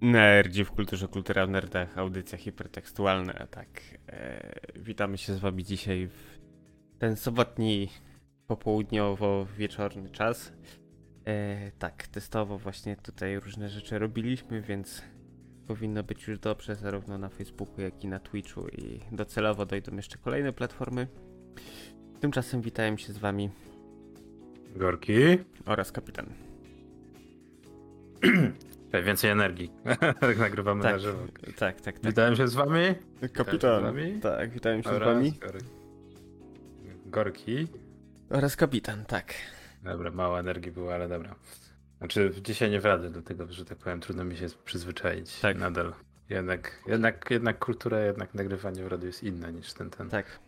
[0.00, 3.68] Nerdzi w kulturze, kultura w nerdach, audycja hipertekstualna, tak.
[4.08, 6.38] E, witamy się z wami dzisiaj w
[6.98, 7.88] ten sobotni,
[8.46, 10.52] popołudniowo-wieczorny czas.
[11.24, 15.02] E, tak, testowo właśnie tutaj różne rzeczy robiliśmy, więc
[15.66, 20.18] powinno być już dobrze zarówno na Facebooku, jak i na Twitchu i docelowo dojdą jeszcze
[20.18, 21.08] kolejne platformy.
[22.20, 23.50] Tymczasem witają się z wami
[24.76, 25.12] Gorki.
[25.66, 26.26] oraz kapitan.
[28.92, 29.72] Więcej energii.
[30.20, 31.18] tak nagrywamy Tak, na żywo.
[31.56, 31.80] tak, tak.
[31.80, 32.06] tak.
[32.06, 32.94] Witałem się z wami.
[33.32, 33.80] Kapitan.
[33.80, 34.20] z wami?
[34.20, 35.32] Tak, witałem się Oraz z wami.
[37.06, 37.66] Gorki.
[38.30, 39.34] Oraz kapitan, tak.
[39.82, 41.34] Dobra, mało energii było, ale dobra.
[41.98, 45.40] Znaczy dzisiaj nie w radę, dlatego że tak powiem, trudno mi się przyzwyczaić.
[45.40, 45.58] Tak.
[45.58, 45.92] Nadal.
[46.28, 50.08] Jednak, jednak, jednak kultura, jednak nagrywanie w radiu jest inna niż ten ten.
[50.08, 50.38] Tak.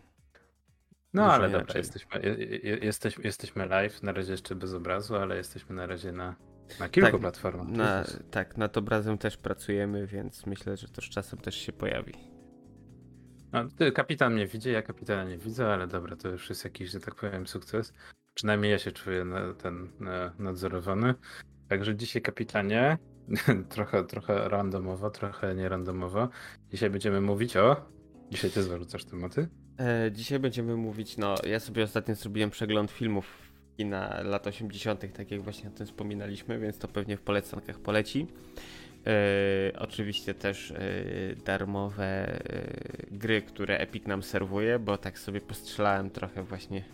[1.15, 1.67] No Dużo ale inaczej.
[1.67, 5.87] dobra, jesteśmy, je, je, jesteś, jesteśmy live, na razie jeszcze bez obrazu, ale jesteśmy na
[5.87, 6.35] razie na,
[6.81, 7.69] na kilku Tak, platformach.
[7.69, 12.13] Na, tak, nad obrazem też pracujemy, więc myślę, że to z czasem też się pojawi.
[13.53, 16.91] No, ty, kapitan mnie widzi, ja kapitana nie widzę, ale dobra, to już jest jakiś,
[16.91, 17.93] że tak powiem, sukces.
[18.35, 21.15] Przynajmniej ja się czuję na, ten na, nadzorowany.
[21.69, 22.99] Także dzisiaj, kapitanie,
[23.75, 26.29] trochę, trochę randomowo, trochę nierandomowo.
[26.71, 27.77] Dzisiaj będziemy mówić o.
[28.31, 29.49] Dzisiaj ty zarzucasz tematy?
[29.81, 33.42] E, dzisiaj będziemy mówić, no ja sobie ostatnio zrobiłem przegląd filmów
[33.83, 38.27] kina lat 80., tak jak właśnie o tym wspominaliśmy, więc to pewnie w polecankach poleci.
[39.07, 39.13] E,
[39.79, 40.77] oczywiście też e,
[41.45, 42.39] darmowe e,
[43.11, 46.85] gry, które Epic nam serwuje, bo tak sobie postrzelałem trochę właśnie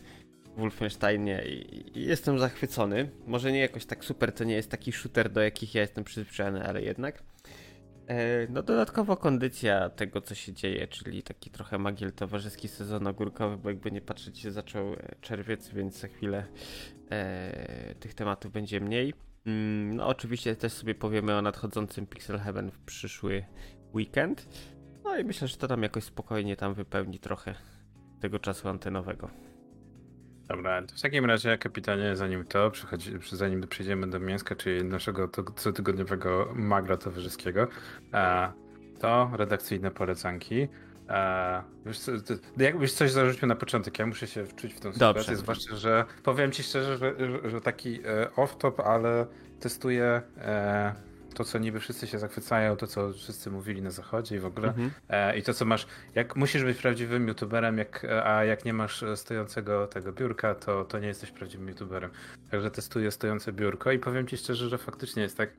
[0.56, 3.08] w Wolfensteinie i, i jestem zachwycony.
[3.27, 6.64] Może nie jakoś tak super, to nie jest taki shooter, do jakich ja jestem przyzwyczajony,
[6.64, 7.23] ale jednak.
[8.09, 13.56] E, No dodatkowo kondycja tego, co się dzieje, czyli taki trochę magiel towarzyski sezon ogórkowy,
[13.56, 16.45] bo jakby nie patrzeć się zaczął e, czerwiec, więc za chwilę
[17.11, 19.14] e, tych tematów będzie mniej.
[19.47, 23.45] Mm, No oczywiście też sobie powiemy o nadchodzącym Pixel Heaven w przyszły
[23.95, 24.48] weekend.
[25.05, 27.55] No i myślę, że to tam jakoś spokojnie tam wypełni trochę
[28.20, 29.30] tego czasu antenowego.
[30.48, 35.29] Dobra, to w takim razie, kapitanie, zanim to, przychodzi, zanim przejdziemy do mięska, czyli naszego
[35.57, 37.69] cotygodniowego magra towarzyskiego,
[38.14, 38.53] e,
[39.01, 40.69] to redakcyjne polecanki.
[41.09, 44.89] E, wiesz, co, ty, jakbyś coś zarzucił na początek, ja muszę się wczuć w tą
[44.89, 45.07] Dobrze.
[45.07, 49.27] sytuację, zwłaszcza, że powiem ci szczerze, że, że, że taki e, off-top, ale
[49.61, 51.08] testuję e,
[51.38, 54.68] to, co niby wszyscy się zachwycają, to, co wszyscy mówili na zachodzie i w ogóle.
[54.68, 54.90] Mhm.
[55.08, 59.04] E, I to, co masz, jak musisz być prawdziwym youtuberem, jak, a jak nie masz
[59.14, 62.10] stojącego tego biurka, to, to nie jesteś prawdziwym youtuberem.
[62.50, 65.50] Także testuję stojące biurko i powiem ci szczerze, że faktycznie jest tak.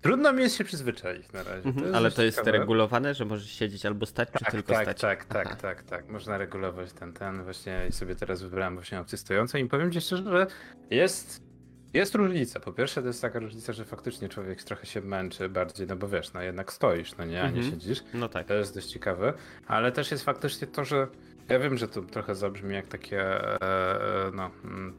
[0.00, 1.68] Trudno mi jest się przyzwyczaić na razie.
[1.68, 1.94] Mhm.
[1.94, 2.58] Ale dość to jest ciekawe.
[2.58, 5.00] regulowane, że możesz siedzieć albo stać, czy Tak, tylko tak, stać?
[5.00, 5.56] tak, tak, Aha.
[5.56, 6.08] tak, tak.
[6.08, 10.22] Można regulować ten, ten właśnie sobie teraz wybrałem właśnie opcję stojącą i powiem ci szczerze,
[10.22, 10.46] że
[10.90, 11.49] jest,
[11.94, 12.60] jest różnica.
[12.60, 16.08] Po pierwsze to jest taka różnica, że faktycznie człowiek trochę się męczy bardziej, no bo
[16.08, 17.70] wiesz, no jednak stoisz, no nie, a nie Mhm.
[17.70, 18.04] siedzisz.
[18.14, 18.46] No tak.
[18.46, 19.32] To jest dość ciekawe,
[19.66, 21.06] ale też jest faktycznie to, że
[21.48, 24.94] ja wiem, że to trochę zabrzmi jak takie e, e, no, mm,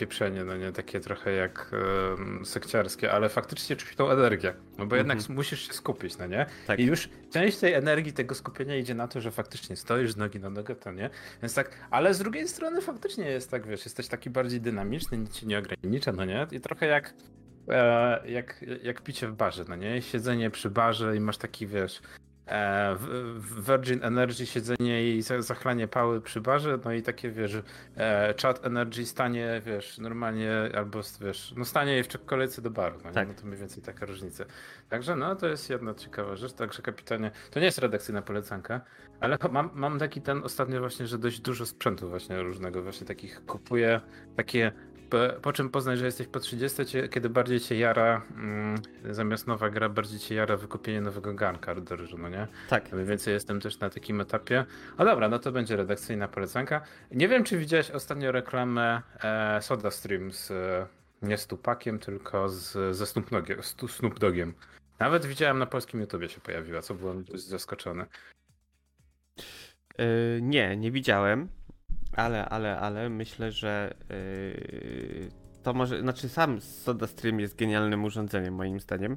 [0.00, 1.70] pieprzenie, no nie takie trochę jak
[2.42, 5.34] e, sekciarskie, ale faktycznie czuć tą energię, no bo jednak Mhm.
[5.36, 6.46] musisz się skupić, no nie?
[6.66, 6.78] Tak.
[6.78, 10.40] I już część tej energii, tego skupienia idzie na to, że faktycznie stoisz z nogi
[10.40, 11.10] na nogę, to nie?
[11.42, 15.32] Więc tak, ale z drugiej strony faktycznie jest tak, wiesz, jesteś taki bardziej dynamiczny, nic
[15.32, 16.46] ci nie ogranicza, no nie?
[16.52, 17.14] I trochę jak
[17.68, 20.02] e, jak, jak picie w barze, no nie?
[20.02, 22.00] Siedzenie przy barze i masz taki, wiesz,
[23.66, 27.62] Virgin Energy siedzenie i za- zachlanie pały przy barze, no i takie, wiesz,
[27.96, 33.12] e, chat Energy stanie, wiesz, normalnie, albo, wiesz, no stanie w kolejce do baru, no?
[33.12, 33.28] Tak.
[33.28, 34.44] no to mniej więcej taka różnica.
[34.88, 38.80] Także no, to jest jedna ciekawa rzecz, także kapitanie, to nie jest redakcyjna polecanka,
[39.20, 43.44] ale mam, mam taki ten ostatnio właśnie, że dość dużo sprzętu właśnie różnego właśnie takich
[43.46, 44.00] kupuję,
[44.36, 44.72] takie
[45.42, 48.78] po, czym poznać, że jesteś po 30, cię, kiedy bardziej cię jara, mm,
[49.10, 52.46] zamiast nowa gra, bardziej cię jara wykupienie nowego ganka do ryżu, no nie?
[52.68, 52.92] Tak.
[52.92, 54.64] Mniej więcej jestem też na takim etapie.
[54.96, 56.80] A dobra, no to będzie redakcyjna polecanka.
[57.10, 60.86] Nie wiem, czy widziałeś ostatnio reklamę e, Soda Stream z, e,
[61.22, 64.54] nie z Tupakiem, tylko z, ze Snoop, Dogiem, Snoop Dogiem.
[64.98, 68.06] Nawet widziałem na polskim YouTubie się pojawiła, co byłem dość zaskoczony.
[69.98, 70.06] Yy,
[70.42, 71.48] nie, nie widziałem,
[72.12, 75.28] ale, ale, ale myślę, że yy,
[75.62, 79.16] to może, znaczy sam SodaStream jest genialnym urządzeniem moim zdaniem.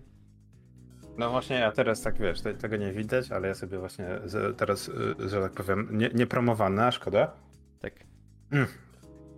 [1.17, 4.57] No właśnie, ja teraz tak wiesz, te, tego nie widać, ale ja sobie właśnie z,
[4.57, 7.33] teraz, y, że tak powiem, nie, nie promowane, a szkoda.
[7.79, 7.93] Tak.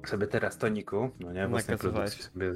[0.06, 2.54] Sobie teraz toniku, no nie, własnej produkcji sobie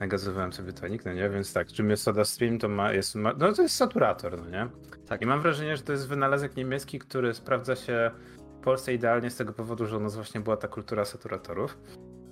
[0.00, 3.52] nagazowałem sobie tonik, no nie, więc tak, czym jest SodaStream, to ma, jest, ma, no
[3.52, 4.68] to jest saturator, no nie.
[5.06, 5.22] Tak.
[5.22, 8.10] I mam wrażenie, że to jest wynalazek niemiecki, który sprawdza się
[8.58, 11.78] w Polsce idealnie z tego powodu, że u nas właśnie była ta kultura saturatorów.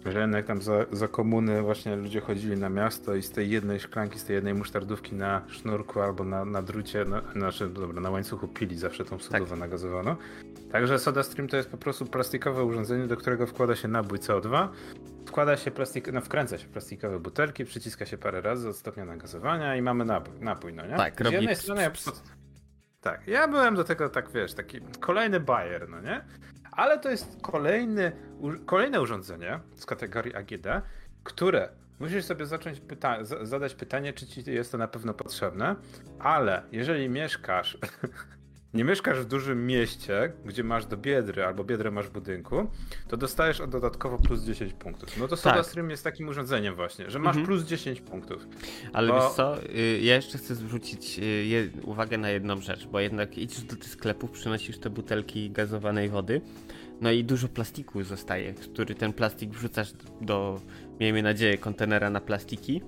[0.06, 3.80] Że jednak tam za, za komuny właśnie ludzie chodzili na miasto i z tej jednej
[3.80, 8.10] szklanki, z tej jednej musztardówki na sznurku albo na, na drucie, na, znaczy dobra, na
[8.10, 9.58] łańcuchu pili zawsze tą sodowę tak.
[9.58, 10.16] nagazowaną.
[10.72, 14.68] Także SodaStream to jest po prostu plastikowe urządzenie, do którego wkłada się nabój CO2,
[15.26, 19.76] wkłada się plastik, no wkręca się plastikowe butelki, przyciska się parę razy od stopnia nagazowania
[19.76, 20.96] i mamy napój, napój no nie?
[20.96, 21.90] Tak, z jednej strony ja,
[23.06, 26.24] tak, ja byłem do tego tak, wiesz, taki kolejny bajer, no nie?
[26.72, 28.12] Ale to jest kolejny,
[28.66, 30.66] kolejne urządzenie z kategorii AGD,
[31.24, 31.68] które
[32.00, 35.76] musisz sobie zacząć pyta zadać pytanie, czy ci jest to na pewno potrzebne,
[36.18, 37.78] ale jeżeli mieszkasz
[38.76, 42.70] nie mieszkasz w dużym mieście, gdzie masz do biedry albo biedrę masz w budynku,
[43.08, 45.16] to dostajesz dodatkowo plus 10 punktów.
[45.18, 45.90] No to SodaStream tak.
[45.90, 47.46] jest takim urządzeniem właśnie, że masz mhm.
[47.46, 48.46] plus 10 punktów.
[48.92, 49.20] Ale bo...
[49.20, 53.62] wiesz co, y, ja jeszcze chcę zwrócić y, uwagę na jedną rzecz, bo jednak idziesz
[53.62, 56.40] do tych sklepów, przynosisz te butelki gazowanej wody,
[57.00, 60.60] no i dużo plastiku zostaje, który ten plastik wrzucasz do,
[61.00, 62.82] miejmy nadzieję, kontenera na plastiki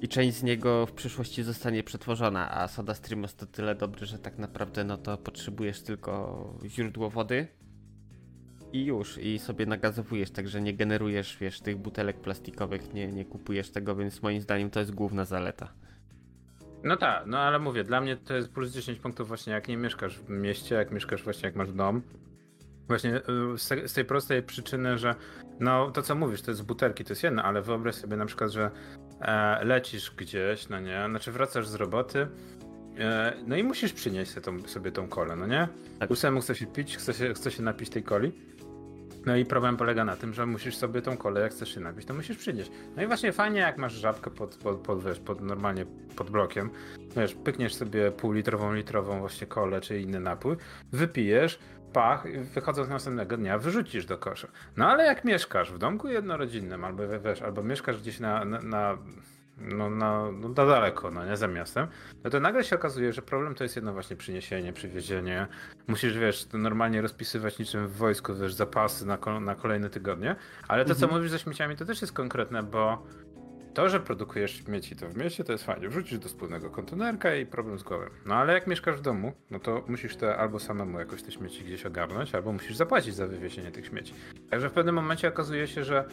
[0.00, 4.06] i część z niego w przyszłości zostanie przetworzona, a Soda Stream jest to tyle dobry,
[4.06, 7.46] że tak naprawdę no to potrzebujesz tylko źródło wody
[8.72, 13.70] i już, i sobie nagazowujesz, także nie generujesz, wiesz, tych butelek plastikowych, nie, nie kupujesz
[13.70, 15.72] tego, więc moim zdaniem to jest główna zaleta.
[16.84, 19.76] No tak, no ale mówię, dla mnie to jest plus 10 punktów właśnie jak nie
[19.76, 22.02] mieszkasz w mieście, jak mieszkasz właśnie jak masz dom.
[22.88, 25.14] Właśnie y, z tej prostej przyczyny, że
[25.60, 28.50] no to co mówisz, to jest butelki, to jest jedno, ale wyobraź sobie na przykład,
[28.50, 28.70] że
[29.62, 32.26] lecisz gdzieś, no nie, znaczy wracasz z roboty,
[32.98, 35.68] e, no i musisz przynieść sobie tą, sobie tą kolę, no nie?
[35.98, 36.10] Tak.
[36.10, 38.32] Ósemu chce się pić, chce się, chce się napić tej coli.
[39.26, 42.06] No i problem polega na tym, że musisz sobie tą kolę, jak chcesz się napić,
[42.06, 42.70] to musisz przynieść.
[42.96, 45.86] No i właśnie fajnie, jak masz żabkę pod, pod, pod, wiesz, pod normalnie
[46.16, 46.70] pod blokiem,
[47.16, 50.56] wiesz, pykniesz sobie półlitrową, litrową właśnie kolę czy inny napój,
[50.92, 51.58] wypijesz,
[51.92, 54.48] pach, wychodząc następnego dnia wyrzucisz do kosza.
[54.76, 58.98] No ale jak mieszkasz w domku jednorodzinnym, albo wiesz, albo mieszkasz gdzieś na, na, na
[59.60, 61.86] no, na, no, na daleko, no nie za miastem,
[62.24, 65.46] no to nagle się okazuje, że problem to jest jedno właśnie przyniesienie, przywiezienie.
[65.86, 70.36] Musisz, wiesz, normalnie rozpisywać niczym w wojsku, wiesz, zapasy na, na kolejne tygodnie,
[70.68, 71.10] ale to, mhm.
[71.10, 73.02] co mówisz ze śmieciami, to też jest konkretne, bo
[73.74, 75.88] to, że produkujesz śmieci to w mieście, to jest fajnie.
[75.88, 78.04] Wrzucisz do wspólnego kontenerka i problem z głową.
[78.26, 81.64] No ale jak mieszkasz w domu, no to musisz te albo samemu jakoś te śmieci
[81.64, 84.14] gdzieś ogarnąć, albo musisz zapłacić za wywiezienie tych śmieci.
[84.50, 86.04] Także w pewnym momencie okazuje się, że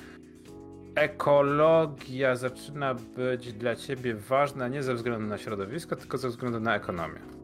[0.96, 6.76] ekologia zaczyna być dla ciebie ważna nie ze względu na środowisko, tylko ze względu na
[6.76, 7.37] ekonomię.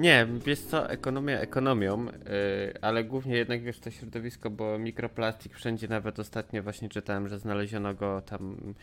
[0.00, 2.12] Nie, wiesz co, ekonomia ekonomią, yy,
[2.80, 7.94] ale głównie jednak wiesz to środowisko, bo mikroplastik wszędzie, nawet ostatnio właśnie czytałem, że znaleziono
[7.94, 8.74] go tam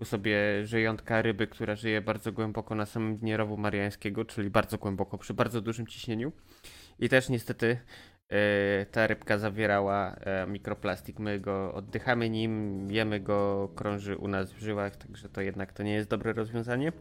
[0.00, 4.78] u sobie żyjątka ryby, która żyje bardzo głęboko na samym dnie rowu mariańskiego, czyli bardzo
[4.78, 6.32] głęboko, przy bardzo dużym ciśnieniu.
[6.98, 7.66] I też niestety
[8.30, 8.36] yy,
[8.92, 11.18] ta rybka zawierała yy, mikroplastik.
[11.18, 15.82] My go oddychamy nim, jemy go, krąży u nas w żyłach, także to jednak to
[15.82, 16.92] nie jest dobre rozwiązanie.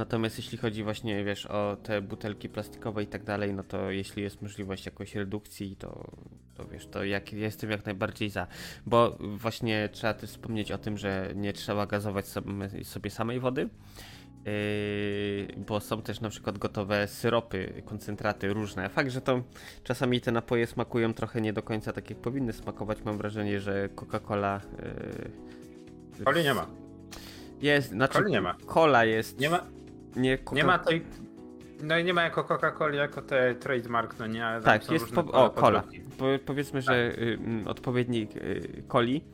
[0.00, 4.22] Natomiast jeśli chodzi właśnie, wiesz, o te butelki plastikowe i tak dalej, no to jeśli
[4.22, 6.10] jest możliwość jakiejś redukcji, to,
[6.54, 8.46] to wiesz, to jak, jestem jak najbardziej za.
[8.86, 12.26] Bo właśnie trzeba też wspomnieć o tym, że nie trzeba gazować
[12.82, 13.68] sobie, samej wody,
[14.46, 18.88] Yy, bo są też na przykład gotowe syropy, koncentraty różne.
[18.88, 19.42] Fakt, że to
[19.84, 23.02] czasami te napoje smakują trochę nie do końca tak jak powinny smakować.
[23.04, 24.60] Mam wrażenie, że Coca-Cola.
[26.36, 26.66] Yy, nie ma.
[27.60, 28.18] Jest, znaczy.
[28.18, 28.56] Coli nie ma.
[28.66, 29.40] Cola jest.
[29.40, 29.66] Nie ma,
[30.16, 31.04] nie, nie ma tej.
[31.82, 35.12] No i nie ma jako Coca-Coli, jako te trademark, no nie, ale Tak, jest.
[35.12, 35.82] Po, o, cola.
[36.18, 37.20] Po, powiedzmy, że tak.
[37.22, 39.24] y, odpowiednik y, coli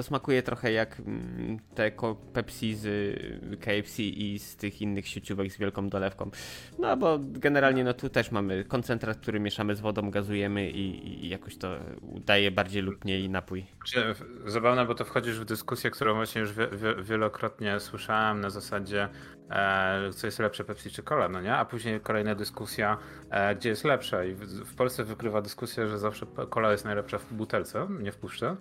[0.00, 1.92] to smakuje trochę jak mm, te
[2.32, 6.30] Pepsi z y, KFC i z tych innych sieciówek z wielką dolewką.
[6.78, 11.28] No bo generalnie no tu też mamy koncentrat, który mieszamy z wodą, gazujemy i, i
[11.28, 13.66] jakoś to daje bardziej lub mniej napój.
[14.46, 16.50] Zabawne, bo to wchodzisz w dyskusję, którą właśnie już
[17.02, 19.08] wielokrotnie słyszałem na zasadzie
[19.50, 21.54] e, co jest lepsze Pepsi czy Cola, no nie?
[21.54, 22.96] A później kolejna dyskusja,
[23.30, 27.18] e, gdzie jest lepsze i w, w Polsce wykrywa dyskusja, że zawsze Cola jest najlepsza
[27.18, 28.56] w butelce, nie w puszce.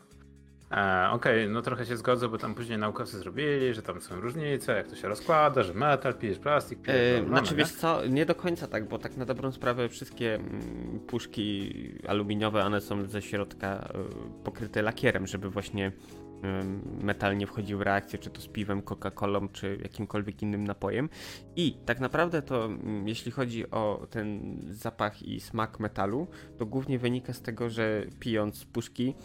[0.69, 4.75] Okej, okay, no trochę się zgodzę, bo tam później naukowcy zrobili, że tam są różnice,
[4.75, 7.21] jak to się rozkłada, że metal, pijesz plastik, pijesz...
[7.21, 10.99] Yy, znaczy wiesz co, nie do końca tak, bo tak na dobrą sprawę wszystkie mm,
[11.07, 11.73] puszki
[12.07, 13.89] aluminiowe, one są ze środka
[14.39, 15.91] y, pokryte lakierem, żeby właśnie
[17.01, 21.09] metal nie wchodził w reakcję, czy to z piwem, Coca-Colą, czy jakimkolwiek innym napojem.
[21.55, 26.99] I tak naprawdę to, mm, jeśli chodzi o ten zapach i smak metalu, to głównie
[26.99, 29.15] wynika z tego, że pijąc puszki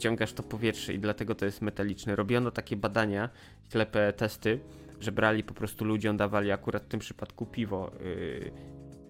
[0.00, 2.16] wciągasz to powietrze i dlatego to jest metaliczne.
[2.16, 3.28] Robiono takie badania,
[3.72, 4.60] ślepe testy,
[5.00, 7.92] że brali po prostu ludziom, dawali akurat w tym przypadku piwo.
[8.00, 8.50] Yy,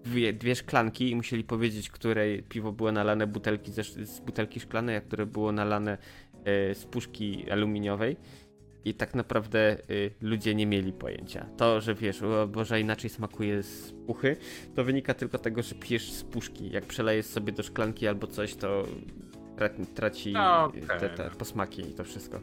[0.03, 4.95] dwie, dwie szklanki i musieli powiedzieć, której piwo było nalane butelki ze, z butelki szklanej,
[4.95, 5.97] a które było nalane
[6.71, 8.17] y, z puszki aluminiowej
[8.85, 11.45] i tak naprawdę y, ludzie nie mieli pojęcia.
[11.57, 14.37] To, że wiesz, Boże, inaczej smakuje z puchy,
[14.75, 16.71] to wynika tylko tego, że pijesz z puszki.
[16.71, 18.83] Jak przelejesz sobie do szklanki albo coś, to
[19.61, 21.29] tra- traci No, y, okej, te, te no.
[21.37, 22.39] posmaki i to wszystko.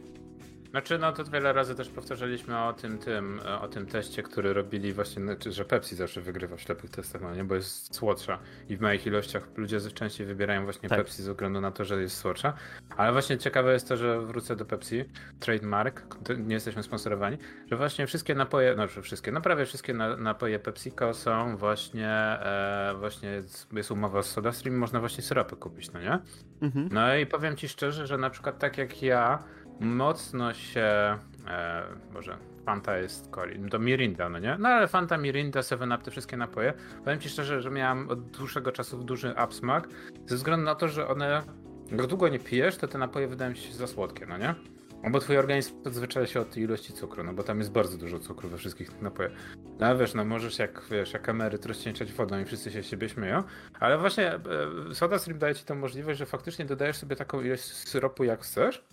[0.71, 4.53] Znaczy, no to wiele razy też powtarzaliśmy o tym, tym, e, o tym teście, który
[4.53, 8.39] robili właśnie, znaczy, że Pepsi zawsze wygrywa w ślepych testach, no nie, bo jest słodsza
[8.69, 10.99] i w małych ilościach ludzie częściej wybierają właśnie Tak.
[10.99, 12.53] Pepsi ze względu na to, że jest słodsza.
[12.97, 15.05] Ale właśnie ciekawe jest to, że wrócę do Pepsi,
[15.41, 16.03] trademark,
[16.39, 17.39] nie jesteśmy sponsorowani,
[17.71, 22.95] że właśnie wszystkie napoje, znaczy wszystkie, no prawie wszystkie na, napoje PepsiCo są właśnie, e,
[22.99, 26.19] właśnie jest- jest umowa z SodaStream, można właśnie syropy kupić, no nie?
[26.63, 26.89] Mhm.
[26.93, 29.43] No i powiem ci szczerze, że na przykład tak jak ja,
[29.81, 31.19] mocno się.
[31.49, 31.83] E,
[32.13, 33.71] może Fanta jest coli.
[33.71, 34.57] To Mirinda, no nie?
[34.59, 36.73] No ale Fanta, Mirinda, 7-Up, te wszystkie napoje.
[37.05, 39.89] Powiem ci szczerze, że miałem od dłuższego czasu duży upsmak,
[40.27, 41.43] ze względu na to, że one.
[41.91, 44.55] Jak długo nie pijesz, to te napoje wydają się za słodkie, no nie?
[45.03, 48.19] No bo twój organizm odzwyczaja się od ilości cukru, no bo tam jest bardzo dużo
[48.19, 49.33] cukru we wszystkich tych napojach.
[49.79, 52.87] No ale wiesz, no możesz jak, wiesz, jak emeryt rozcieńczać wodą i wszyscy się z
[52.87, 53.43] siebie śmieją,
[53.81, 54.41] ale właśnie e,
[54.95, 58.85] SodaStream daje ci tą możliwość, że faktycznie dodajesz sobie taką ilość syropu jak chcesz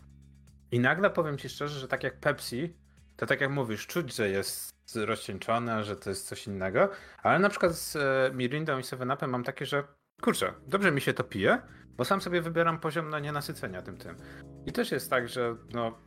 [0.75, 2.77] i nagle powiem ci szczerze, że tak jak Pepsi,
[3.15, 6.89] to tak jak mówisz, czuć, że jest rozcieńczone, że to jest coś innego,
[7.23, 9.83] ale na przykład z e, Mirindą i 7-Upem mam takie, że
[10.21, 11.61] kurczę, dobrze mi się to pije,
[11.97, 14.15] bo sam sobie wybieram poziom na nienasycenia tym tym.
[14.65, 15.97] I też jest tak, że no,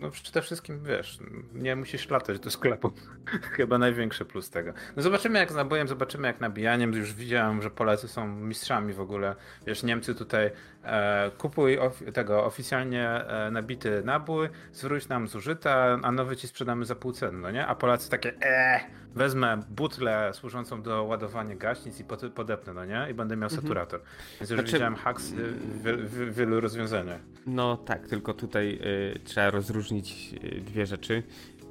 [0.00, 1.18] no przede wszystkim wiesz,
[1.54, 2.92] nie musisz latać do sklepu.
[3.56, 4.72] Chyba największy plus tego.
[4.96, 6.92] No zobaczymy jak z nabojem, zobaczymy jak nabijaniem.
[6.92, 9.34] Już widziałem, że Polacy są mistrzami w ogóle.
[9.66, 10.50] Wiesz, Niemcy tutaj
[10.84, 16.84] e, kupuj of, tego oficjalnie e, nabity nabój, zwróć nam zużyta, a nowy ci sprzedamy
[16.84, 17.66] za pół ceny, no nie?
[17.66, 18.80] A Polacy takie eee,
[19.14, 23.06] wezmę butlę służącą do ładowania gaśnic i pod, podepnę, no nie?
[23.10, 23.62] I będę miał Mhm.
[23.62, 24.00] saturator.
[24.40, 27.20] Więc już Znaczy- widziałem haks y, w, w, w wielu rozwiązaniach.
[27.46, 28.78] No tak, tylko tutaj
[29.16, 31.22] y, trzeba rozróżnić y, dwie rzeczy,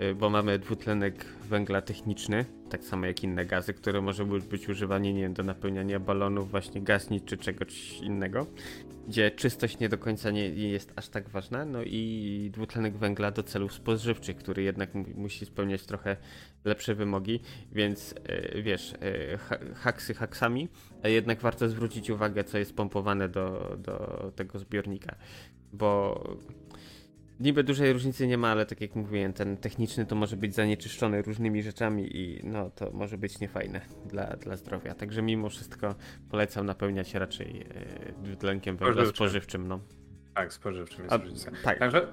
[0.01, 5.13] y, bo mamy dwutlenek węgla techniczny, tak samo jak inne gazy, które może być- używane
[5.13, 8.47] nie wiem, do napełniania balonów, właśnie gaznic czy czegoś innego,
[9.07, 13.43] gdzie czystość nie do końca nie, jest aż tak ważna, no i dwutlenek węgla do
[13.43, 16.17] celów spożywczych, który jednak mu- musi spełniać trochę
[16.65, 17.39] lepsze wymogi,
[17.71, 18.15] więc
[18.55, 18.93] y, wiesz,
[19.39, 20.67] ha- haksy haksami,
[21.03, 25.15] a jednak warto zwrócić uwagę, co jest pompowane do, do tego zbiornika
[25.73, 26.23] bo
[27.39, 31.21] niby dużej różnicy nie ma, ale tak jak mówiłem, ten techniczny to może być zanieczyszczony
[31.21, 34.93] różnymi rzeczami i no to może być niefajne dla, dla zdrowia.
[34.93, 35.95] Także mimo wszystko
[36.29, 39.67] polecam napełniać raczej e, dwutlenkiem węgla Spożywczym.
[39.67, 39.79] No.
[40.35, 41.51] Tak, spożywczym jest A, różnica.
[41.63, 42.07] tak, Także,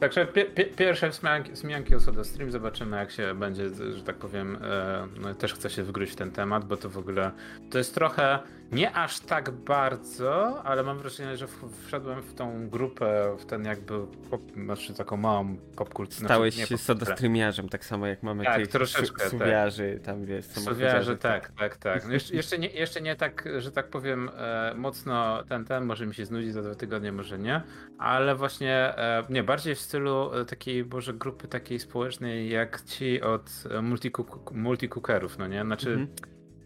[0.00, 4.58] także pie, pie, pierwsze wzmianki, wzmianki o SodaStream, zobaczymy jak się będzie, że tak powiem,
[4.62, 7.30] e, no, też chcę się wgryźć w ten temat, bo to w ogóle,
[7.70, 8.38] to jest trochę,
[8.72, 11.46] nie aż tak bardzo, ale mam wrażenie, że
[11.86, 13.94] wszedłem w tą grupę, w ten jakby,
[14.30, 16.24] pop, znaczy taką małą popkulturę.
[16.24, 19.30] stałeś znaczy, się sodastreamiarzem, tak samo jak mamy Tak, tych troszeczkę, tak.
[19.30, 22.06] suwiarzy, tam wiesz, Suwiarze, samochodziarzy, tak, tak, tak.
[22.06, 26.06] No jeszcze, jeszcze, nie, jeszcze nie tak, że tak powiem, e, mocno ten, ten, może
[26.06, 27.62] mi się znudzi za dwa tygodnie, może nie,
[27.98, 33.22] ale właśnie, e, nie, bardziej w stylu e, takiej, może grupy takiej społecznej, jak ci
[33.22, 35.62] od e, multicook- multicookerów, no nie?
[35.62, 36.08] Znaczy, Mhm.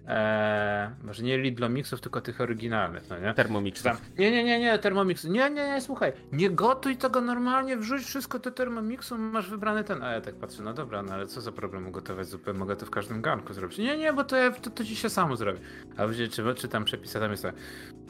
[0.08, 3.34] E, może nie Lidlomixów, tylko tych oryginalnych, no nie?
[3.34, 3.78] Thermomix.
[3.78, 5.24] Czy tam, nie, nie, nie, nie, Thermomix.
[5.24, 10.02] Nie, nie, nie, słuchaj, nie gotuj tego normalnie, wrzuć wszystko do Thermomixu, masz wybrany ten.
[10.02, 12.86] A ja tak patrzę, no dobra, no ale co za problem ugotować zupę, mogę to
[12.86, 13.78] w każdym garnku zrobić.
[13.78, 15.58] Nie, nie, bo to, ja, to, to ci się samo zrobi.
[15.96, 17.54] A wiecie, czy, czy tam przepis, a tam jest tak,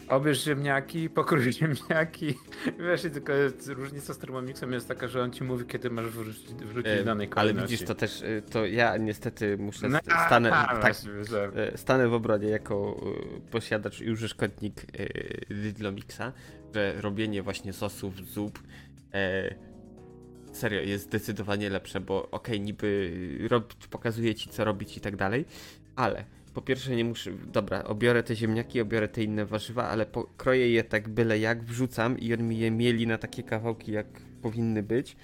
[0.09, 2.35] obierz ziemniaki, pokrój ziemniaki,
[2.89, 3.33] wiesz, tylko
[3.69, 7.27] różnica z Thermomixem jest taka, że on ci mówi, kiedy masz wrzucić, wrzucić E, danej
[7.27, 7.71] ale kolejności.
[7.71, 11.51] widzisz, to też, e, to ja niestety muszę, No, st- stanę, a, tak, właśnie, że-
[11.57, 13.01] E, stanę w obronie jako
[13.47, 15.07] e, posiadacz i użytkownik e,
[15.55, 16.33] Lidlomixa,
[16.75, 18.59] że robienie właśnie sosów, zup
[19.15, 19.55] e,
[20.53, 23.11] serio jest zdecydowanie lepsze, bo okej, niby
[23.51, 25.45] rob, pokazuje ci co robić i tak dalej,
[25.97, 26.25] ale
[26.55, 30.85] po pierwsze nie muszę, dobra, obiorę te ziemniaki, obiorę te inne warzywa, ale pokroję je
[30.85, 34.07] tak byle jak, wrzucam i on mi je mieli na takie kawałki jak
[34.43, 35.17] powinny być.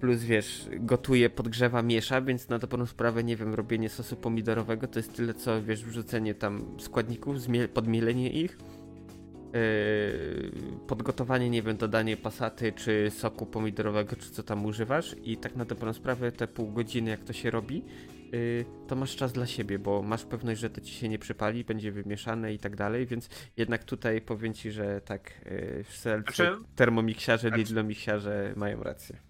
[0.00, 4.98] Plus wiesz, gotuje, podgrzewa, miesza, więc na dobrą sprawę, nie wiem, robienie sosu pomidorowego to
[4.98, 7.36] jest tyle co, wiesz, wrzucenie tam składników,
[7.74, 8.58] podmielenie ich,
[9.52, 10.52] yy,
[10.86, 15.64] podgotowanie, nie wiem, dodanie pasaty, czy soku pomidorowego, czy co tam używasz i tak na
[15.64, 17.84] dobrą sprawę te pół godziny, jak to się robi,
[18.32, 21.64] yy, to masz czas dla siebie, bo masz pewność, że to ci się nie przypali,
[21.64, 26.56] będzie wymieszane i tak dalej, więc jednak tutaj powiem ci, że tak, yy, wszyscy Znaczy-
[26.74, 29.25] termomiksiarze, Znaczy- Lidlomiksiarze mają rację.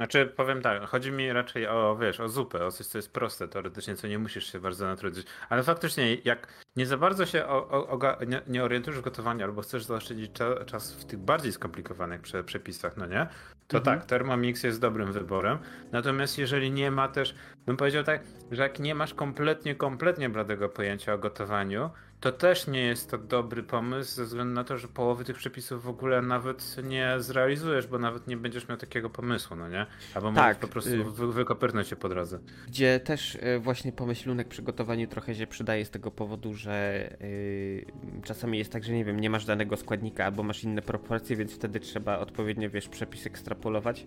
[0.00, 3.48] Znaczy, powiem tak, chodzi mi raczej o, wiesz, o zupę, o coś, co jest proste
[3.48, 5.26] teoretycznie, co nie musisz się bardzo natrudzić.
[5.48, 9.62] Ale faktycznie, jak nie za bardzo się o, o, nie, nie, orientujesz w gotowaniu, albo
[9.62, 13.26] chcesz zaoszczędzić cza, czas w tych bardziej skomplikowanych prze, przepisach, no nie?
[13.66, 13.98] To mhm.
[13.98, 15.58] tak, Thermomix jest dobrym wyborem.
[15.92, 17.34] Natomiast jeżeli nie ma też,
[17.66, 21.90] bym powiedział tak, że jak nie masz kompletnie, kompletnie bladego pojęcia o gotowaniu,
[22.20, 25.82] to też nie jest to dobry pomysł, ze względu na to, że połowy tych przepisów
[25.82, 29.86] w ogóle nawet nie zrealizujesz, bo nawet nie będziesz miał takiego pomysłu, no nie?
[30.14, 32.38] Albo tak, możesz po prostu y wy wykopyrnąć się po drodze.
[32.68, 38.22] Gdzie też y, właśnie pomyślunek przy gotowaniu trochę się przydaje z tego powodu, że yy,
[38.22, 41.52] czasami jest tak, że nie wiem, nie masz danego składnika albo masz inne proporcje, więc
[41.52, 44.06] wtedy trzeba odpowiednio, wiesz, przepis ekstrapolować,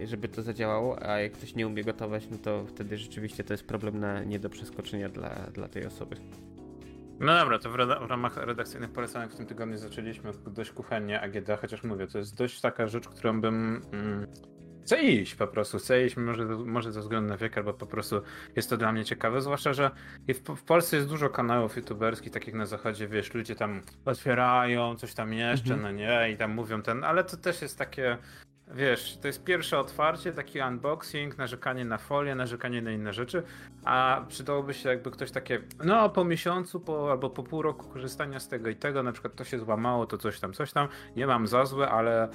[0.00, 3.54] yy, żeby to zadziałało, a jak ktoś nie umie gotować, no to wtedy rzeczywiście to
[3.54, 6.16] jest problem na nie do przeskoczenia dla, dla tej osoby.
[7.20, 11.50] No dobra, to w, w, ramach redakcyjnych polecanek w tym tygodniu zaczęliśmy dość kuchennie AGD,
[11.60, 13.82] chociaż mówię, to jest dość taka rzecz, którą bym...
[13.92, 14.26] Mm,
[14.82, 18.22] chcę iść po prostu, chcę iść, może, może ze względu na wiek, albo po prostu
[18.56, 19.90] jest to dla mnie ciekawe, zwłaszcza, że
[20.28, 25.14] w, w Polsce jest dużo kanałów youtuberskich, takich na zachodzie, wiesz, ludzie tam otwierają, coś
[25.14, 25.82] tam jeszcze, mhm.
[25.82, 28.18] no nie, i tam mówią ten, ale to też jest takie
[28.74, 33.42] Wiesz, to jest pierwsze otwarcie, taki unboxing, narzekanie na folię, narzekanie na inne rzeczy,
[33.84, 38.40] a przydałoby się jakby ktoś takie, no po miesiącu po, albo po pół roku korzystania
[38.40, 41.26] z tego i tego, na przykład to się złamało, to coś tam, coś tam, nie
[41.26, 42.28] mam za złe, ale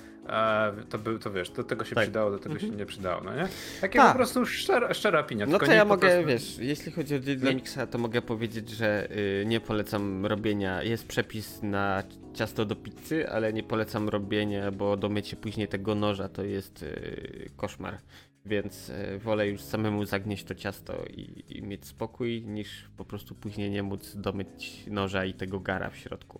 [0.89, 2.03] to, był, to wiesz, do tego się tak.
[2.03, 2.71] przydało, do tego mhm.
[2.71, 3.47] się nie przydało, no nie?
[3.81, 4.07] Takie Ta.
[4.07, 5.45] po prostu szczera, szczera opinia.
[5.45, 6.27] No to ja mogę, prostu...
[6.27, 11.63] wiesz, jeśli chodzi o Dynamixa, to mogę powiedzieć, że y, nie polecam robienia, jest przepis
[11.63, 12.03] na
[12.33, 16.81] ciasto do pizzy, ale nie polecam robienia, bo do mycie później tego noża to jest
[16.81, 17.97] yy, koszmar.
[18.45, 23.35] Więc yy, wolę już samemu zagnieść to ciasto i, i, mieć spokój, niż po prostu
[23.35, 26.39] później nie móc domyć noża i tego gara w środku.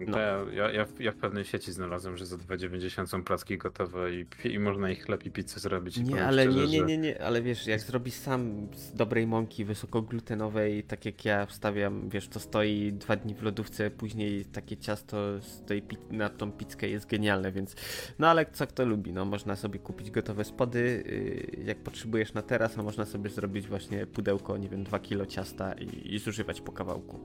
[0.00, 0.18] No.
[0.18, 4.58] Ja, ja, ja, w pewnej sieci znalazłem, że za 2,90 są placki gotowe i, i
[4.58, 5.96] można ich chleb i pizzę zrobić.
[5.96, 9.64] Nie, ale szczerze, nie, nie, nie, nie, ale wiesz, jak zrobisz sam z dobrej mąki
[9.64, 15.40] wysokoglutenowej, tak jak ja wstawiam, wiesz, to stoi dwa dni w lodówce, później takie ciasto
[15.40, 17.76] z tej, na tą pizzkę jest genialne, więc
[18.18, 22.42] no ale co kto lubi, no można sobie kupić gotowe spody, y, jak potrzebujesz na
[22.42, 26.60] teraz, no można sobie zrobić właśnie pudełko, nie wiem, 2 kilo ciasta i, i zużywać
[26.60, 27.20] po kawałku.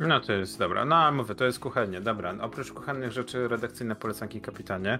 [0.00, 0.84] No to jest dobra.
[0.84, 2.34] No mówię, to jest kuchennie, dobra.
[2.40, 4.98] Oprócz kuchennych rzeczy redakcyjne polecanki kapitanie.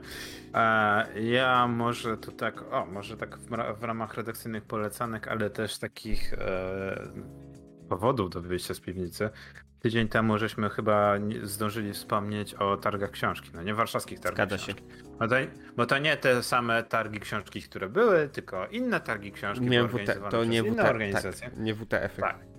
[0.54, 5.78] E, ja może to tak, o, może tak w, w ramach redakcyjnych polecanek, ale też
[5.78, 7.08] takich e,
[7.88, 9.30] powodów do wyjścia z piwnicy.
[9.80, 14.74] Tydzień temu żeśmy chyba zdążyli wspomnieć o targach książki, no nie warszawskich targach Zgadza się.
[15.18, 15.34] Bo to,
[15.76, 20.30] bo to, nie te same targi książki, które były, tylko inne targi książki nie WT,
[20.30, 21.50] to nie WT, tak, organizacje.
[21.50, 22.16] Tak, nie WTF.
[22.16, 22.20] -y.
[22.20, 22.49] Tak.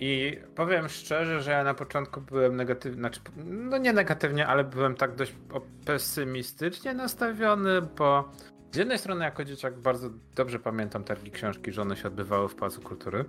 [0.00, 4.94] I powiem szczerze, że ja na początku byłem negatywny, znaczy, no nie negatywnie, ale byłem
[4.94, 5.34] tak dość
[5.84, 8.32] pesymistycznie nastawiony, bo
[8.72, 12.54] z jednej strony jako dzieciak bardzo dobrze pamiętam targi książki, że one się odbywały w
[12.54, 13.24] Pałacu Kultury,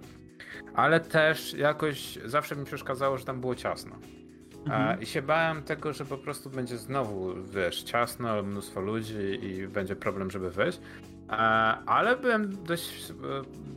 [0.76, 3.96] ale też jakoś zawsze mi przeszkadzało, że tam było ciasno.
[4.66, 5.02] Mhm.
[5.02, 9.96] I się bałem tego, że po prostu będzie znowu, wiesz, ciasno, mnóstwo ludzi i będzie
[9.96, 10.80] problem, żeby wejść.
[11.86, 13.12] Ale byłem dość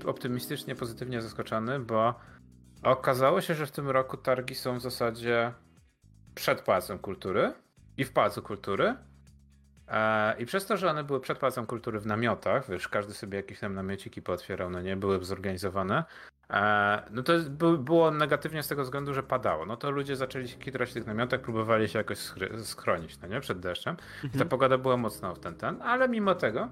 [0.05, 2.15] e, optymistycznie, pozytywnie zaskoczony, bo
[2.83, 5.53] Okazało się, że w tym roku targi są w zasadzie
[6.35, 7.53] przed Pałacem Kultury
[7.97, 8.95] i w Pałacu Kultury.
[9.89, 13.37] E, I przez to, że one były przed Pałacem Kultury w namiotach, wiesz, każdy sobie
[13.37, 16.05] jakieś tam namiociki pootwierał, no nie, były zorganizowane,
[16.51, 17.33] e, no to
[17.79, 19.67] było negatywnie z tego względu, że padało.
[19.67, 22.19] No to ludzie zaczęli się kitrać w tych namiotach, próbowali się jakoś
[22.63, 23.97] schronić, no nie, przed deszczem.
[24.25, 24.39] Mhm.
[24.39, 26.69] Ta pogoda była mocno w ten, ten, ale mimo tego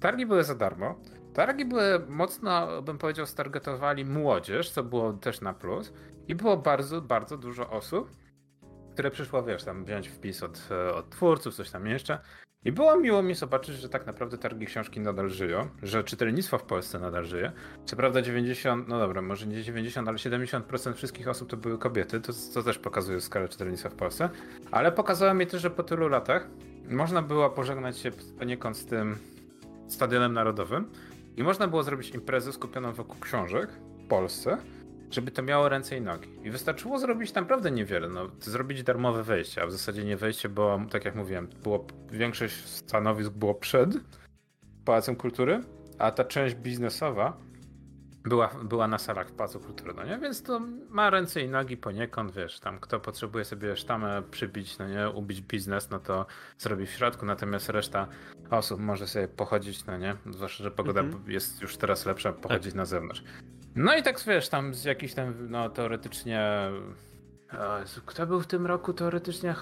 [0.00, 1.00] targi były za darmo.
[1.36, 5.92] Targi były mocno, bym powiedział, stargetowali młodzież, co było też na plus.
[6.28, 8.10] I było bardzo, bardzo dużo osób,
[8.92, 12.18] które przyszło, wiesz, tam wziąć wpis od, od twórców, coś tam jeszcze.
[12.64, 16.62] I było miło mi zobaczyć, że tak naprawdę targi książki nadal żyją, że czytelnictwo w
[16.62, 17.52] Polsce nadal żyje.
[17.84, 22.20] Co prawda 90, no dobra, może nie 90, ale 70% wszystkich osób to były kobiety,
[22.20, 24.28] to, to też pokazuje skalę czytelnictwa w Polsce.
[24.70, 26.48] Ale pokazało mi też, że po tylu latach
[26.88, 29.18] można było pożegnać się poniekąd z tym
[29.88, 30.90] stadionem narodowym
[31.36, 33.70] i można było zrobić imprezę skupioną wokół książek
[34.04, 34.58] w Polsce,
[35.10, 36.28] żeby to miało ręce i nogi.
[36.44, 38.08] I wystarczyło zrobić naprawdę niewiele.
[38.08, 42.54] No, zrobić darmowe wejście, a w zasadzie nie wejście, bo tak jak mówiłem, było, większość
[42.54, 43.90] stanowisk było przed
[44.84, 45.62] Pałacem Kultury,
[45.98, 47.36] a ta część biznesowa
[48.26, 50.18] była, była na salach w Pałacu Kultury, no nie?
[50.18, 54.88] Więc to ma ręce i nogi poniekąd, wiesz, tam kto potrzebuje sobie sztamę przybić, no
[54.88, 56.26] nie, ubić biznes, no to
[56.58, 58.06] zrobi w środku, natomiast reszta
[58.50, 60.16] osób może sobie pochodzić, no nie?
[60.30, 61.30] Zwłaszcza, że pogoda mhm.
[61.30, 62.74] jest już teraz lepsza, pochodzić tak.
[62.74, 63.22] na zewnątrz.
[63.74, 66.70] No i tak wiesz, tam z jakichś tam, no teoretycznie.
[68.06, 69.54] Kto był w tym roku teoretycznie?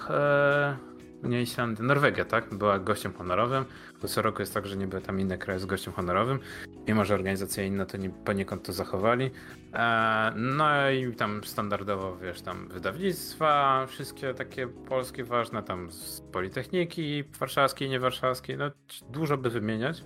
[1.25, 2.55] Nie Islandia, Norwegia, tak?
[2.55, 3.65] Była gościem honorowym.
[4.01, 6.39] Bo co roku jest tak, że niby tam inne kraje z gościem honorowym.
[6.87, 9.31] Mimo, że organizacja inna to nie, poniekąd to zachowali.
[9.73, 17.23] E, no i tam standardowo, wiesz, tam wydawnictwa, wszystkie takie polskie ważne, tam z Politechniki
[17.39, 18.71] Warszawskiej, nie Warszawskiej, no
[19.09, 20.03] dużo by wymieniać.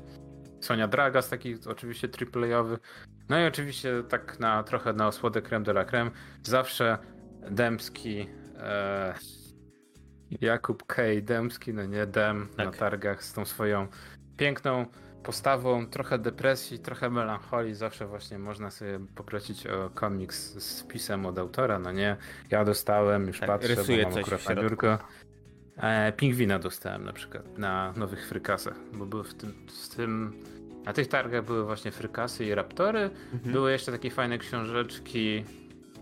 [0.61, 2.79] Sonia Draga z takich oczywiście triplejowych.
[3.29, 6.11] No i oczywiście tak na trochę na osłodę creme de la creme.
[6.43, 6.97] Zawsze
[7.51, 8.27] Dębski,
[8.57, 9.13] e,
[10.41, 11.03] Jakub K.
[11.21, 12.65] Dębski, no nie Dem, tak.
[12.65, 13.87] na targach z tą swoją
[14.37, 14.85] piękną
[15.23, 17.75] postawą, trochę depresji, trochę melancholii.
[17.75, 22.17] Zawsze właśnie można sobie poprosić o komiks z pisem od autora, no nie?
[22.51, 24.97] Ja dostałem, już tak, patrzę, bo mam akurat na biurko.
[25.77, 30.33] E, pingwina dostałem na przykład na nowych frykasach, bo były w tym, w tym
[30.85, 33.09] na tych targach były właśnie frykasy i raptory.
[33.33, 33.53] Mhm.
[33.53, 35.43] Były jeszcze takie fajne książeczki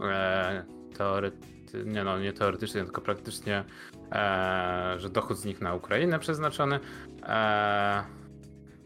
[0.01, 0.65] e,
[0.97, 3.63] teorety, nie no, nie teoretycznie, tylko praktycznie,
[4.11, 6.79] e, że dochód z nich na Ukrainę przeznaczony.
[7.23, 8.03] E,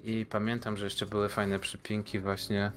[0.03, 2.71] I pamiętam, że jeszcze były fajne przypinki właśnie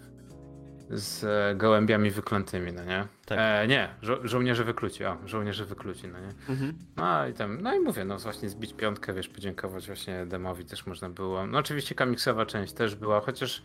[0.91, 3.07] z gołębiami wyklętymi, no nie?
[3.27, 3.39] Tak.
[3.41, 6.35] E, nie, żo żołnierze wykluci, o, żołnierze wykluci, no nie?
[6.49, 6.75] Mhm.
[6.97, 10.87] No i tam, no i mówię, no właśnie zbić piątkę, wiesz, podziękować właśnie Demowi też
[10.87, 11.47] można było.
[11.47, 13.63] No oczywiście komiksowa część też była, chociaż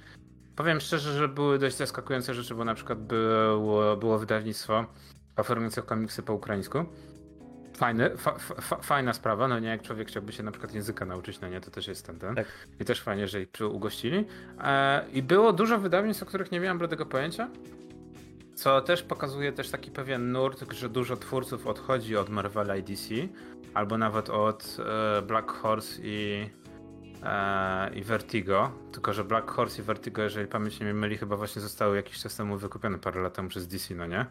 [0.56, 4.86] powiem szczerze, że były dość zaskakujące rzeczy, bo na przykład było, było wydawnictwo
[5.40, 6.86] oferujące komiksy po ukraińsku
[7.80, 11.42] Fajny, fa, fa, fajna sprawa, no nie, jak człowiek chciałby się na przykład języka nauczyć,
[11.42, 12.36] no nie, to też jest ten, ten.
[12.36, 12.46] Tak.
[12.80, 14.26] I też fajnie, że ich ugościli.
[14.62, 17.50] E, I było dużo wydawnictw, o których nie miałem bladego pojęcia,
[18.56, 23.16] co też pokazuje też taki pewien nurt, że dużo twórców odchodzi od Marvela i DC,
[23.74, 26.50] albo nawet od e, Black Horse i,
[27.24, 31.62] e, i Vertigo, tylko że Black Horse i Vertigo, jeżeli pamięć nie myli, chyba właśnie
[31.62, 34.26] zostały jakiś czas temu wykupione parę lat temu przez DC, no nie?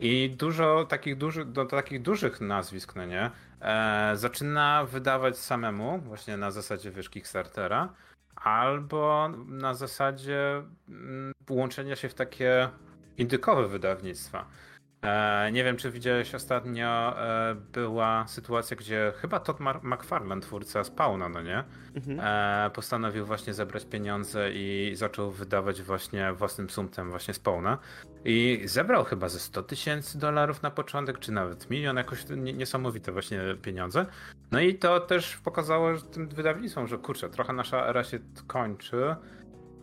[0.00, 3.30] I dużo takich, duży, do takich dużych nazwisk, no nie,
[3.60, 7.92] e, zaczyna wydawać samemu, właśnie na zasadzie, wiesz, Kickstartera,
[8.36, 12.68] albo na zasadzie mm, łączenia się w takie
[13.16, 14.46] indykowe wydawnictwa.
[15.02, 21.28] E, nie wiem, czy widziałeś ostatnio, e, była sytuacja, gdzie chyba Todd McFarlane, twórca Spawna,
[21.28, 21.64] no nie?
[21.94, 22.20] Mhm.
[22.20, 27.78] E, postanowił właśnie zebrać pieniądze i zaczął wydawać właśnie własnym sumtem właśnie Spawna.
[28.24, 33.40] I zebrał chyba ze 100 tysięcy dolarów na początek, czy nawet milion, jakoś niesamowite właśnie
[33.62, 34.06] pieniądze.
[34.50, 39.16] No i to też pokazało że tym wydawnictwom, że kurczę, trochę nasza era się kończy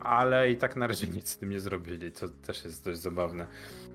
[0.03, 3.47] ale i tak na razie nic z tym nie zrobili, co też jest dość zabawne.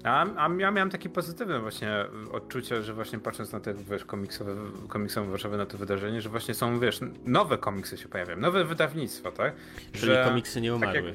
[0.04, 4.54] A, a ja miałem takie pozytywne właśnie odczucie, że właśnie patrząc na te wiesz, komiksowe,
[4.88, 9.32] komiksową Warszawę, na to wydarzenie, że właśnie są, wiesz, nowe komiksy się pojawiają, nowe wydawnictwa,
[9.32, 9.54] tak?
[9.92, 10.94] Czyli że, komiksy nie umarły.
[10.94, 11.14] Tak, jak,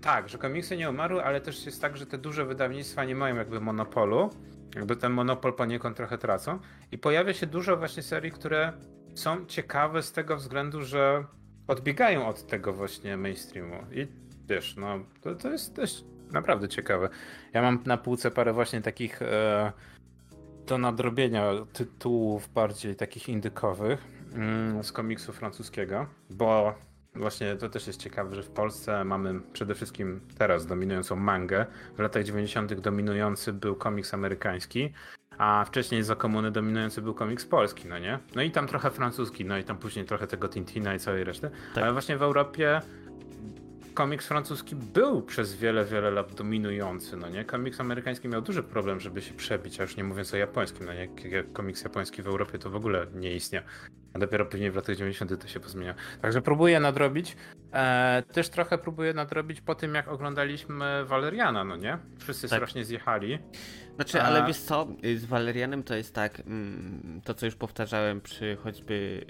[0.00, 3.36] tak, że komiksy nie umarły, ale też jest tak, że te duże wydawnictwa nie mają
[3.36, 4.30] jakby monopolu,
[4.74, 6.58] jakby ten monopol poniekąd trochę tracą
[6.92, 8.72] i pojawia się dużo właśnie serii, które
[9.14, 11.24] są ciekawe z tego względu, że
[11.66, 13.76] odbiegają od tego właśnie mainstreamu.
[13.92, 14.06] I
[14.48, 17.08] wiesz, no to, to jest też naprawdę ciekawe.
[17.52, 19.72] Ja mam na półce parę właśnie takich e,
[20.66, 26.74] do nadrobienia tytułów bardziej takich indykowych mm, z komiksu francuskiego, bo
[27.14, 31.66] właśnie to też jest ciekawe, że w Polsce mamy przede wszystkim teraz dominującą mangę.
[31.96, 32.74] W latach 90.
[32.74, 34.92] dominujący był komiks amerykański,
[35.38, 38.18] a wcześniej za komuny dominujący był komiks polski, no nie?
[38.34, 41.50] No i tam trochę francuski, no i tam później trochę tego Tintina i całej reszty.
[41.74, 41.84] Tak.
[41.84, 42.80] Ale właśnie w Europie
[43.94, 47.44] komiks francuski był przez wiele, wiele lat dominujący, no nie?
[47.44, 50.92] Komiks amerykański miał duży problem, żeby się przebić, a już nie mówiąc o japońskim, no
[50.94, 51.08] nie?
[51.52, 53.62] Komiks japoński w Europie to w ogóle nie istniał.
[54.14, 55.40] A dopiero później w latach 90.
[55.40, 55.94] to się pozmienia.
[56.22, 57.36] Także próbuję nadrobić.
[57.72, 61.98] E, też trochę próbuję nadrobić po tym, jak oglądaliśmy Valeriana, no nie?
[62.18, 62.58] Wszyscy tak.
[62.58, 63.38] strasznie zjechali.
[63.94, 64.46] Znaczy, ale A...
[64.46, 69.26] wiesz co, y, z Valerianem to jest tak, mm, to co już powtarzałem przy choćby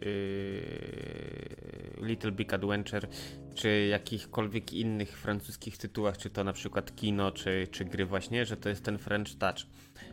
[2.00, 3.08] yy, Little Big Adventure,
[3.54, 8.56] czy jakichkolwiek innych francuskich tytułach, czy to na przykład kino, czy, czy gry właśnie, że
[8.56, 9.66] to jest ten French Touch,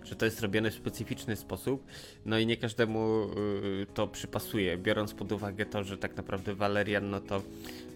[0.04, 1.86] że to jest robione w specyficzny sposób,
[2.26, 7.10] no i nie każdemu yy, to przypasuje, biorąc pod uwagę to, że tak naprawdę Valerian,
[7.10, 7.42] no to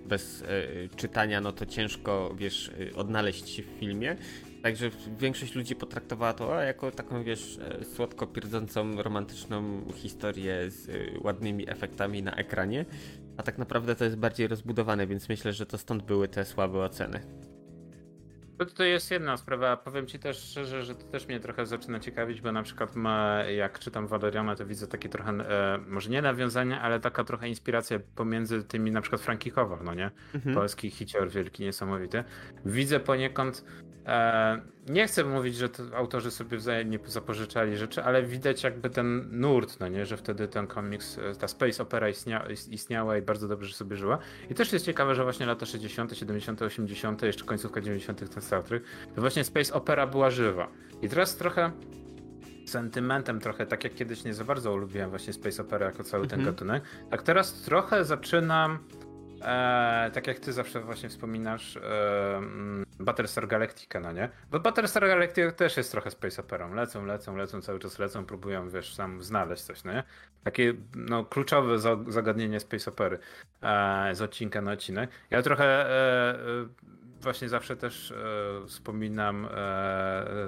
[0.06, 4.16] bez yy, czytania, no to ciężko, wiesz, y, odnaleźć się w filmie,
[4.66, 10.94] Także większość ludzi potraktowała to jako taką, wiesz, e, słodko pierdzącą, romantyczną historię z e,
[11.24, 12.86] ładnymi efektami na ekranie.
[13.38, 16.80] A tak naprawdę to jest bardziej rozbudowane, więc myślę, że to stąd były te słabe
[16.80, 17.45] oceny.
[18.58, 19.78] To, to jest jedna sprawa.
[19.78, 23.44] Powiem ci też szczerze, że to też mnie trochę zaczyna ciekawić, bo na przykład ma,
[23.44, 28.00] jak czytam Valeriana, to widzę takie trochę, e, może nie nawiązania, ale taka trochę inspiracja
[28.16, 30.12] pomiędzy tymi na przykład Frankikowa, no nie?
[30.36, 30.56] Mhm.
[30.56, 32.24] Polski hicior wielki, niesamowity.
[32.66, 33.64] Widzę poniekąd
[34.06, 39.80] E, nie chcę mówić, że autorzy sobie wzajemnie zapożyczali rzeczy, ale widać jakby ten nurt,
[39.80, 43.74] no nie, że wtedy ten komiks, e, ta space opera istnia, istniała i bardzo dobrze
[43.74, 44.18] sobie żyła.
[44.50, 48.30] I też jest ciekawe, że właśnie lata 60., 70., 80., jeszcze końcówka 90.
[48.34, 48.84] ten Star Trek,
[49.16, 50.68] to właśnie space opera była żywa.
[51.02, 51.72] I teraz trochę
[52.66, 56.40] sentymentem trochę, tak jak kiedyś nie za bardzo lubiłem właśnie space opera jako cały ten
[56.40, 56.56] mhm.
[56.56, 58.80] gatunek, tak teraz trochę zaczynam
[59.46, 64.30] E, tak jak ty zawsze właśnie wspominasz e, mm, Battlestar Galactica, no nie?
[64.52, 66.74] Bo Battlestar Galactica też jest trochę space operą.
[66.74, 70.04] Lecą, lecą, lecą, cały czas lecą, próbują, wiesz, sam znaleźć coś, no nie?
[70.44, 73.20] Takie, no, kluczowe zagadnienie space opery
[73.62, 75.10] e, z odcinka na odcinek.
[75.30, 76.68] Ja trochę e, e
[77.26, 78.16] właśnie zawsze też e,
[78.68, 79.50] wspominam e,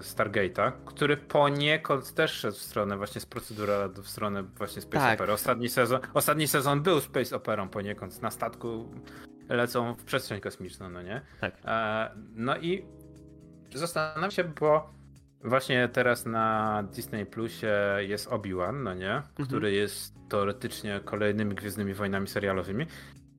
[0.01, 5.19] Stargate'a, który poniekąd też szedł w stronę właśnie z procedura w stronę właśnie Space tak.
[5.19, 5.33] Opera.
[5.33, 8.21] Ostatni sezon, ostatni sezon był Space Operą poniekąd.
[8.21, 8.91] Na statku
[9.49, 11.21] lecą w przestrzeń kosmiczną, no nie?
[11.41, 11.55] Tak.
[11.65, 12.85] E, no i
[13.73, 14.89] zastanawiam się, bo
[15.43, 19.15] właśnie teraz na Disney Plusie jest Obi-Wan, no nie?
[19.15, 19.47] Mhm.
[19.47, 22.85] Który jest teoretycznie kolejnymi Gwiezdnymi Wojnami serialowymi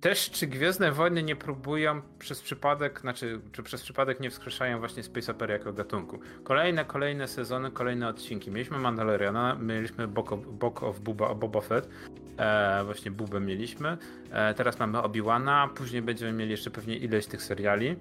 [0.00, 5.02] też czy Gwiezdne Wojny nie próbują przez przypadek, znaczy, czy przez przypadek nie wskrzeszają właśnie
[5.02, 6.18] Space Opera jako gatunku.
[6.44, 8.50] Kolejne, kolejne sezony, kolejne odcinki.
[8.50, 11.88] Mieliśmy Mandaloriana, mieliśmy Book of, Book of Buba, Boba Fett,
[12.36, 13.98] e, właśnie Bubę mieliśmy,
[14.30, 17.96] e, teraz mamy Obi-Wana, później będziemy mieli jeszcze pewnie ileś tych seriali.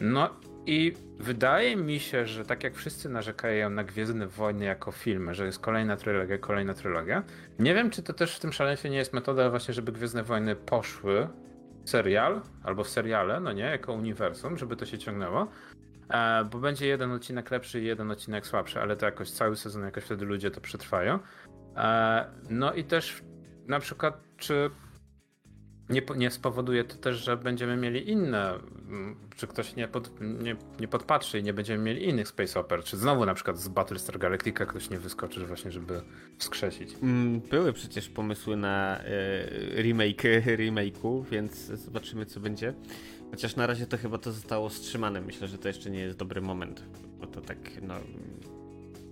[0.00, 0.30] No
[0.66, 5.46] i wydaje mi się, że tak jak wszyscy narzekają na Gwiezdne Wojny jako filmy, że
[5.46, 7.22] jest kolejna trylogia, kolejna trylogia,
[7.58, 10.56] nie wiem, czy to też w tym szaleństwie nie jest metoda właśnie, żeby Gwiezdne Wojny
[10.56, 11.28] poszły
[11.84, 15.48] w serial, albo w seriale, no nie, jako uniwersum, żeby to się ciągnęło,
[16.10, 19.82] e, bo będzie jeden odcinek lepszy i jeden odcinek słabszy, ale to jakoś cały sezon,
[19.82, 21.18] jakoś wtedy ludzie to przetrwają.
[21.76, 23.22] E, no i też
[23.66, 24.70] na przykład, czy
[25.90, 28.54] nie, nie spowoduje to też, że będziemy mieli inne,
[28.88, 32.82] mm, czy ktoś nie, pod, nie, nie podpatrzy i nie będziemy mieli innych Space Opera,
[32.82, 36.00] czy znowu na przykład z Battlestar Galactica ktoś nie wyskoczy właśnie, żeby
[36.38, 36.94] wskrzesić.
[37.02, 40.22] Mm, były przecież pomysły na e, remake
[40.62, 42.74] remake'u, więc zobaczymy co będzie.
[43.30, 45.20] Chociaż na razie to chyba to zostało wstrzymane.
[45.20, 46.82] Myślę, że to jeszcze nie jest dobry moment,
[47.20, 47.94] bo to tak no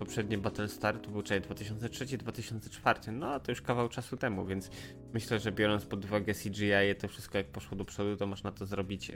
[0.04, 4.70] poprzednie Battlestar to był czekaj 2003-2004, no to już kawał czasu temu, więc
[5.14, 8.66] myślę, że biorąc pod uwagę CGI to wszystko jak poszło do przodu, to można to
[8.66, 9.12] zrobić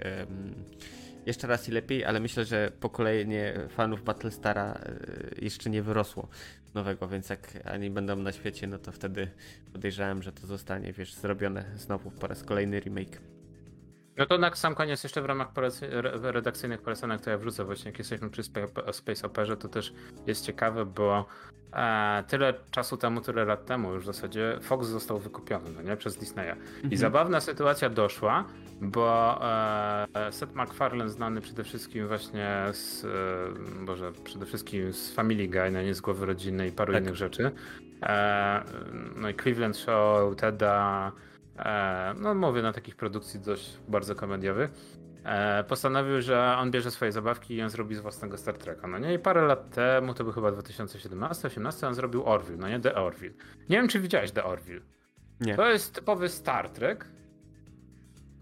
[1.26, 6.28] jeszcze raz i lepiej, ale myślę, że pokolenie fanów Battlestara y, jeszcze nie wyrosło
[6.74, 9.28] nowego, więc jak ani będą na świecie, no to wtedy
[9.72, 13.20] podejrzewam, że to zostanie, wiesz, zrobione znowu po raz kolejny remake.
[14.18, 15.48] No to na sam koniec jeszcze w ramach
[16.22, 18.42] redakcyjnych polecanek to ja wrzucę właśnie, jak jesteśmy przy
[18.92, 19.92] Space Operze, to też
[20.26, 21.26] jest ciekawe, bo
[21.72, 25.96] e, tyle czasu temu, tyle lat temu już w zasadzie Fox został wykupiony, no nie,
[25.96, 26.50] przez Disneya.
[26.50, 26.90] Mhm.
[26.90, 28.44] I zabawna sytuacja doszła,
[28.80, 29.38] bo
[30.14, 35.70] e, Seth MacFarlane znany przede wszystkim właśnie z, e, Boże, przede wszystkim z Family Guy,
[35.70, 37.02] no nie z Głowy Rodzinnej i paru tak.
[37.02, 37.50] innych rzeczy.
[38.02, 38.64] E,
[39.16, 41.12] no i Cleveland Show, Teda,
[42.20, 44.70] no mówię na takich produkcji dość bardzo komediowych,
[45.24, 48.98] e, postanowił, że on bierze swoje zabawki i on zrobi z własnego Star Treka, no
[48.98, 49.14] nie?
[49.14, 52.80] I parę lat temu, to był chyba 2017-18, on zrobił Orville, no nie?
[52.80, 53.34] The Orville.
[53.68, 54.80] Nie wiem, czy widziałeś The Orville.
[55.40, 55.56] Nie.
[55.56, 57.04] To jest typowy Star Trek,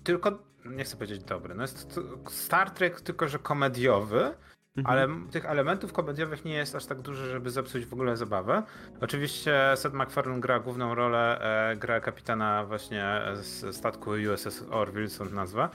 [0.04, 4.34] tylko, nie chcę powiedzieć dobry, no jest Star Trek, tylko że komediowy.
[4.84, 8.62] Ale tych elementów komediowych nie jest aż tak dużo, żeby zepsuć w ogóle zabawę.
[9.00, 15.24] Oczywiście Seth MacFarlane gra główną rolę, e, gra kapitana właśnie z statku USS Orville, są
[15.24, 15.70] nazwa.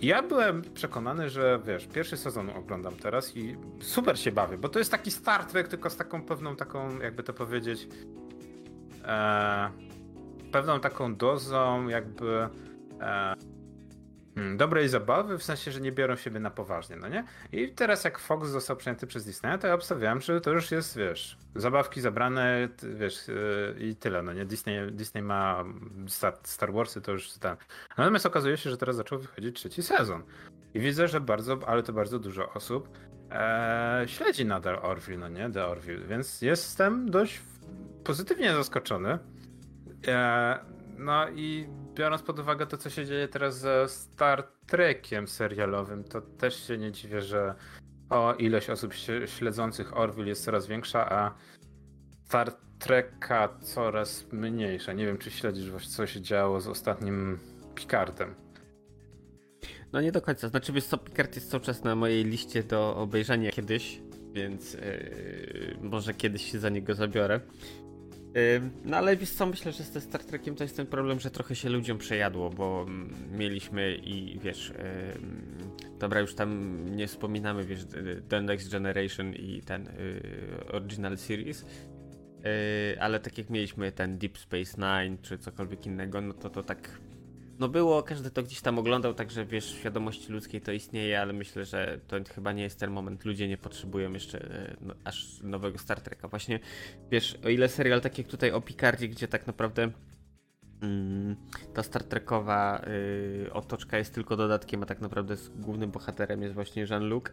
[0.00, 4.78] Ja byłem przekonany, że wiesz, pierwszy sezon oglądam teraz i super się bawię, bo to
[4.78, 7.88] jest taki Star Trek, tylko z taką pewną taką, jakby to powiedzieć,
[9.04, 9.70] e,
[10.52, 12.48] pewną taką dozą jakby
[13.00, 13.34] e,
[14.56, 17.24] dobrej zabawy, w sensie, że nie biorą siebie na poważnie, no nie?
[17.52, 20.96] I teraz jak Fox został przejęty przez Disney, to ja obstawiam, że to już jest,
[20.96, 24.44] wiesz, zabawki zabrane, wiesz, yy, i tyle, no nie?
[24.44, 25.64] Disney, Disney ma
[26.06, 27.56] Star, Star Warsy, to już ten.
[27.98, 30.22] Natomiast okazuje się, że teraz zaczął wychodzić trzeci sezon.
[30.74, 32.88] I widzę, że bardzo, ale to bardzo dużo osób
[33.30, 35.50] e, śledzi nadal Orville, no nie?
[35.50, 37.40] The Orville, więc jestem dość
[38.04, 39.18] pozytywnie zaskoczony.
[40.06, 40.58] E,
[40.98, 46.20] no i biorąc pod uwagę to, co się dzieje teraz ze Star Trekiem serialowym, to
[46.20, 47.54] też się nie dziwię, że
[48.10, 48.94] o ilość osób
[49.26, 51.34] śledzących Orville jest coraz większa, a
[52.24, 54.92] Star Treka coraz mniejsza.
[54.92, 57.38] Nie wiem, czy śledzisz, co się działo z ostatnim
[57.74, 58.34] Picardem.
[59.92, 60.48] No nie do końca.
[60.48, 64.00] Znaczy, wiesz co, Picard jest cały czas na mojej liście do obejrzenia kiedyś,
[64.32, 67.40] więc yy, może kiedyś się za niego zabiorę.
[68.84, 71.54] No ale wiesz co, myślę, że ze Star Trekiem to jest ten problem, że trochę
[71.54, 74.72] się ludziom przejadło, bo mm, mieliśmy i wiesz,
[75.98, 77.86] dobra już tam nie wspominamy, wiesz,
[78.28, 84.38] The Next Generation i ten y, Original Series, y, ale tak jak mieliśmy ten Deep
[84.38, 86.88] Space Nine czy cokolwiek innego, no to to tak
[87.62, 91.32] no było, każdy to gdzieś tam oglądał, także wiesz, w świadomości ludzkiej to istnieje, ale
[91.32, 93.24] myślę, że to chyba nie jest ten moment.
[93.24, 96.28] Ludzie nie potrzebują jeszcze e, no, aż nowego Star Treka.
[96.28, 96.60] Właśnie,
[97.10, 99.90] wiesz, o ile serial tak jak tutaj o Picardzie, gdzie tak naprawdę
[100.82, 101.36] mm,
[101.74, 102.84] ta Star Trekowa
[103.46, 107.24] y, otoczka jest tylko dodatkiem, a tak naprawdę głównym bohaterem jest właśnie Jean-Luc.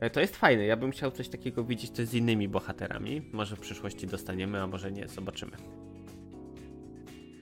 [0.00, 3.22] E, to jest fajne, ja bym chciał coś takiego widzieć też z innymi bohaterami.
[3.32, 5.56] Może w przyszłości dostaniemy, a może nie, zobaczymy.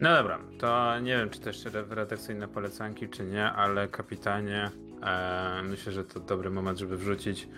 [0.00, 4.70] No dobra, to nie wiem, czy to jeszcze redakcyjne polecanki, czy nie, ale kapitanie,
[5.02, 7.48] e, myślę, że to dobry moment, żeby wrzucić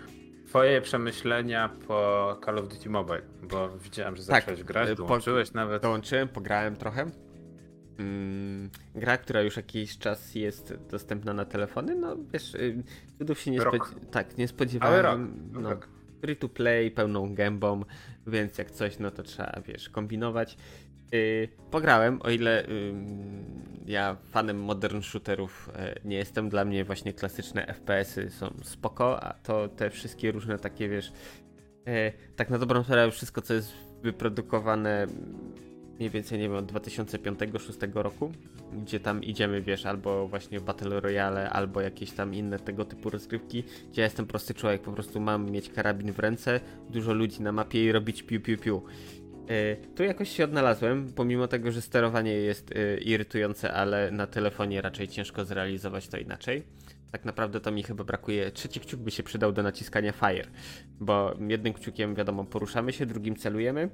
[0.46, 5.51] twoje przemyślenia po Call of Duty Mobile, bo widziałem, że tak, zacząłeś grać, e, dołączyłeś
[5.51, 5.83] po, nawet.
[5.83, 7.07] Dołączyłem, pograłem trochę.
[7.98, 12.83] Mm, gra, która już jakiś czas jest dostępna na telefony, no wiesz, y,
[13.18, 14.94] cudów się nie, spodziewa tak, nie spodziewałem.
[14.94, 15.20] Ale rok.
[15.53, 17.85] No, free to play, pełną gębą,
[18.27, 20.57] więc jak coś, no to trzeba, wiesz, kombinować.
[21.12, 22.94] Yy, pograłem, o ile yy,
[23.87, 29.33] ja fanem modern shooterów yy, nie jestem, dla mnie właśnie klasyczne FPS-y są spoko, a
[29.33, 31.12] to te wszystkie różne takie, wiesz,
[31.88, 35.07] y, tak na dobrą sprawę wszystko, co jest wyprodukowane
[35.99, 38.33] mniej więcej, nie wiem, od 2005-2006 roku,
[38.83, 43.62] gdzie tam idziemy, wiesz, albo właśnie Battle Royale, albo jakieś tam inne tego typu rozgrywki,
[43.62, 47.53] gdzie ja jestem prosty człowiek, po prostu mam mieć karabin w ręce, dużo ludzi na
[47.53, 48.83] mapie i robić piu piu piu.
[49.49, 54.83] E, tu jakoś się odnalazłem, pomimo tego, że sterowanie jest e, irytujące, ale na telefonie
[54.83, 56.63] raczej ciężko zrealizować to inaczej.
[57.13, 58.51] Tak naprawdę to mi chyba brakuje.
[58.51, 60.47] Trzeci kciuk by się przydał do naciskania fire,
[61.01, 63.91] bo jednym kciukiem, wiadomo, poruszamy się, drugim celujemy.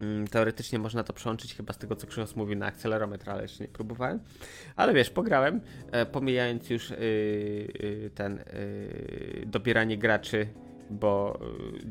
[0.00, 3.64] Mm, teoretycznie można to przełączyć chyba z tego, co Krzysztof mówił na akcelerometr, ale jeszcze
[3.64, 4.20] nie próbowałem.
[4.76, 5.60] Ale wiesz, pograłem,
[5.92, 6.92] e, pomijając już
[8.14, 8.44] ten
[9.46, 10.46] dobieranie graczy,
[10.90, 11.40] bo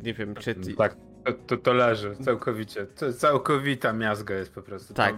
[0.04, 0.56] nie wiem, czy...
[0.78, 2.86] Tak, to, to, to, leży całkowicie.
[2.86, 4.94] To całkowita miazga jest po prostu.
[4.94, 5.16] Tak.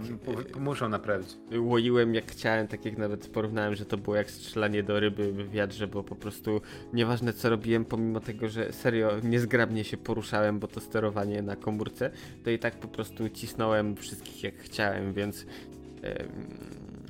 [0.52, 1.28] To, muszą naprawić.
[1.58, 5.50] Łoiłem jak chciałem, tak jak nawet porównałem, że to było jak strzelanie do ryby w
[5.50, 6.60] wiadrze, bo po prostu
[6.92, 12.10] nieważne co robiłem, pomimo tego, że serio niezgrabnie się poruszałem, bo to sterowanie na komórce,
[12.44, 15.46] to i tak po prostu cisnąłem wszystkich jak chciałem, więc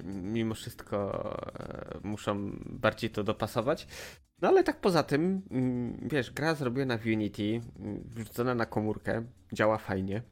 [0.03, 1.23] mimo wszystko
[1.59, 3.87] e, muszą bardziej to dopasować.
[4.43, 9.25] No ale tak poza tym, mm, wiesz, gra zrobiona w Unity, mm, wrzucona na komórkę,
[9.53, 10.23] działa fajnie.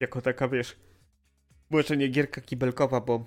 [0.00, 0.76] Jako taka, wiesz,
[1.70, 3.26] może nie gierka kibelkowa, bo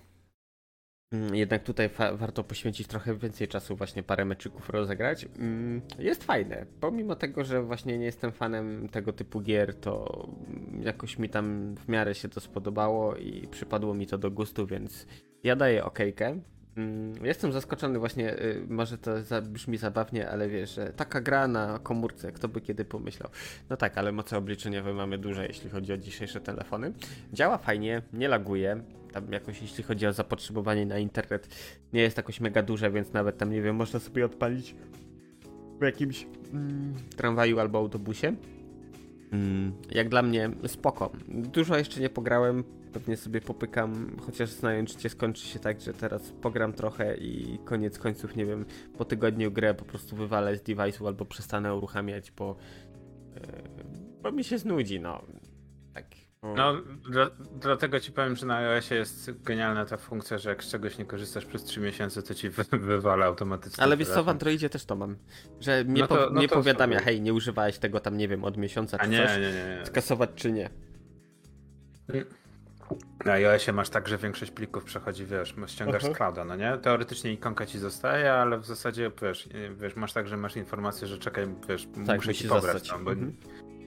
[1.12, 5.28] mm, jednak tutaj warto poświęcić trochę więcej czasu, właśnie parę meczyków rozegrać.
[6.00, 6.66] Jest fajne.
[6.80, 10.28] Pomimo tego, że właśnie nie jestem fanem tego typu gier, to
[10.80, 15.08] jakoś mi tam w miarę się to spodobało i przypadło mi to do gustu, więc
[15.44, 16.40] ja daję okejkę.
[16.78, 21.80] Mm, jestem zaskoczony właśnie, y, może to brzmi zabawnie, ale wiesz, że taka gra na
[21.84, 23.30] komórce, kto by kiedy pomyślał.
[23.70, 26.94] No tak, ale moce obliczeniowe mamy duże, jeśli chodzi o dzisiejsze telefony.
[27.34, 28.84] Działa fajnie, nie laguje.
[29.12, 31.48] Tam jakoś jeśli chodzi o zapotrzebowanie na internet,
[31.94, 34.76] nie jest jakoś mega duże, więc nawet tam, nie wiem, można sobie odpalić
[35.80, 38.36] w jakimś mm, tramwaju albo autobusie.
[39.34, 41.12] Mm, jak dla mnie spoko.
[41.28, 46.74] Dużo jeszcze nie pograłem, pewnie sobie popykam, chociaż znając skończy się tak, że teraz pogram
[46.74, 48.66] trochę i koniec końców, nie wiem,
[48.98, 52.56] po tygodniu grę po prostu wywalę z device'u albo przestanę uruchamiać, bo,
[53.36, 53.42] yy,
[54.22, 55.22] bo mi się znudzi, no.
[55.94, 56.06] Tak.
[56.56, 57.30] No, dla,
[57.60, 61.06] dlatego ci powiem, że na iOSie jest genialna ta funkcja, że jak z czegoś nie
[61.06, 63.84] korzystasz przez 3 miesiące, to ci wy, wywala automatycznie.
[63.84, 65.18] Ale wiesz co, w Androidzie też to mam,
[65.60, 68.58] że mnie, no to, po, no powiadamia, hej, nie używałeś tego tam, nie wiem, od
[68.58, 69.86] miesiąca czy A nie, coś, nie, nie, nie.
[69.86, 70.70] skasować czy nie.
[73.26, 76.14] Na iOSie masz tak, że większość plików przechodzi, wiesz, ściągasz -huh.
[76.14, 76.78] z clouda, no nie?
[76.78, 81.18] Teoretycznie ikonka ci zostaje, ale w zasadzie, wiesz, wiesz masz tak, że masz informację, że
[81.18, 82.92] czekaj, wiesz, tak, muszę ci pobrać.
[82.92, 83.12] No, bo...
[83.12, 83.36] mhm.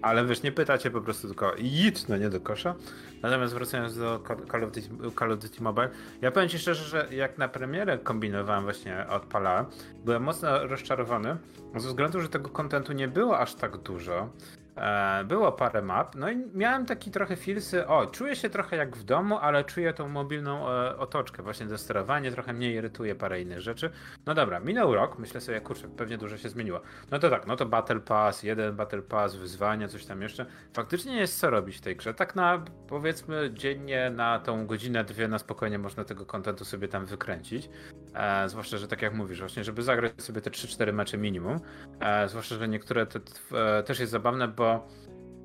[0.02, 2.74] Ale wiesz, nie pytacie po prostu tylko idź, no nie do kosza.
[3.22, 7.14] Natomiast wracając do Call of, Duty, Call of Duty Mobile, ja powiem ci szczerze, że
[7.14, 9.66] jak na premierę kombinowałem właśnie, odpalałem,
[10.04, 11.37] byłem mocno rozczarowany,
[11.76, 14.28] ze względu, że tego kontentu nie było aż tak dużo.
[14.77, 18.97] E, było parę map, no i miałem taki trochę filsy, o, czuję się trochę jak
[18.97, 23.41] w domu, ale czuję tą mobilną e, otoczkę, właśnie do sterowania, trochę mnie irytuje parę
[23.41, 23.91] innych rzeczy.
[24.27, 26.81] No dobra, minął rok, myślę sobie, kurczę, pewnie dużo się zmieniło.
[27.11, 30.47] No to tak, no to Battle Pass, jeden Battle Pass, wyzwania, coś tam jeszcze.
[30.75, 32.15] Faktycznie jest co robić w tej grze.
[32.15, 37.07] Tak na, powiedzmy, dziennie na tą godzinę, dwie na spokojnie można tego kontentu sobie tam
[37.07, 37.68] wykręcić.
[38.14, 41.61] E, zwłaszcza, że tak jak mówisz, właśnie, żeby zagrać sobie te 3-4 mecze minimum.
[42.01, 43.20] E, zwłaszcza, że niektóre te,
[43.79, 44.66] e, też jest zabawne, bo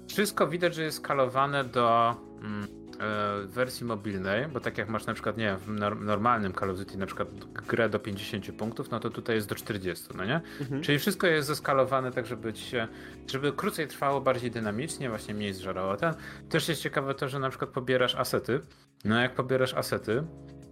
[0.08, 2.68] wszystko widać, że jest skalowane do mm,
[3.00, 6.70] e, wersji mobilnej, bo tak jak masz na przykład, nie wiem, w nor- normalnym Call
[6.70, 7.28] of Duty na przykład
[7.68, 10.42] grę do 50 punktów, no to tutaj jest do 40, no nie?
[10.62, 10.82] Mhm.
[10.82, 12.88] Czyli wszystko jest zeskalowane tak, żeby się,
[13.28, 16.14] żeby krócej trwało, bardziej dynamicznie, właśnie mniej zżerało ten.
[16.50, 18.60] Też jest ciekawe to, że na przykład pobierasz asety.
[19.06, 20.24] No jak pobierasz asety,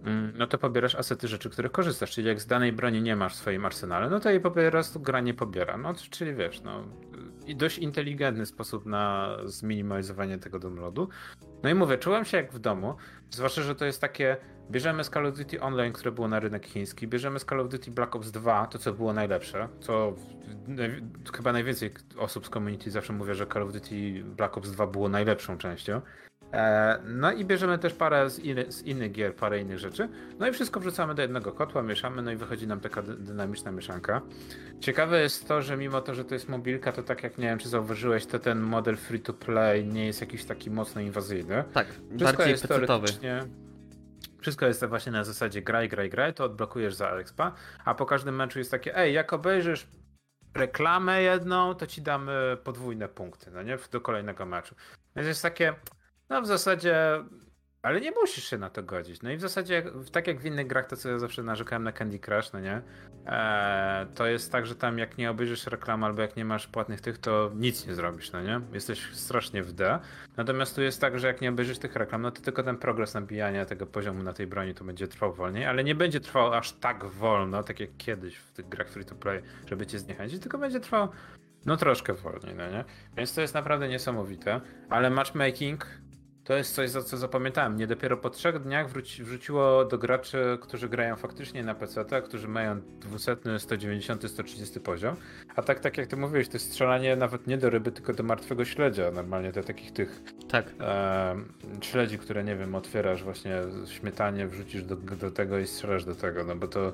[0.04, 2.10] mm, no to pobierasz asety rzeczy, których korzystasz.
[2.10, 5.00] Czyli jak z danej broni nie masz w swoim arsenale, no to jej po prostu
[5.00, 5.76] gra nie pobiera.
[5.76, 6.84] No czyli wiesz, no
[7.56, 11.08] dość inteligentny sposób na zminimalizowanie tego downloadu.
[11.62, 12.94] No i mówię, czułem się jak w domu,
[13.30, 14.36] zwłaszcza, że to jest takie,
[14.70, 17.68] bierzemy z Call of Duty Online, które było na rynek chiński, bierzemy z Call of
[17.68, 20.14] Duty Black Ops 2, to co było najlepsze, co
[21.34, 25.08] chyba najwięcej osób z community zawsze mówię, że Call of Duty Black Ops 2 było
[25.08, 26.00] najlepszą częścią.
[26.52, 28.40] E, No i bierzemy też parę z,
[28.74, 30.08] z innych gier, parę innych rzeczy.
[30.38, 33.70] No i wszystko wrzucamy do jednego kotła, mieszamy, no i wychodzi nam taka dy- dynamiczna
[33.72, 34.20] mieszanka.
[34.80, 37.58] Ciekawe jest to, że mimo to, że to jest mobilka, to tak jak nie wiem,
[37.58, 41.64] czy zauważyłeś, to ten model free to play nie jest jakiś taki mocno inwazyjny.
[41.74, 43.44] Tak, Wszystko bardziej jest teoretycznie.
[44.40, 47.52] Wszystko jest właśnie na zasadzie graj, graj, graj, to odblokujesz za expa,
[47.84, 49.86] a po każdym meczu jest takie, ej, jak obejrzysz
[50.54, 53.78] reklamę jedną, to ci damy podwójne punkty, no nie?
[53.92, 54.74] Do kolejnego meczu.
[55.16, 55.74] Więc jest takie,
[56.30, 57.24] no w zasadzie,
[57.82, 59.22] ale nie musisz się na to godzić.
[59.22, 61.92] No i w zasadzie, tak jak w innych grach, to co ja zawsze narzekałem na
[61.92, 62.82] Candy Crush, no nie?
[63.26, 67.00] Eee, to jest tak, że tam jak nie obejrzysz reklamy albo jak nie masz płatnych
[67.00, 68.60] tych, to nic nie zrobisz, no nie?
[68.72, 69.98] Jesteś strasznie w D.
[70.36, 73.14] Natomiast tu jest tak, że jak nie obejrzysz tych reklam, no to tylko ten progres
[73.14, 76.72] nabijania tego poziomu na tej broni to będzie trwał wolniej, ale nie będzie trwał aż
[76.72, 80.58] tak wolno, tak jak kiedyś w tych grach free to play, żeby cię zniechęcić, tylko
[80.58, 81.08] będzie trwał
[81.66, 82.84] no troszkę wolniej, no nie?
[83.16, 84.60] Więc to jest naprawdę niesamowite,
[84.90, 85.86] ale matchmaking
[86.44, 87.76] to jest coś, za co zapamiętałem.
[87.76, 92.48] Nie dopiero po trzech dniach wróci, wrzuciło do graczy, którzy grają faktycznie na PC, którzy
[92.48, 95.16] mają 200, 190, 130 poziom.
[95.56, 98.22] A tak, tak jak ty mówiłeś, to jest strzelanie nawet nie do ryby, tylko do
[98.22, 99.10] martwego śledzia.
[99.10, 100.66] Normalnie do takich tych Tak.
[100.80, 101.36] e,
[101.80, 106.44] śledzi, które nie wiem, otwierasz właśnie śmietanie, wrzucisz do, do tego i strzelasz do tego,
[106.44, 106.92] no bo to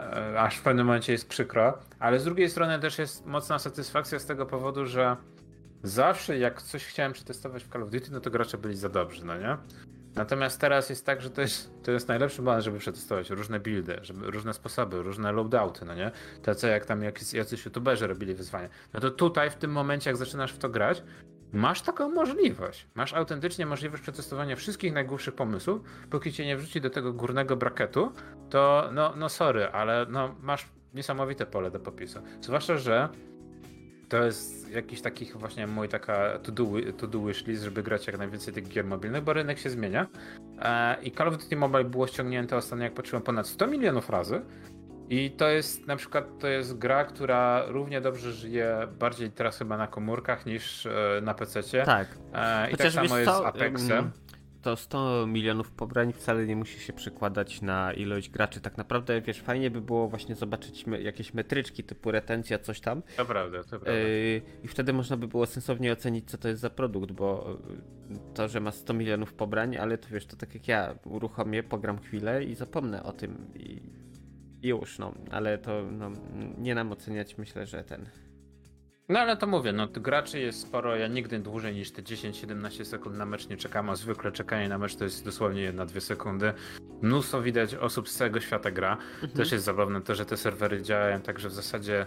[0.00, 4.18] e, aż w pewnym momencie jest przykro, ale z drugiej strony też jest mocna satysfakcja
[4.18, 5.16] z tego powodu, że
[5.82, 9.24] zawsze jak coś chciałem przetestować w Call of Duty, no to gracze byli za dobrzy,
[9.24, 9.56] no nie?
[10.14, 13.98] Natomiast teraz jest tak, że to jest, to jest najlepszy moment, żeby przetestować różne buildy,
[14.02, 16.10] żeby, różne sposoby, różne loadouty, no nie?
[16.42, 18.68] Tacy jak tam jakiś, jacyś youtuberzy robili wyzwania.
[18.94, 21.02] No to tutaj, w tym momencie, jak zaczynasz w to grać,
[21.52, 22.86] masz taką możliwość.
[22.94, 28.12] Masz autentycznie możliwość przetestowania wszystkich najgłupszych pomysłów, póki cię nie wrzuci do tego górnego braketu,
[28.50, 32.22] to no, no sorry, ale no masz niesamowite pole do popisu.
[32.40, 33.08] Zwłaszcza, że
[34.12, 36.66] to jest jakiś takich właśnie mój taka to-do
[36.98, 40.06] to do wishlist, żeby grać jak najwięcej tych gier mobilnych, bo rynek się zmienia.
[40.58, 44.42] E, I Call of Duty Mobile było ściągnięte ostatnio, jak patrzyłem, ponad 100 milionów razy.
[45.10, 49.76] I to jest na przykład to jest gra, która równie dobrze żyje bardziej teraz chyba
[49.76, 51.62] na komórkach niż e, na PC.
[51.84, 52.08] Tak.
[52.34, 54.10] E, I Chociaż tak samo jest z Apexem.
[54.62, 58.60] To 100 milionów pobrań wcale nie musi się przekładać na ilość graczy.
[58.60, 63.02] Tak naprawdę, wiesz, fajnie by było właśnie zobaczyć me jakieś metryczki typu retencja, coś tam.
[63.16, 63.92] To prawda, to prawda.
[63.92, 67.58] Yy, I wtedy można by było sensownie ocenić, co to jest za produkt, bo
[68.10, 71.62] yy, to, że ma 100 milionów pobrań, ale to wiesz, to tak jak ja uruchomię,
[71.62, 73.80] pogram chwilę i zapomnę o tym i
[74.62, 76.10] i już, no, ale to no,
[76.58, 78.06] nie nam oceniać, myślę, że ten.
[79.08, 83.16] No ale to mówię, no graczy jest sporo, ja nigdy dłużej niż te 10-17 sekund
[83.16, 86.52] na mecz nie czekam, a zwykle czekanie na mecz to jest dosłownie 1-2 sekundy.
[87.02, 88.96] Mnóstwo widać osób z całego świata gra.
[89.36, 92.06] Też jest zabawne to, że te serwery działają tak, że w zasadzie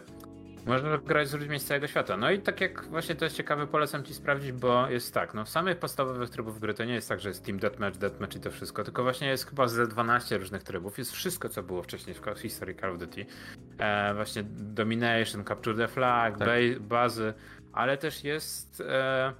[0.65, 2.17] można grać z ludźmi z całego świata.
[2.17, 5.45] No i tak jak właśnie to jest ciekawe, polecam ci sprawdzić, bo jest tak, no
[5.45, 8.39] w samych podstawowych trybów gry to nie jest tak, że jest Team Deathmatch, Deathmatch i
[8.39, 12.15] to wszystko, tylko właśnie jest chyba ze 12 różnych trybów, jest wszystko, co było wcześniej
[12.35, 13.25] w historii Call of Duty.
[13.77, 16.47] E, właśnie Domination, Capture the Flag, Tak.
[16.47, 17.33] ba- bazy,
[17.73, 18.83] ale też jest...
[18.87, 19.33] E,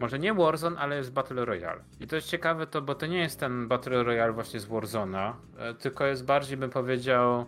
[0.00, 1.80] może nie Warzone, ale jest Battle Royale.
[2.00, 5.36] I to jest ciekawe to, bo to nie jest ten Battle Royale właśnie z Warzona,
[5.58, 7.46] e, tylko jest bardziej bym powiedział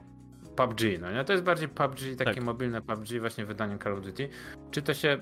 [0.57, 1.25] PUBG, no nie?
[1.25, 2.45] To jest bardziej PUBG, takie Tak.
[2.45, 4.29] mobilne PUBG właśnie wydaniem Call of Duty.
[4.71, 5.19] Czy to się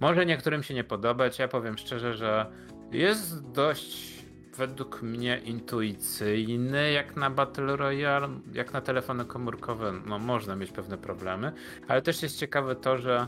[0.00, 2.46] może niektórym się nie podobać, ja powiem szczerze, że
[2.92, 4.16] jest dość
[4.56, 10.98] według mnie intuicyjny jak na Battle Royale, jak na telefony komórkowe, no można mieć pewne
[10.98, 11.52] problemy,
[11.88, 13.26] ale też jest ciekawe to, że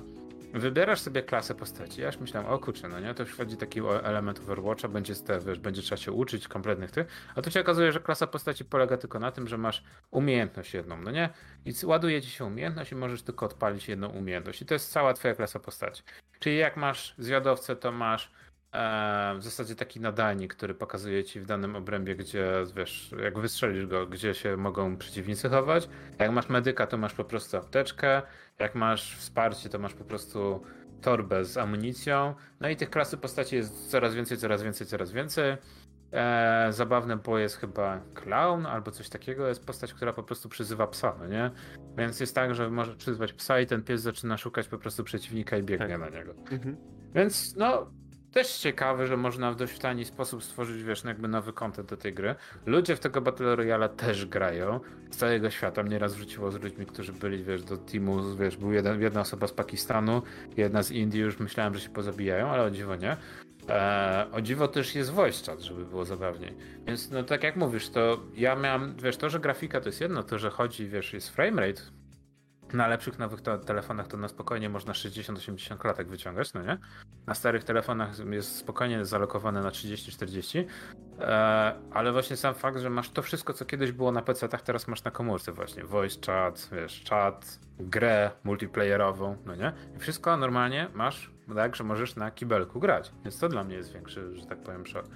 [0.55, 2.01] Wybierasz sobie klasę postaci.
[2.01, 5.41] Ja już myślałem, o kurczę, no nie, to już wchodzi taki element Overwatcha, będzie, te,
[5.41, 8.97] wiesz, będzie trzeba się uczyć kompletnych tych, a tu się okazuje, że klasa postaci polega
[8.97, 11.29] tylko na tym, że masz umiejętność jedną, no nie?
[11.65, 14.63] I ładuje ci się umiejętność i możesz tylko odpalić jedną umiejętność.
[14.63, 16.03] I to jest cała twoja klasa postaci.
[16.39, 18.31] Czyli jak masz zwiadowcę, to masz
[19.39, 24.07] w zasadzie taki nadajnik, który pokazuje ci w danym obrębie, gdzie, wiesz, jak wystrzelisz go,
[24.07, 25.89] gdzie się mogą przeciwnicy chować.
[26.19, 28.23] Jak masz medyka, to masz po prostu apteczkę.
[28.59, 30.63] Jak masz wsparcie, to masz po prostu
[31.01, 32.35] torbę z amunicją.
[32.61, 35.57] No i tych klasy postaci jest coraz więcej, coraz więcej, coraz więcej.
[36.13, 39.49] E, zabawne, bo jest chyba clown albo coś takiego.
[39.49, 41.51] Jest postać, która po prostu przyzywa psa, no nie?
[41.99, 45.57] Więc jest tak, że może przyzwać psa i ten pies zaczyna szukać po prostu przeciwnika
[45.57, 46.01] i biegnie Tak.
[46.01, 46.35] na niego.
[46.51, 46.77] Mhm.
[47.15, 47.91] Więc no,
[48.33, 51.97] też ciekawe, że można w dość tani sposób stworzyć, wiesz, no jakby nowy content do
[51.97, 52.35] tej gry.
[52.67, 55.83] Ludzie w tego Battle Royale też grają z całego świata.
[55.83, 59.47] Mnie raz wrzuciło z ludźmi, którzy byli, wiesz, do teamu, wiesz, był jeden, jedna osoba
[59.47, 60.23] z Pakistanu,
[60.57, 63.17] jedna z Indii, już myślałem, że się pozabijają, ale o dziwo nie.
[63.69, 66.55] Eee, o dziwo też jest voice żeby było zabawniej.
[66.87, 70.23] Więc no tak jak mówisz, to ja miałem, wiesz, to, że grafika to jest jedno,
[70.23, 71.83] to, że chodzi, wiesz, jest framerate,
[72.73, 76.79] na lepszych nowych telefonach to na spokojnie można 60-80 klatek wyciągać, no nie?
[77.27, 80.65] Na starych telefonach jest spokojnie zalokowane na 30-40,
[81.21, 84.89] e, ale właśnie sam fakt, że masz to wszystko, co kiedyś było na PC-tach, teraz
[84.89, 85.85] masz na komórce właśnie.
[85.85, 89.73] Voice chat, wiesz, chat, grę multiplayerową, no nie?
[89.97, 93.13] I wszystko normalnie masz tak, że możesz na kibelku grać.
[93.25, 95.07] Więc to dla mnie jest większy, że tak powiem, szok.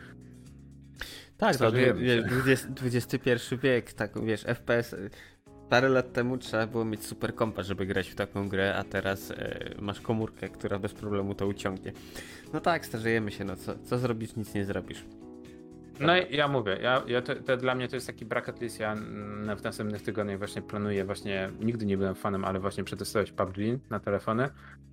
[1.36, 2.28] Tak, to Starzejemy wiesz, się.
[2.28, 4.96] 20, XXI wiek, tak wiesz, FPS.
[5.72, 9.30] Parę lat temu trzeba było mieć super kompa, żeby grać w taką grę, a teraz
[9.30, 11.92] e, masz komórkę, która bez problemu to uciągnie.
[12.52, 15.04] No tak, starzejemy się, no co, co zrobisz, nic nie zrobisz.
[16.00, 18.80] No i ja mówię, ja, ja to, to dla mnie to jest taki bracket list,
[18.80, 18.96] ja
[19.56, 23.56] w następnych tygodniach właśnie planuję właśnie, nigdy nie byłem fanem, ale właśnie przetestować PUBG
[23.90, 24.48] na telefony,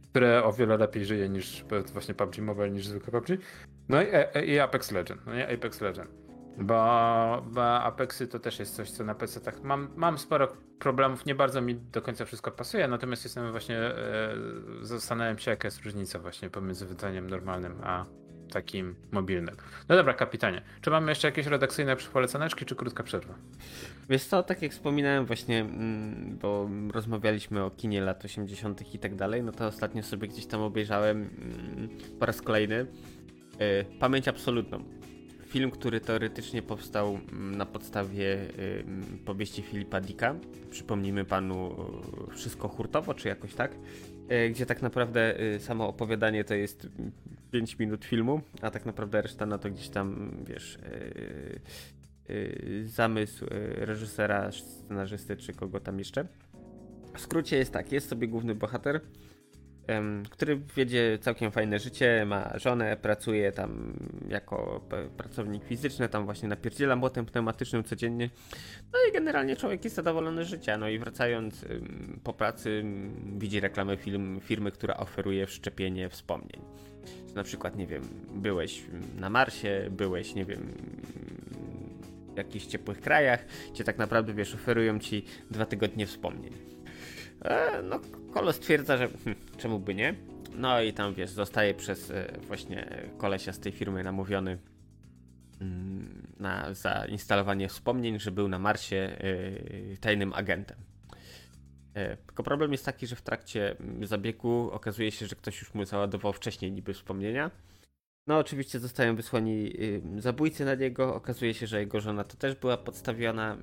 [0.10, 3.42] które o wiele lepiej żyje niż właśnie PUBG Mobile niż zwykły PUBG.
[3.90, 6.29] No i, e- i Apex Legend, no nie, Apex Legend.
[6.60, 10.48] Bo, bo Apexy to też jest coś, co na PC tak mam, mam sporo
[10.80, 14.36] problemów, nie bardzo mi do końca wszystko pasuje, natomiast jestem właśnie, e,
[14.82, 18.06] zastanawiam się jaka jest różnica właśnie pomiędzy wydzeniem normalnym a
[18.50, 19.56] takim mobilnym.
[19.90, 20.62] No dobra, kapitanie.
[20.82, 23.34] Czy mamy jeszcze jakieś redakcyjne polecaneczki, czy krótka przerwa?
[24.10, 28.94] Wiesz co, tak jak wspominałem właśnie, mm, bo rozmawialiśmy o kinie lat 80.
[28.96, 31.90] i tak dalej, no to ostatnio sobie gdzieś tam obejrzałem mm,
[32.20, 32.76] po raz kolejny
[33.62, 34.99] y, Pamięć Absolutną.
[35.50, 40.36] Film, który teoretycznie powstał mm, na podstawie y, mm, powieści Filipa Dicka.
[40.72, 41.76] Przypomnijmy panu
[42.32, 43.72] y, Wszystko hurtowo, czy jakoś tak.
[44.32, 46.88] Y, Gdzie tak naprawdę samo opowiadanie to jest
[47.52, 50.80] 5 minut filmu, a tak naprawdę reszta no to gdzieś tam, wiesz,
[52.84, 53.46] zamysł
[53.76, 56.26] reżysera, scenarzysty czy kogo tam jeszcze.
[57.16, 59.02] W skrócie jest tak, jest sobie główny bohater,
[60.30, 63.94] który wiedzie całkiem fajne życie, ma żonę, pracuje tam
[64.30, 68.30] jako p- pracownik fizyczny, tam właśnie napierdziela młotem pneumatycznym codziennie.
[68.94, 70.78] No i generalnie człowiek jest zadowolony z życia.
[70.78, 71.66] No i wracając
[72.24, 72.84] po pracy
[73.38, 76.62] widzi reklamę film, firmy, która oferuje wszczepienie wspomnień.
[77.36, 78.04] Na przykład, nie wiem,
[78.36, 78.84] byłeś
[79.20, 80.74] na Marsie, byłeś, nie wiem,
[82.34, 86.54] w jakichś ciepłych krajach, gdzie tak naprawdę, wiesz, oferują ci dwa tygodnie wspomnień.
[87.42, 88.00] E, no,
[88.34, 90.16] Kolo stwierdza, że hm, czemu by nie?
[90.56, 94.58] No i tam, wiesz, zostaje przez e, właśnie kolesia z tej firmy namówiony
[95.62, 100.78] mm, na zainstalowanie wspomnień, że był na Marsie e, tajnym agentem.
[101.94, 105.74] E, Tylko problem jest taki, że w trakcie mm, zabiegu okazuje się, że ktoś już
[105.74, 107.52] mu załadował wcześniej niby wspomnienia.
[108.28, 111.16] No, oczywiście zostają wysłani y, zabójcy na niego.
[111.16, 113.58] Okazuje się, że jego żona to też była podstawiona.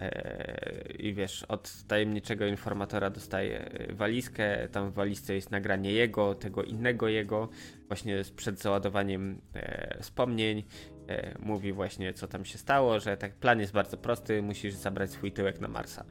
[0.00, 4.68] E, I wiesz, od tajemniczego informatora dostaje walizkę.
[4.68, 7.48] Tam w walizce jest nagranie jego, tego innego jego,
[7.88, 10.64] właśnie przed załadowaniem e, wspomnień.
[11.08, 15.10] E, mówi właśnie, co tam się stało, że tak plan jest bardzo prosty, musisz zabrać
[15.10, 16.04] swój tyłek na Marsa.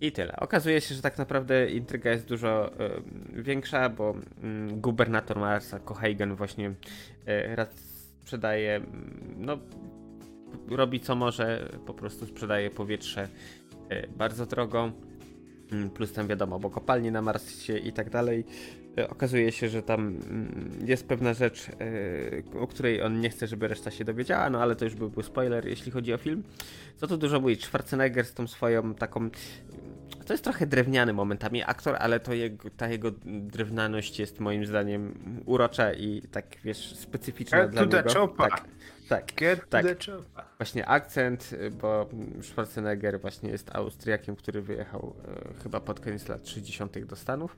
[0.00, 0.36] I tyle.
[0.36, 2.90] Okazuje się, że tak naprawdę intryga jest dużo e,
[3.32, 6.74] większa, bo mm, gubernator Marsa, Cohagen, właśnie
[7.26, 7.68] e, raz
[8.22, 9.58] sprzedaje, mm, no,
[10.68, 13.28] robi co może, po prostu sprzedaje powietrze
[13.88, 14.92] e, bardzo drogo.
[15.72, 18.44] Mm, Plus tam wiadomo, bo kopalnie na Marsie i tak dalej.
[18.98, 21.68] E, Okazuje się, że tam mm, jest pewna rzecz,
[22.54, 25.10] e, o której on nie chce, żeby reszta się dowiedziała, no ale to już by
[25.10, 26.42] był spoiler, jeśli chodzi o film.
[26.96, 29.30] Co tu dużo mówić, Schwarzenegger z tą swoją taką
[30.26, 35.14] to jest trochę drewniany momentami aktor, ale to jego, ta jego drewnianość jest moim zdaniem
[35.44, 38.14] urocza i tak wiesz, specyficzna dla niego.
[38.14, 38.50] chopper.
[38.50, 38.64] Tak,
[39.08, 39.34] tak.
[39.34, 39.84] Get Tak.
[40.58, 41.50] Właśnie akcent,
[41.82, 42.08] bo
[42.42, 45.14] Schwarzenegger właśnie jest Austriakiem, który wyjechał
[45.58, 46.98] e, chyba pod koniec lat 60.
[47.04, 47.56] do Stanów,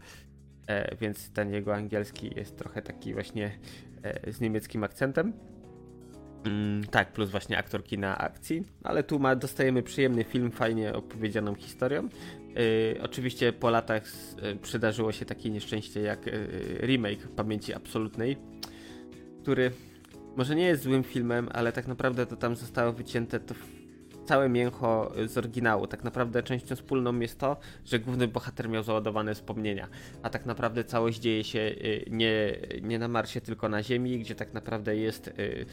[0.66, 3.58] e, więc ten jego angielski jest trochę taki właśnie
[4.02, 5.32] e, z niemieckim akcentem.
[6.44, 11.54] Mm, tak, plus właśnie aktor kina akcji, ale tu ma, dostajemy przyjemny film, fajnie opowiedzianą
[11.54, 12.08] historią.
[12.48, 16.32] Yy, oczywiście po latach s- y, przydarzyło się takie nieszczęście jak yy,
[16.80, 18.36] remake Pamięci Absolutnej,
[19.42, 19.70] który
[20.38, 23.54] może nie jest złym filmem, ale tak naprawdę to tam zostało wycięte to
[24.26, 25.86] całe mięcho z oryginału.
[25.86, 29.88] Tak naprawdę częścią wspólną jest to, że główny bohater miał załadowane wspomnienia,
[30.22, 34.34] a tak naprawdę całość dzieje się y, nie, nie na Marsie, tylko na Ziemi, gdzie
[34.34, 35.28] tak naprawdę jest.
[35.28, 35.66] Y,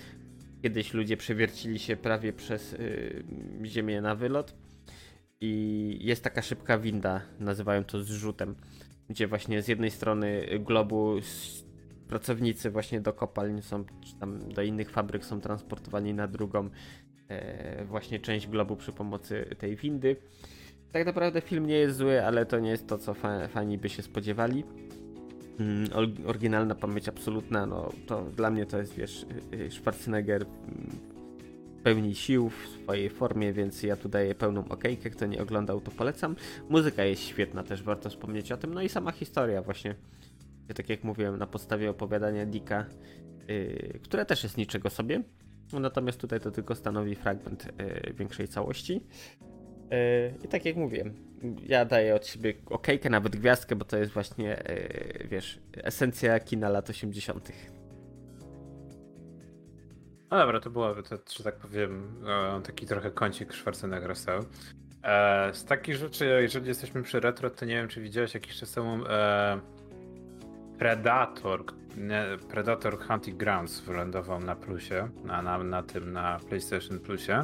[0.62, 3.24] kiedyś ludzie przewiercili się prawie przez y,
[3.66, 4.56] Ziemię na wylot.
[5.42, 8.56] I jest taka szybka winda, nazywają to zrzutem,
[9.10, 11.22] gdzie właśnie z jednej strony globu
[12.08, 16.70] pracownicy właśnie do kopalń są, czy tam do innych fabryk są transportowani na drugą
[17.28, 20.16] e, właśnie część globu przy pomocy tej windy.
[20.92, 23.90] Tak naprawdę film nie jest zły, ale to nie jest to, co fa fani by
[23.90, 24.64] się spodziewali.
[25.60, 25.90] Mm,
[26.26, 31.16] oryginalna pamięć absolutna, no to dla mnie to jest, wiesz, y, y, Schwarzenegger mm,
[31.84, 35.10] pełni sił w swojej formie, więc ja tu daję pełną okejkę.
[35.10, 36.36] Kto nie oglądał, to polecam.
[36.70, 38.74] Muzyka jest świetna, też warto wspomnieć o tym.
[38.74, 39.96] No i sama historia właśnie
[40.74, 42.86] tak jak mówiłem, na podstawie opowiadania Dicka,
[43.48, 45.24] yy, które też jest niczego sobie.
[45.74, 48.94] Natomiast tutaj to tylko stanowi fragment yy, większej całości.
[48.94, 51.14] Yy, I tak jak mówiłem,
[51.64, 54.64] ja daję od siebie okejkę, nawet gwiazdkę, bo to jest właśnie,
[55.20, 57.52] yy, wiesz, esencja kina lat 80.
[60.32, 62.24] No dobra, to byłoby to, że tak powiem,
[62.64, 64.44] taki trochę kącik Schwarzeneggera stał.
[65.04, 68.72] E, z takich rzeczy, jeżeli jesteśmy przy retro, to nie wiem, czy widziałeś jakiś czas
[68.72, 69.04] temu
[70.80, 71.64] Predator,
[72.50, 77.44] Predator Hunting Grounds wylądował na plusie, na, na, na tym, na PlayStation Plusie.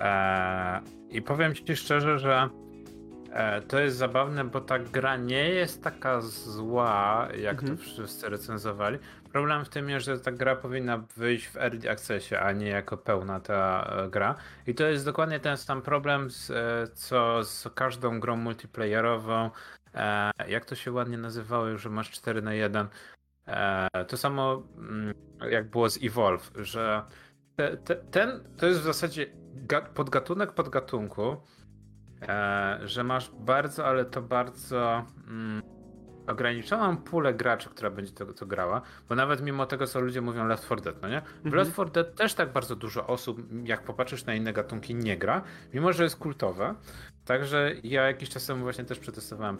[0.00, 2.48] Eee, I powiem ci szczerze, że
[3.32, 7.76] e, to jest zabawne, bo ta gra nie jest taka zła, jak mhm.
[7.76, 8.98] to wszyscy recenzowali.
[9.32, 12.96] Problem w tym jest, że ta gra powinna wyjść w early accessie, a nie jako
[12.96, 14.34] pełna ta e, gra.
[14.66, 19.50] I to jest dokładnie ten sam problem, z, e, co z każdą grą multiplayerową,
[19.94, 22.88] E, jak to się ładnie nazywało, że masz 4 na 1.
[23.46, 25.14] E, to samo mm,
[25.50, 27.02] jak było z Evolve, że
[27.56, 29.26] te, te, ten to jest w zasadzie
[29.94, 31.36] podgatunek podgatunku,
[32.22, 35.62] e, że masz bardzo, ale to bardzo mm,
[36.30, 40.46] ograniczoną pulę graczy, która będzie to, to grała, bo nawet mimo tego, co ludzie mówią
[40.46, 41.20] Left 4 Dead, no nie?
[41.20, 41.54] W mhm.
[41.54, 45.42] Left 4 Dead też tak bardzo dużo osób, jak popatrzysz na inne gatunki, nie gra,
[45.74, 46.74] mimo że jest kultowe.
[47.24, 49.58] Także ja jakiś czas temu właśnie też przetestowałem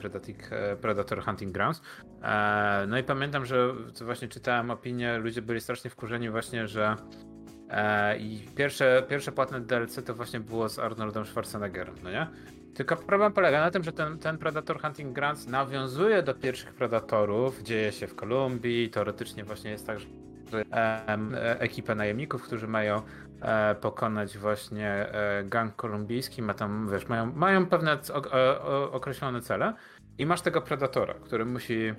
[0.50, 1.82] e, Predator Hunting Grounds.
[2.22, 6.96] E, no i pamiętam, że właśnie czytałem opinię, ludzie byli strasznie wkurzeni właśnie, że
[7.70, 12.26] e, i pierwsze, pierwsze płatne DLC to właśnie było z Arnoldem Schwarzeneggerem, no nie?
[12.74, 17.62] Tylko problem polega na tym, że ten, ten Predator Hunting Grounds nawiązuje do pierwszych Predatorów,
[17.62, 20.06] dzieje się w Kolumbii, teoretycznie właśnie jest tak, że
[21.58, 23.02] ekipę najemników, którzy mają
[23.42, 27.98] e, pokonać właśnie e, gang kolumbijski, ma tam, wiesz, mają, mają pewne
[28.92, 29.74] określone cele
[30.18, 31.94] i masz tego Predatora, który musi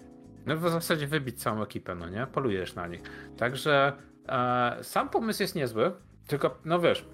[0.46, 2.28] no w zasadzie wybić całą ekipę, no nie?
[2.28, 3.02] Polujesz na nich.
[3.38, 3.94] Także
[4.30, 5.92] e, sam pomysł jest niezły,
[6.28, 7.06] tylko, no wiesz,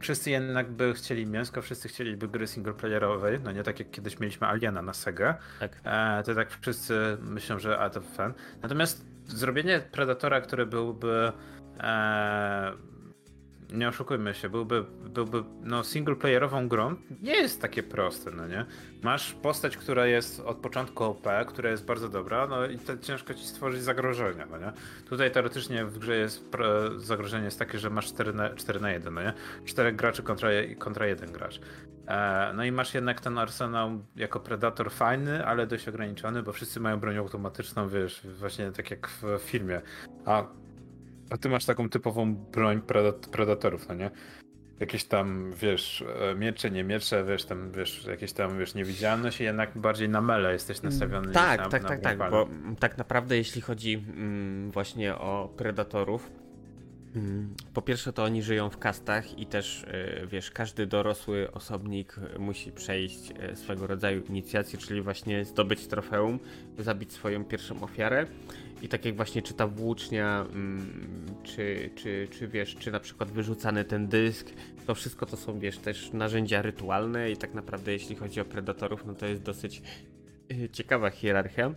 [0.00, 4.46] wszyscy jednak by chcieli mięsko, wszyscy chcieliby gry singleplayerowej, no nie tak jak kiedyś mieliśmy
[4.46, 5.38] Aliena na Sega.
[5.60, 5.80] Tak.
[5.84, 8.34] E, to tak wszyscy myślą, że a to fan.
[8.62, 11.32] Natomiast zrobienie Predatora, który byłby
[11.80, 12.72] e,
[13.72, 18.66] nie oszukujmy się, byłby, byłby no, singleplayerową grą, nie jest takie proste, no nie?
[19.02, 23.34] Masz postać, która jest od początku OP, która jest bardzo dobra, no i to ciężko
[23.34, 24.72] ci stworzyć zagrożenia, no nie?
[25.08, 26.50] Tutaj teoretycznie w grze jest
[26.96, 29.32] zagrożenie jest takie, że masz 4 na, 4 na 1, no nie?
[29.64, 30.48] 4 graczy kontra,
[30.78, 31.60] kontra 1 gracz.
[32.06, 36.80] E, no i masz jednak ten arsenał jako predator fajny, ale dość ograniczony, bo wszyscy
[36.80, 39.80] mają broń automatyczną, wiesz, właśnie tak jak w filmie.
[40.24, 40.44] A
[41.30, 42.82] a ty masz taką typową broń
[43.30, 44.10] predatorów, no nie?
[44.80, 49.44] Jakieś tam, wiesz, e, miecze, nie miecze, wiesz, tam, wiesz, jakieś tam, wiesz, niewidzialność i
[49.44, 51.32] jednak bardziej na mele jesteś nastawiony.
[51.32, 52.48] Tak, na, tak, na tak, tak, bo
[52.80, 56.47] tak naprawdę jeśli chodzi mm, właśnie o predatorów, mm,
[57.74, 62.72] po pierwsze to oni żyją w kastach i też, e, wiesz, każdy dorosły osobnik musi
[62.72, 66.38] przejść e, swego rodzaju inicjację, czyli właśnie zdobyć trofeum,
[66.78, 68.26] zabić swoją pierwszą ofiarę
[68.82, 71.04] i tak jak właśnie czy ta włócznia, mm,
[71.42, 74.46] czy, czy, czy wiesz, czy na przykład wyrzucany ten dysk,
[74.86, 79.06] to wszystko to są, wiesz, też narzędzia rytualne i tak naprawdę jeśli chodzi o predatorów,
[79.06, 79.82] no to jest dosyć
[80.52, 81.74] y, ciekawa hierarchia.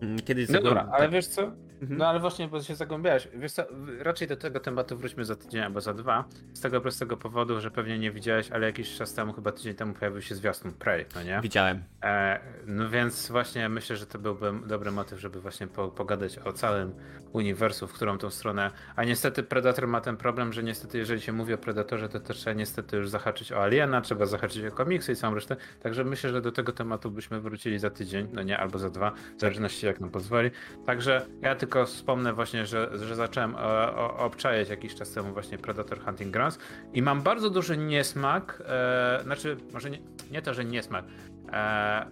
[0.00, 1.52] Mm, kiedyś no dobra, ale wiesz co?
[1.82, 1.98] Mhm.
[1.98, 3.28] No ale właśnie, bo się zagłębiałeś.
[3.34, 3.62] Wiesz co,
[3.98, 6.24] raczej do tego tematu wróćmy za tydzień albo za dwa.
[6.52, 9.94] Z tego prostego powodu, że pewnie nie widziałeś, ale jakiś czas temu, chyba tydzień temu
[9.94, 11.40] pojawił się zwiastun Prey, no nie?
[11.42, 11.82] Widziałem.
[12.02, 16.52] E, no więc właśnie myślę, że to byłby dobry motyw, żeby właśnie po, pogadać o
[16.52, 16.92] całym
[17.32, 18.70] uniwersum, w którą tą stronę.
[18.96, 22.36] A niestety Predator ma ten problem, że niestety jeżeli się mówi o Predatorze, to też
[22.36, 25.56] trzeba niestety już zahaczyć o Aliena, trzeba zahaczyć o komiksy i całą resztę.
[25.82, 29.12] Także myślę, że do tego tematu byśmy wrócili za tydzień, no nie, albo za dwa,
[29.36, 30.50] w zależności jak nam pozwoli.
[30.86, 36.04] Także ja tylko wspomnę właśnie, że, że zacząłem e, obczajać jakiś czas temu właśnie Predator
[36.04, 36.58] Hunting Grounds
[36.92, 39.98] i mam bardzo duży niesmak, e, znaczy może nie,
[40.30, 41.04] nie to, że niesmak,
[41.52, 42.06] e,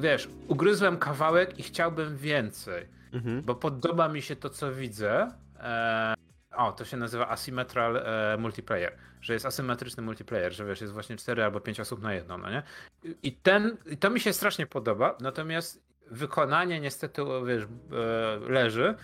[0.00, 3.42] wiesz, ugryzłem kawałek i chciałbym więcej, mhm.
[3.42, 5.32] bo podoba mi się to, co widzę.
[5.60, 6.14] E,
[6.56, 11.16] o, to się nazywa asymmetral e, multiplayer, że jest asymetryczny multiplayer, że wiesz, jest właśnie
[11.16, 12.62] 4 albo 5 osób na jedno, no nie?
[13.22, 17.68] I ten, i to mi się strasznie podoba, natomiast wykonanie niestety, wiesz, e,
[18.50, 18.94] leży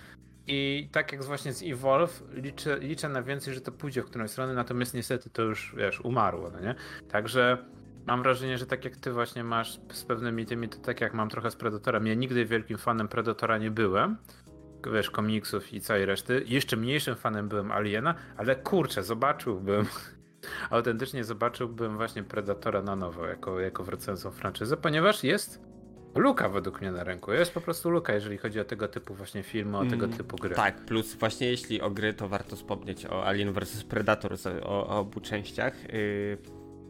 [0.47, 4.31] i tak jak właśnie z Evolve, liczę, liczę na więcej, że to pójdzie w którąś
[4.31, 6.75] stronę, natomiast niestety to już, wiesz, umarło, no nie?
[7.09, 7.59] Także
[8.07, 11.29] mam wrażenie, że tak jak ty właśnie masz z pewnymi tymi, to tak jak mam
[11.29, 12.07] trochę z Predatorem.
[12.07, 14.17] Ja nigdy wielkim fanem Predatora nie byłem,
[14.93, 16.43] wiesz, komiksów i całej reszty.
[16.47, 19.87] Jeszcze mniejszym fanem byłem Aliena, ale kurczę, zobaczyłbym,
[20.71, 25.61] autentycznie zobaczyłbym właśnie Predatora na nowo, jako, jako wracającą franczyzę, ponieważ jest
[26.15, 27.33] luka według mnie na rynku.
[27.33, 30.37] Jest po prostu luka, jeżeli chodzi o tego typu właśnie filmy, o tego mm, typu
[30.37, 30.55] gry.
[30.55, 34.99] Tak, plus właśnie jeśli o gry, to warto wspomnieć o Alien vs Predator, o, o
[34.99, 35.93] obu częściach.
[35.93, 36.39] Yy,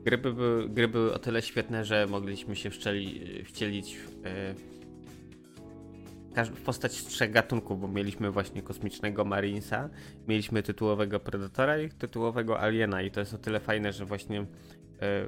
[0.07, 2.71] gry, były, gry były o tyle świetne, że mogliśmy się
[3.45, 4.25] wcielić w,
[6.37, 9.89] yy, w postać trzech gatunków, bo mieliśmy właśnie kosmicznego Marinesa,
[10.29, 14.45] mieliśmy tytułowego Predatora i tytułowego Aliena i to jest o tyle fajne, że właśnie e,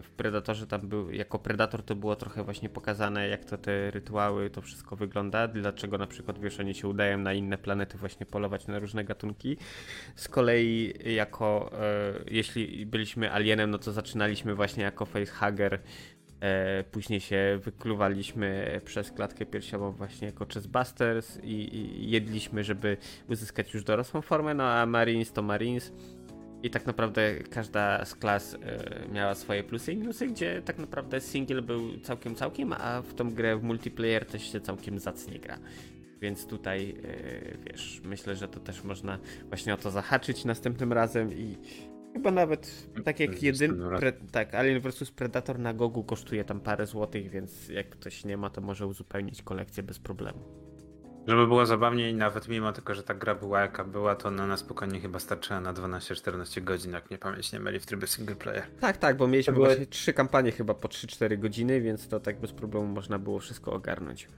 [0.03, 4.51] w Predatorze tam był, jako Predator to było trochę właśnie pokazane, jak to te rytuały,
[4.51, 8.67] to wszystko wygląda, dlaczego na przykład, wiesz, oni się udają na inne planety właśnie polować
[8.67, 9.57] na różne gatunki.
[10.17, 15.81] Z kolei jako, e, jeśli byliśmy alienem, no to zaczynaliśmy właśnie jako facehugger,
[16.41, 22.97] E, później się wykluwaliśmy przez klatkę piersiową właśnie jako chestbusters i, i jedliśmy, żeby
[23.29, 25.93] uzyskać już dorosłą formę, no a Marines to Marines.
[26.63, 28.59] I tak naprawdę każda z klas e,
[29.13, 33.35] miała swoje plusy i minusy, gdzie tak naprawdę single był całkiem całkiem, a w tą
[33.35, 35.59] grę w multiplayer też się całkiem zacnie gra.
[36.21, 41.33] Więc tutaj, e, wiesz, myślę, że to też można właśnie o to zahaczyć następnym razem
[41.33, 41.57] i
[42.13, 43.83] Chyba nawet tak jak jedyn...
[43.99, 44.13] Pre...
[44.13, 48.51] Tak, Alien vs Predator na Gogu kosztuje tam parę złotych, więc jak ktoś nie ma,
[48.51, 50.68] to może uzupełnić kolekcję bez problemu.
[51.29, 54.57] Żeby było zabawniej, nawet mimo tego, że ta gra była jaka była, to ona na
[54.57, 58.67] spokojnie chyba starczyła na 12-14 godzin, jak nie pamięć nie mieli w trybie single player.
[58.81, 59.67] Tak, tak, bo mieliśmy były...
[59.67, 63.73] właśnie trzy kampanie chyba po 3-4 godziny, więc to tak bez problemu można było wszystko
[63.73, 64.29] ogarnąć.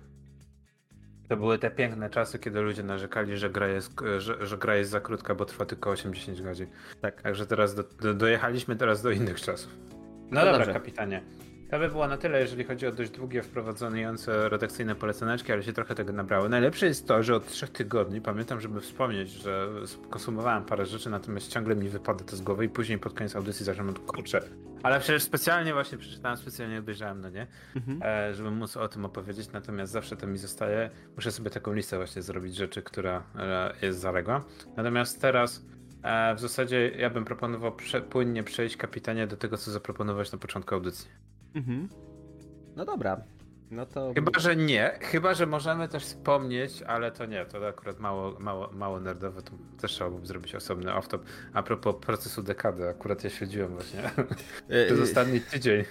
[1.29, 4.91] To były te piękne czasy, kiedy ludzie narzekali, że gra jest, że, że gra jest
[4.91, 6.67] za krótka, bo trwa tylko 80 godzin.
[7.01, 7.23] Tak.
[7.23, 9.77] Także teraz do, do, dojechaliśmy teraz do innych czasów.
[9.91, 10.73] No, no dobra, dobrze.
[10.73, 11.23] kapitanie.
[11.71, 15.73] To by było na tyle, jeżeli chodzi o dość długie, wprowadzające redakcyjne poleceneczki, ale się
[15.73, 16.49] trochę tego nabrało.
[16.49, 19.69] Najlepsze jest to, że od trzech tygodni pamiętam, żeby wspomnieć, że
[20.11, 23.65] konsumowałem parę rzeczy, natomiast ciągle mi wypada to z głowy i później pod koniec audycji
[23.65, 24.43] zacząłem kurczę.
[24.83, 27.47] Ale przecież specjalnie właśnie przeczytałem, specjalnie obejrzałem, no nie?
[27.77, 28.01] Mhm.
[28.03, 30.91] E, żeby móc o tym opowiedzieć, natomiast zawsze to mi zostaje.
[31.17, 34.45] Muszę sobie taką listę właśnie zrobić rzeczy, która e, jest zaległa.
[34.77, 35.65] Natomiast teraz
[36.03, 40.39] e, w zasadzie ja bym proponował prze, płynnie przejść kapitanie do tego, co zaproponować na
[40.39, 41.09] początku audycji.
[41.55, 41.89] Mhm.
[42.77, 43.25] No dobra,
[43.71, 44.13] no to...
[44.15, 44.99] Chyba, że nie.
[45.01, 49.53] Chyba, że możemy też wspomnieć, ale to nie, to akurat mało, mało, mało nerdowe, to
[49.81, 51.19] też trzeba byłoby zrobić osobny off-top.
[51.53, 54.01] A propos procesu dekady, akurat ja śledziłem właśnie
[54.69, 55.85] e, przez e, ostatni tydzień.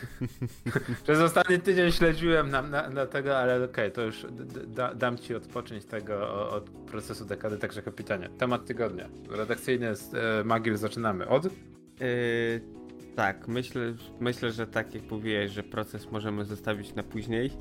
[1.03, 4.26] przez ostatni tydzień śledziłem na, na, na tego, ale okej, okay, to już
[4.68, 8.30] da, dam ci odpocząć tego od procesu dekady, także kapitanie.
[8.30, 9.10] Temat tygodnia.
[9.30, 11.45] Redakcyjny z e, Magil zaczynamy od...
[11.45, 12.78] Yy
[13.20, 17.51] tak, myślę, myślę, że tak jak mówiłeś, że proces możemy zostawić na później,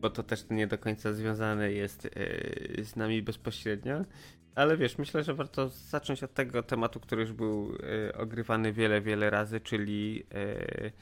[0.00, 4.04] bo to też nie do końca związane jest yy, z nami bezpośrednio.
[4.54, 9.00] Ale wiesz, myślę, że warto zacząć od tego tematu, który już był yy, ogrywany wiele,
[9.00, 10.92] wiele razy, czyli yy,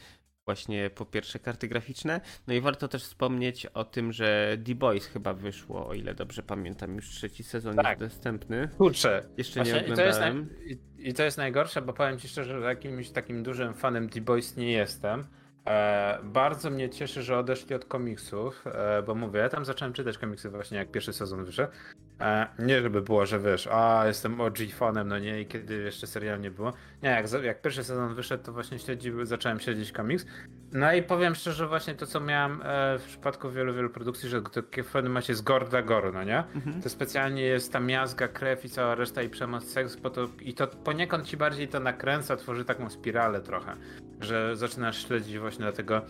[0.44, 2.20] właśnie po pierwsze karty graficzne.
[2.46, 6.42] No i warto też wspomnieć o tym, że The Boys chyba wyszło, o ile dobrze
[6.42, 8.00] pamiętam, już trzeci sezon tak.
[8.00, 8.68] jest dostępny.
[8.78, 9.28] Kurczę.
[9.36, 10.46] Jeszcze nie oglądałem.
[10.46, 10.54] To,
[11.02, 14.56] I to jest najgorsze, bo powiem ci szczerze, że jakimś takim dużym fanem The Boys
[14.56, 15.24] nie jestem.
[15.66, 20.18] E, bardzo mnie cieszy, że odeszli od komiksów, e, bo mówię, ja tam zacząłem czytać
[20.18, 21.72] komiksy właśnie jak pierwszy sezon wyszedł.
[22.20, 26.06] E, nie żeby było, że wiesz, a jestem OG fanem, no nie, i kiedy jeszcze
[26.06, 26.72] serial nie było.
[27.02, 30.26] Nie, jak, jak pierwszy sezon wyszedł, to właśnie śledzi, zacząłem śledzić komiks.
[30.72, 34.42] No i powiem szczerze, właśnie to, co miałem e, w przypadku wielu, wielu produkcji, że
[34.42, 36.38] to w pewnym momencie jest gore dla gore, no nie?
[36.38, 36.82] Mhm.
[36.82, 40.54] To specjalnie jest ta miazga, krew i cała reszta i przemoc, seks, bo to, i
[40.54, 43.76] to poniekąd ci bardziej to nakręca, tworzy taką spiralę trochę,
[44.20, 46.02] że zaczynasz śledzić właśnie dlatego.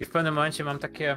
[0.00, 1.16] I w pewnym momencie mam takie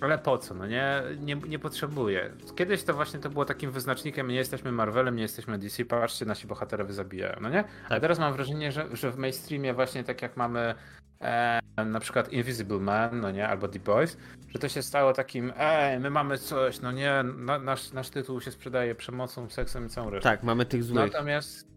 [0.00, 0.54] Ale po co?
[0.54, 2.30] No nie, nie, nie potrzebuję.
[2.56, 6.46] Kiedyś to właśnie to było takim wyznacznikiem, nie jesteśmy Marvelem, nie jesteśmy DC, patrzcie, nasi
[6.46, 7.64] bohaterowie zabijają, no nie?
[7.86, 8.00] A Tak.
[8.00, 10.74] teraz mam wrażenie, że, że w mainstreamie właśnie tak jak mamy
[11.20, 14.16] e, na przykład Invisible Man, no nie, albo The Boys,
[14.48, 18.40] że to się stało takim, ej, my mamy coś, no nie, na, nasz, nasz tytuł
[18.40, 20.30] się sprzedaje przemocą, seksem i całą resztą.
[20.30, 21.12] Tak, mamy tych złych.
[21.12, 21.70] Natomiast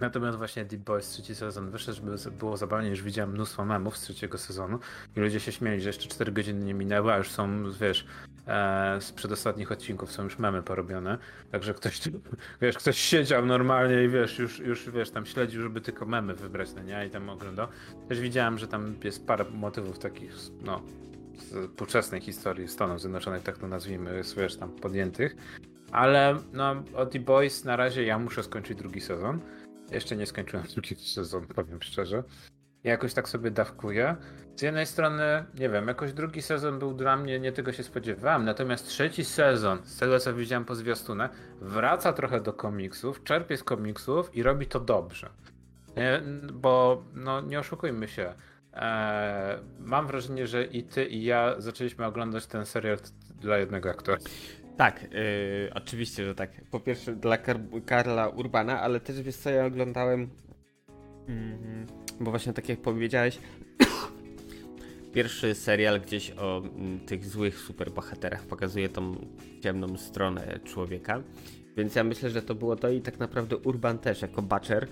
[0.00, 4.00] Natomiast właśnie Deep Boys trzeci sezon wyszedł, żeby było zabawnie, już widziałem mnóstwo memów z
[4.00, 4.78] trzeciego sezonu
[5.16, 8.06] i ludzie się śmieli, że jeszcze 4 godziny nie minęły, a już są, wiesz,
[8.46, 11.18] e, z przedostatnich odcinków są już memy porobione,
[11.50, 12.00] także ktoś,
[12.62, 16.68] wiesz, ktoś siedział normalnie i wiesz, już, już wiesz, tam śledził, żeby tylko memy wybrać,
[16.76, 17.68] no nie, i tam oglądał.
[18.08, 20.32] Też widziałem, że tam jest parę motywów takich,
[20.62, 20.82] no,
[21.38, 25.36] z współczesnej historii Stanów Zjednoczonych, tak to nazwijmy, wiesz, tam podjętych,
[25.92, 29.40] ale no, o The Boys na razie ja muszę skończyć drugi sezon.
[29.90, 32.22] Jeszcze nie skończyłem drugiego sezonu, powiem szczerze.
[32.84, 34.16] Ja jakoś tak sobie dawkuję.
[34.56, 38.44] Z jednej strony, nie wiem, jakoś drugi sezon był dla mnie, nie tego się spodziewałem,
[38.44, 41.30] natomiast trzeci sezon, z tego co widziałem po zwiastunach,
[41.60, 45.30] wraca trochę do komiksów, czerpie z komiksów i robi to dobrze.
[45.96, 46.22] Nie?
[46.52, 48.34] Bo, no nie oszukujmy się,
[48.72, 52.98] eee, mam wrażenie, że i ty i ja zaczęliśmy oglądać ten serial
[53.40, 54.18] dla jednego aktora.
[54.76, 56.50] Tak, yy, oczywiście, że tak.
[56.70, 60.30] Po pierwsze dla Kar- Karla Urbana, ale też wiesz co, ja oglądałem,
[61.28, 61.86] mm,
[62.20, 63.38] bo właśnie tak jak powiedziałeś,
[65.14, 69.16] pierwszy serial gdzieś o mm, tych złych superbohaterach pokazuje tą
[69.62, 71.22] ciemną stronę człowieka,
[71.76, 74.88] więc ja myślę, że to było to i tak naprawdę Urban też jako Butcher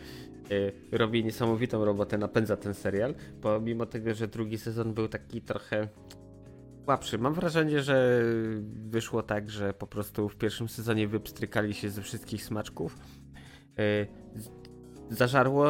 [0.51, 5.89] yy, robi niesamowitą robotę, napędza ten serial, pomimo tego, że drugi sezon był taki trochę
[6.85, 7.19] słabszy.
[7.19, 8.23] Mam wrażenie, że
[8.65, 12.99] wyszło tak, że po prostu w pierwszym sezonie wypstrykali się ze wszystkich smaczków.
[14.37, 14.65] Z-
[15.11, 15.67] Zażarło,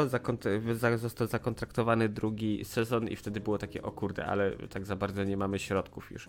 [0.96, 5.36] został zakontraktowany drugi sezon i wtedy było takie, o kurde, ale tak za bardzo nie
[5.36, 6.28] mamy środków już.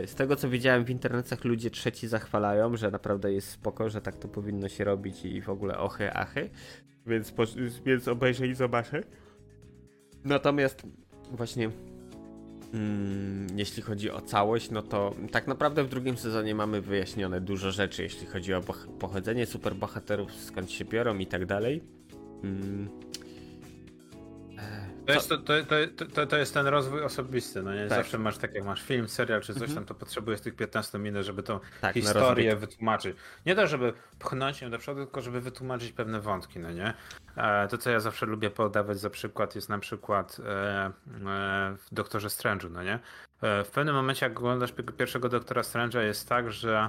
[0.00, 4.00] Yy, Z tego co widziałem w internetach, ludzie trzeci zachwalają, że naprawdę jest spoko, że
[4.00, 6.50] tak to powinno się robić i w ogóle ochy, achy.
[7.06, 7.34] Więc,
[7.86, 9.02] więc obejrzę i zobaczę.
[10.24, 10.82] Natomiast
[11.32, 11.70] właśnie
[13.56, 18.02] jeśli chodzi o całość, no to tak naprawdę w drugim sezonie mamy wyjaśnione dużo rzeczy,
[18.02, 18.62] jeśli chodzi o
[18.98, 21.82] pochodzenie superbohaterów, skąd się biorą i tak dalej.
[25.06, 25.54] To jest, to, to,
[26.14, 27.86] to, to, jest ten rozwój osobisty, no nie?
[27.88, 27.98] Tak.
[27.98, 29.74] Zawsze masz tak jak masz film, serial czy coś Mhm.
[29.74, 33.16] tam, to potrzebujesz tych 15 minut, żeby tą tak, historię wytłumaczyć.
[33.46, 36.94] Nie to, żeby pchnąć ją do przodu, tylko żeby wytłumaczyć pewne wątki, no nie?
[37.36, 40.90] E, To, co ja zawsze lubię podawać za przykład, jest na przykład e, e,
[41.76, 42.98] w Doktorze Strange'u, no nie?
[43.42, 46.88] W pewnym momencie, jak oglądasz pi- pierwszego Doktora Strange'a, jest tak, że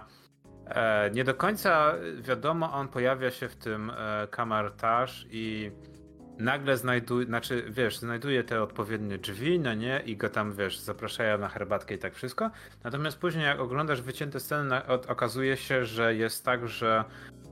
[1.14, 3.92] nie do końca wiadomo, on pojawia się w tym
[4.32, 5.72] kamartaż i
[6.38, 11.38] nagle znajduje, znaczy wiesz, znajduje te odpowiednie drzwi, no nie, i go tam, wiesz, zapraszają
[11.38, 12.52] na herbatkę i tak wszystko.
[12.84, 17.04] Natomiast później jak oglądasz wycięte sceny, okazuje się, że jest tak, że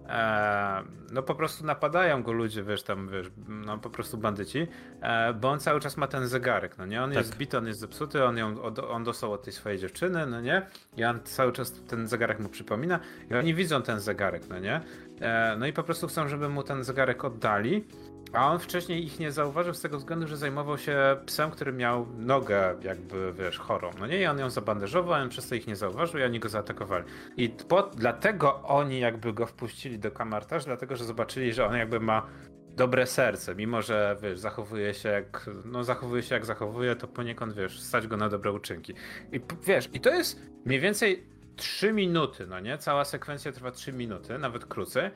[0.09, 4.67] e, no po prostu napadają go ludzie, wiesz, tam, wiesz, no po prostu bandyci,
[5.01, 7.17] e, bo on cały czas ma ten zegarek, no nie, on Tak.
[7.17, 8.55] jest zbity, on jest zepsuty, on ją,
[8.89, 10.61] on dostał od tej swojej dziewczyny, no nie,
[10.97, 12.99] i on cały czas ten zegarek mu przypomina
[13.31, 14.81] i oni widzą ten zegarek, no nie,
[15.21, 17.85] e, no i po prostu chcą, żeby mu ten zegarek oddali,
[18.33, 22.07] a on wcześniej ich nie zauważył z tego względu, że zajmował się psem, który miał
[22.17, 23.91] nogę jakby, wiesz, chorą.
[23.99, 26.49] No nie, i on ją zabandażował, on przez to ich nie zauważył i oni go
[26.49, 27.05] zaatakowali.
[27.37, 31.99] I po, dlatego oni jakby go wpuścili do kamartaż, dlatego, że zobaczyli, że on jakby
[31.99, 32.27] ma
[32.75, 37.53] dobre serce, mimo że, wiesz, zachowuje się jak, no zachowuje się jak zachowuje, to poniekąd,
[37.53, 38.93] wiesz, stać go na dobre uczynki.
[39.31, 42.77] I wiesz, i to jest mniej więcej 3 minuty, no nie?
[42.77, 45.09] Cała sekwencja trwa 3 minuty, nawet krócej.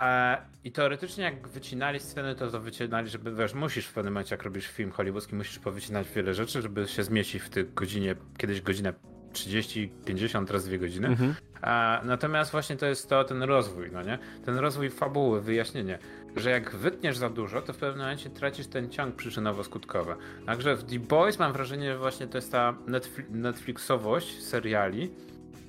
[0.00, 4.34] E, I teoretycznie jak wycinali sceny, to to wycinali, żeby wiesz, musisz w pewnym momencie,
[4.34, 8.60] jak robisz film hollywoodzki, musisz powycinać wiele rzeczy, żeby się zmieścić w tych godzinie, kiedyś
[8.60, 8.92] godzinę
[9.32, 11.08] 30, 50, teraz dwie godziny.
[11.08, 11.34] Mhm.
[11.62, 14.18] A, natomiast właśnie to jest to ten rozwój, no nie?
[14.44, 15.98] Ten rozwój fabuły, wyjaśnienie,
[16.36, 20.14] że jak wytniesz za dużo, to w pewnym momencie tracisz ten ciąg przyczynowo-skutkowy.
[20.46, 25.10] Także w The Boys mam wrażenie, że właśnie to jest ta Netfli- Netflixowość seriali,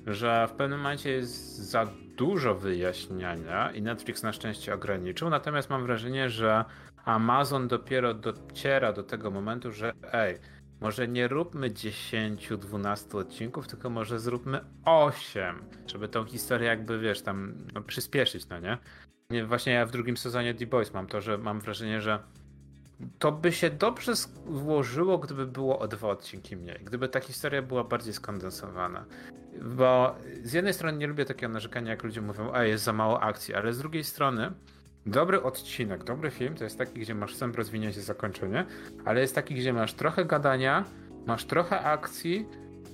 [0.06, 1.86] że w pewnym momencie jest za
[2.16, 6.64] dużo wyjaśniania i Netflix na szczęście ograniczył, natomiast mam wrażenie, że
[7.04, 10.38] Amazon dopiero dociera do tego momentu, że ej,
[10.80, 15.56] może nie róbmy 10-12 odcinków, tylko może zróbmy 8,
[15.86, 18.78] żeby tą historię jakby, wiesz, tam no, przyspieszyć, no nie?
[19.30, 19.46] nie?
[19.46, 22.18] Właśnie ja w drugim sezonie The Boys mam to, że mam wrażenie, że
[23.18, 24.12] to by się dobrze
[24.46, 26.80] włożyło, gdyby było o dwa odcinki mniej.
[26.84, 29.04] Gdyby ta historia była bardziej skondensowana.
[29.62, 33.20] Bo z jednej strony nie lubię takiego narzekania, jak ludzie mówią, a jest za mało
[33.20, 34.52] akcji, ale z drugiej strony
[35.06, 38.66] dobry odcinek, dobry film to jest taki, gdzie masz wstęp, rozwinięcie, zakończenie,
[39.04, 40.84] ale jest taki, gdzie masz trochę gadania,
[41.26, 42.46] masz trochę akcji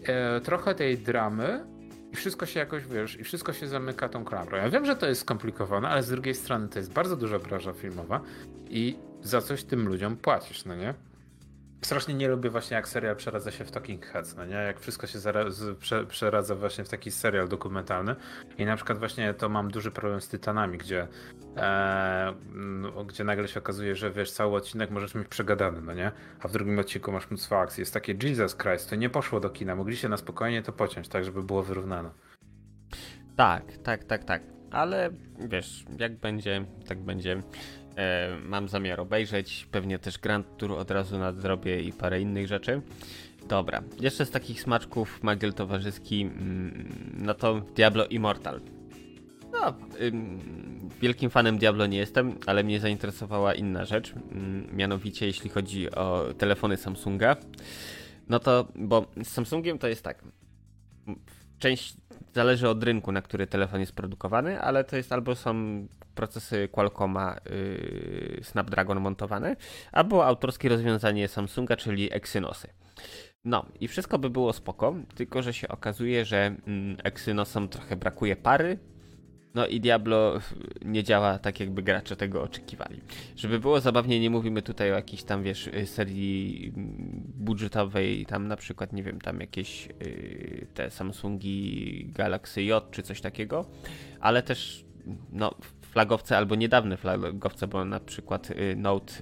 [0.03, 1.65] e, trochę tej dramy
[2.13, 4.57] i wszystko się jakoś, wiesz, i wszystko się zamyka tą klamrą.
[4.57, 7.73] Ja wiem, że to jest skomplikowane, ale z drugiej strony to jest bardzo duża branża
[7.73, 8.21] filmowa
[8.71, 10.95] i za coś tym ludziom płacisz, no nie?
[11.83, 14.55] Strasznie nie lubię właśnie jak serial przeradza się w Talking Heads, no nie?
[14.55, 15.18] Jak wszystko się
[15.79, 18.16] prze, przeradza właśnie w taki serial dokumentalny.
[18.59, 21.09] I na przykład właśnie to mam duży problem z Tytanami, gdzie,
[21.57, 22.35] e,
[23.07, 26.12] gdzie nagle się okazuje, że wiesz, cały odcinek możesz mieć przegadany, no nie?
[26.41, 27.81] A w drugim odcinku masz mnóstwo akcji.
[27.81, 29.76] Jest takie Jesus Christ, to nie poszło do kina.
[29.76, 32.11] Mogliście na spokojnie to pociąć, tak żeby było wyrównane.
[33.37, 34.43] Tak, tak, tak, tak.
[34.70, 35.11] Ale
[35.49, 37.43] wiesz, jak będzie, tak będzie.
[37.99, 42.83] E, mam zamiar obejrzeć, pewnie też Grand Tour od razu nadrobię i parę innych rzeczy.
[43.49, 46.89] Dobra, jeszcze z takich smaczków magiel towarzyski, mm,
[47.19, 48.61] no to Diablo Immortal.
[49.53, 49.75] No,
[51.01, 56.25] wielkim fanem Diablo nie jestem, ale mnie zainteresowała inna rzecz, mm, mianowicie jeśli chodzi o
[56.39, 57.37] telefony Samsunga.
[58.29, 60.25] No to, bo z Samsungiem to jest tak,
[61.59, 61.97] część
[62.35, 67.37] zależy od rynku, na który telefon jest produkowany, ale to jest albo są procesy Qualcomma
[67.51, 69.57] yy, Snapdragon montowane,
[69.93, 72.68] albo autorskie rozwiązanie Samsunga, czyli Exynosy.
[73.45, 78.37] No i wszystko by było spoko, tylko że się okazuje, że mm, Exynosom trochę brakuje
[78.37, 78.79] pary,
[79.59, 80.41] no i Diablo
[80.85, 83.01] nie działa tak, jakby gracze tego oczekiwali.
[83.37, 86.73] Żeby było zabawnie, nie mówimy tutaj o jakiejś tam, wiesz, serii
[87.35, 93.21] budżetowej, tam na przykład, nie wiem, tam jakieś yy, te Samsungi Galaxy J czy coś
[93.21, 93.65] takiego,
[94.21, 94.85] ale też,
[95.33, 99.13] no, flagowce albo niedawne flagowce, bo na przykład y, Note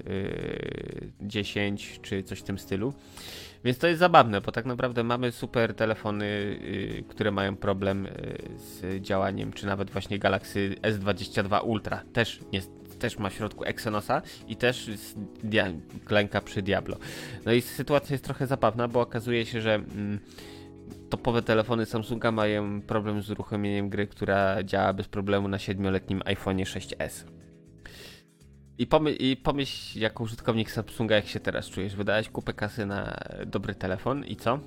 [1.21, 2.95] 10 y, czy coś w tym stylu.
[3.67, 8.09] Więc to jest zabawne, bo tak naprawdę mamy super telefony, y, które mają problem
[8.57, 14.23] z działaniem, czy nawet właśnie Galaxy S22 Ultra też jest też ma w środku Exynosa
[14.49, 14.91] i też
[16.05, 16.97] klęka przy Diablo.
[17.45, 20.19] No i sytuacja jest trochę zabawna, bo okazuje się, że mm,
[21.11, 26.57] topowe telefony Samsunga mają problem z uruchomieniem gry, która działa bez problemu na 7-letnim iPhone
[26.57, 27.25] 6s.
[28.79, 31.97] I, pomy I pomyśl jako użytkownik Samsunga, jak się teraz czujesz.
[31.97, 33.17] Wydałeś kupę kasy na
[33.47, 34.59] dobry telefon i co?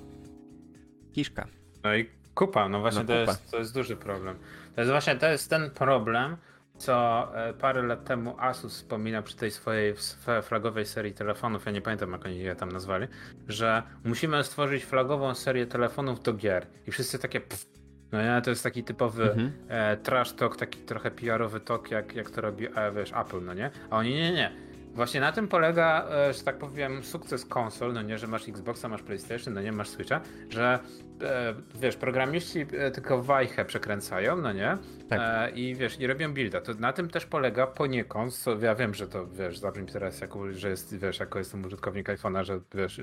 [1.12, 1.46] Kiszka.
[1.84, 4.38] No i kupa, no właśnie no to, Jest, to jest duży problem.
[4.74, 6.36] To jest właśnie to jest ten problem,
[6.78, 9.94] co e, parę lat temu Asus wspomina przy tej swojej
[10.42, 13.06] flagowej serii telefonów, ja nie pamiętam jak oni je tam nazwali,
[13.48, 16.66] że musimy stworzyć flagową serię telefonów do gier.
[16.86, 17.66] I wszyscy takie pff,
[18.12, 19.52] no nie, to jest taki typowy mhm.
[19.68, 23.54] e, trash talk, taki trochę PR-owy talk, jak, jak to robi e, wiesz, Apple, no
[23.54, 23.70] nie?
[23.90, 24.70] A oni nie, nie.
[24.94, 28.88] Właśnie na tym polega, e, że tak powiem, sukces konsol, no nie, że masz Xboxa,
[28.88, 30.78] masz PlayStation, no nie, masz Switcha, że
[31.22, 35.56] e, wiesz, programiści e, tylko wajchę przekręcają, no nie, tak.
[35.56, 36.60] i wiesz, i robią builda.
[36.60, 40.52] To na tym też polega poniekąd, co, ja wiem, że to, wiesz, zabrzmi teraz, jako,
[40.52, 43.00] że jest, wiesz, jako jestem użytkownik iPhone'a, że wiesz,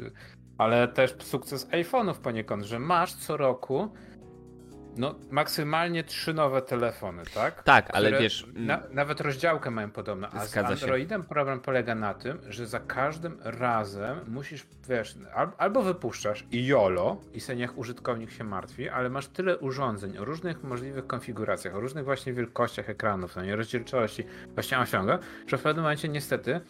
[0.57, 3.89] ale też sukces iPhone'ów poniekąd, że masz co roku
[4.97, 7.63] no, maksymalnie trzy nowe telefony, tak?
[7.63, 8.47] Tak, ale wiesz.
[8.53, 10.27] Na, nawet rozdziałkę mają podobną.
[10.31, 11.27] A z Androidem się.
[11.27, 15.15] problem polega na tym, że za każdym razem musisz, wiesz,
[15.57, 20.25] albo wypuszczasz i YOLO, i se niech użytkownik się martwi, ale masz tyle urządzeń o
[20.25, 24.23] różnych możliwych konfiguracjach, o różnych właśnie wielkościach ekranów, no nie rozdzielczości,
[24.53, 26.61] właśnie osiąga, że w pewnym momencie niestety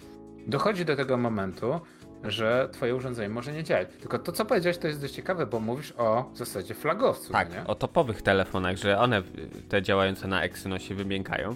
[0.47, 1.81] dochodzi do tego momentu,
[2.23, 3.87] że twoje urządzenie może nie działać.
[3.99, 7.31] Tylko to, co powiedziałeś, to jest dość ciekawe, bo mówisz o w zasadzie flagowcu.
[7.31, 7.67] Tak, nie?
[7.67, 9.23] o topowych telefonach, że one,
[9.69, 11.55] te działające na Exynosie, wymiękają.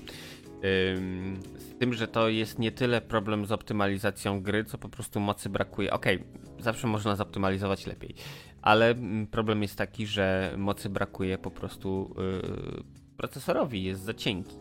[1.57, 5.49] Z tym, że to jest nie tyle problem z optymalizacją gry, co po prostu mocy
[5.49, 5.93] brakuje.
[5.93, 8.15] Okej, okay, zawsze można zoptymalizować lepiej,
[8.61, 12.83] ale mm, problem jest taki, że mocy brakuje po prostu yy,
[13.17, 14.55] procesorowi, jest za cienki.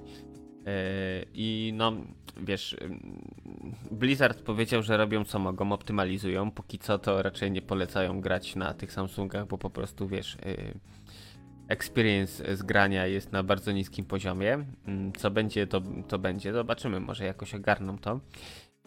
[0.67, 1.93] Yy, I no,
[2.37, 2.77] wiesz,
[3.91, 6.51] Blizzard powiedział, że robią co mogą, optymalizują.
[6.51, 10.75] Póki co to raczej nie polecają grać na tych Samsungach, bo po prostu wiesz, y,
[11.69, 14.65] experience z grania jest na bardzo niskim poziomie.
[14.87, 16.53] Mm, co będzie, to, to będzie.
[16.53, 18.21] Zobaczymy, może jakoś ogarną to.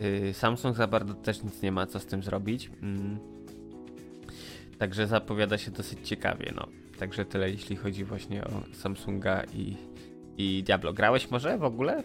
[0.01, 2.71] Y, Samsung za bardzo też nic nie ma co z tym zrobić.
[2.81, 3.19] Mm.
[4.77, 6.67] Także zapowiada się dosyć ciekawie, no.
[6.99, 9.77] Także tyle jeśli chodzi właśnie o Samsunga i,
[10.37, 10.93] i Diablo.
[10.93, 12.03] Grałeś może w ogóle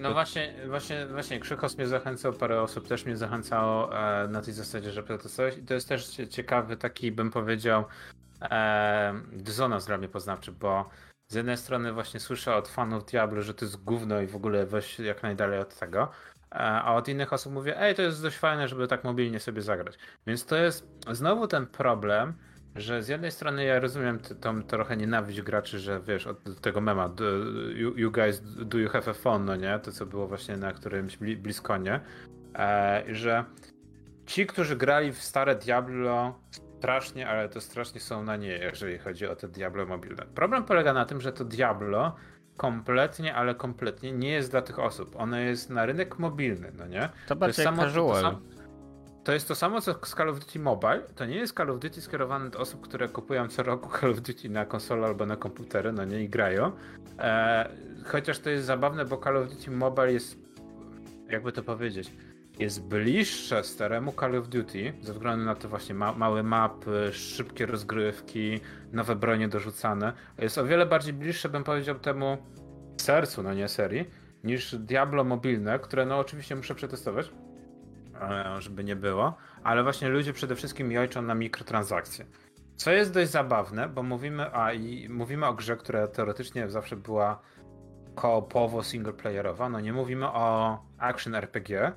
[0.00, 4.54] no właśnie, właśnie, właśnie Krzykos mnie zachęcał, parę osób też mnie zachęcało e, na tej
[4.54, 7.84] zasadzie, że protestować i to jest też ciekawy taki, bym powiedział,
[8.42, 10.88] e, dysonans dla mnie poznawczy, bo
[11.28, 14.66] z jednej strony właśnie słyszę od fanów Diablo, że to jest gówno i w ogóle
[14.66, 16.10] weź jak najdalej od tego,
[16.52, 19.62] e, a od innych osób mówię, ej, to jest dość fajne, żeby tak mobilnie sobie
[19.62, 19.98] zagrać.
[20.26, 22.34] Więc to jest znowu ten problem,
[22.76, 27.08] że z jednej strony ja rozumiem tą trochę nienawiść graczy, że wiesz, od tego mema
[27.08, 27.24] do,
[27.74, 29.78] you, you, guys, do you have a phone, no nie?
[29.78, 32.00] To co było właśnie na którymś bliskonie,
[32.54, 33.44] e, że
[34.26, 36.40] ci, którzy grali w stare Diablo
[36.78, 40.26] strasznie, ale to strasznie są na nie, jeżeli chodzi o te Diablo mobilne.
[40.34, 42.16] Problem polega na tym, że to Diablo
[42.56, 45.16] kompletnie, ale kompletnie nie jest dla tych osób.
[45.16, 47.08] Ono jest na rynek mobilny, no nie?
[47.28, 48.22] To bardziej to casual.
[48.22, 48.59] To, to,
[49.32, 51.00] jest to samo co z Call of Duty Mobile.
[51.14, 54.20] To nie jest Call of Duty skierowane do osób, które kupują co roku Call of
[54.20, 56.72] Duty na konsolę albo na komputery, no nie, i grają.
[57.18, 57.68] E,
[58.04, 60.36] chociaż to jest zabawne, bo Call of Duty Mobile jest,
[61.28, 62.12] jakby to powiedzieć,
[62.58, 67.66] jest bliższe staremu Call of Duty, ze względu na to właśnie ma małe mapy, szybkie
[67.66, 68.60] rozgrywki,
[68.92, 70.12] nowe bronie dorzucane.
[70.38, 72.38] Jest o wiele bardziej bliższe, bym powiedział, temu
[72.96, 74.10] sercu, no nie serii,
[74.44, 77.30] niż Diablo mobilne, które no oczywiście muszę przetestować,
[78.58, 82.26] żeby nie było, ale właśnie ludzie przede wszystkim jojczą na mikrotransakcje.
[82.76, 87.40] Co jest dość zabawne, bo mówimy, a, i mówimy o grze, która teoretycznie zawsze była
[88.14, 91.92] koopowo singleplayerowa, no nie mówimy o action RPG,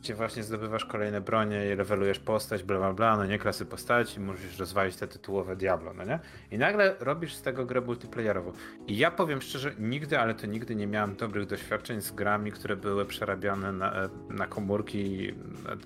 [0.00, 4.20] gdzie właśnie zdobywasz kolejne bronie i levelujesz postać, bla bla bla, no nie klasy postaci,
[4.20, 6.18] musisz rozwalić te tytułowe Diablo, no nie?
[6.50, 8.52] I nagle robisz z tego grę multiplayerową.
[8.86, 12.76] I ja powiem szczerze, nigdy, ale to nigdy nie miałem dobrych doświadczeń z grami, które
[12.76, 15.34] były przerabiane na, na komórki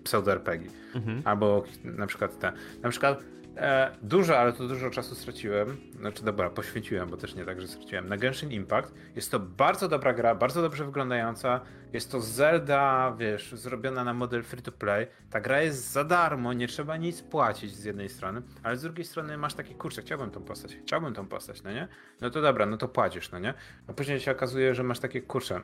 [0.05, 0.71] pseudo-RPG.
[0.95, 1.23] Mhm.
[1.25, 2.53] Albo na przykład te.
[2.83, 3.25] Na przykład
[3.57, 5.77] E, dużo, ale to dużo czasu straciłem.
[6.01, 8.09] Znaczy, dobra, poświęciłem, bo też nie tak, że straciłem.
[8.09, 11.61] Na Genshin Impact jest to bardzo dobra gra, bardzo dobrze wyglądająca.
[11.93, 15.07] Jest to Zelda, wiesz, zrobiona na model free to play.
[15.31, 19.05] Ta gra jest za darmo, nie trzeba nic płacić z jednej strony, ale z drugiej
[19.05, 21.89] strony masz taki kurczę, chciałbym tą postać, chciałbym tą postać, no nie?
[22.21, 23.55] No to dobra, no to płacisz, no nie?
[23.87, 25.61] A później się okazuje, że masz takie kurczę.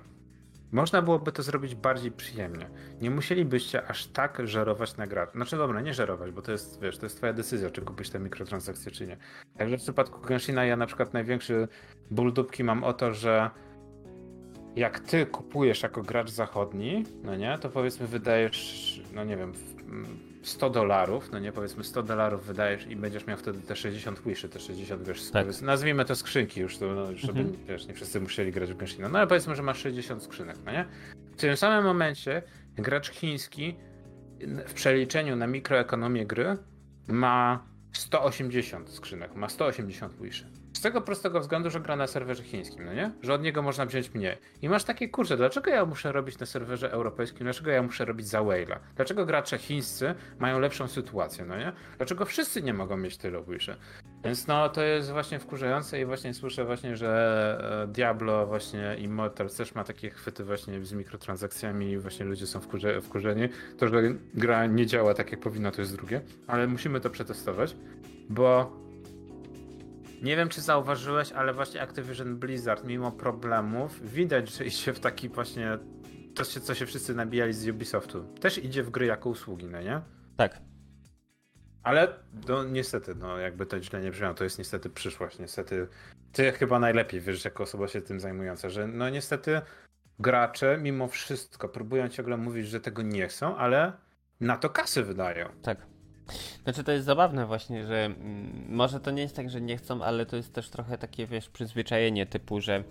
[0.72, 2.70] Można byłoby to zrobić bardziej przyjemnie.
[3.00, 5.26] Nie musielibyście aż tak żerować na grę.
[5.34, 8.18] Znaczy dobra, nie żerować, bo to jest, wiesz, to jest twoja decyzja, czy kupisz te
[8.18, 9.16] mikrotransakcje, czy nie.
[9.58, 11.68] Także w przypadku Genshina ja na przykład największy
[12.10, 13.50] ból dupki mam o to, że
[14.78, 19.52] jak ty kupujesz jako gracz zachodni, no nie, to powiedzmy wydajesz, no nie wiem,
[20.42, 24.48] 100 dolarów, no nie powiedzmy 100 dolarów wydajesz i będziesz miał wtedy te 60 wishy,
[24.48, 25.46] te 60, wiesz, tak.
[25.62, 27.66] nazwijmy to skrzynki już, to, no, żeby mhm.
[27.66, 29.08] wiesz, nie wszyscy musieli grać w Genshina.
[29.08, 30.84] No ale powiedzmy, że masz 60 skrzynek, no nie?
[31.32, 32.42] W tym samym momencie
[32.76, 33.76] gracz chiński
[34.66, 36.56] w przeliczeniu na mikroekonomię gry
[37.08, 40.57] ma 180 skrzynek, ma 180 wishy.
[40.72, 43.10] Z tego prostego względu, że gra na serwerze chińskim, no nie?
[43.22, 44.36] Że od niego można wziąć mniej.
[44.62, 47.44] I masz takie kurcze, dlaczego ja muszę robić na serwerze europejskim?
[47.44, 48.78] Dlaczego ja muszę robić za Whale'a?
[48.96, 51.72] Dlaczego gracze chińscy mają lepszą sytuację, no nie?
[51.96, 53.76] Dlaczego wszyscy nie mogą mieć tyle wiszy?
[54.24, 59.50] Więc no, to jest właśnie wkurzające i właśnie słyszę właśnie, że e, Diablo właśnie Immortal
[59.50, 63.48] też ma takie chwyty właśnie z mikrotransakcjami i właśnie ludzie są wkurze wkurzeni.
[63.78, 64.02] To, że
[64.34, 66.20] gra nie działa tak jak powinno, to jest drugie.
[66.46, 67.76] Ale musimy to przetestować,
[68.28, 68.72] bo
[70.22, 75.28] nie wiem, czy zauważyłeś, ale właśnie Activision Blizzard, mimo problemów, widać, że idzie w taki
[75.28, 75.78] właśnie.
[76.34, 78.24] To, się, co się wszyscy nabijali z Ubisoftu.
[78.40, 80.00] Też idzie w gry jako usługi, no nie?
[80.36, 80.60] Tak.
[81.82, 82.14] Ale
[82.48, 85.38] no niestety, no jakby to źle nie brzmiało, to jest niestety przyszłość.
[85.38, 85.88] Niestety,
[86.32, 89.60] ty chyba najlepiej wiesz, jako osoba się tym zajmująca, że no niestety
[90.18, 93.92] gracze mimo wszystko próbują ciągle mówić, że tego nie chcą, ale
[94.40, 95.48] na to kasy wydają.
[95.62, 95.86] Tak.
[96.64, 100.02] Znaczy to jest zabawne właśnie, że mm, może to nie jest tak, że nie chcą,
[100.02, 102.84] ale to jest też trochę takie, wiesz, przyzwyczajenie typu, że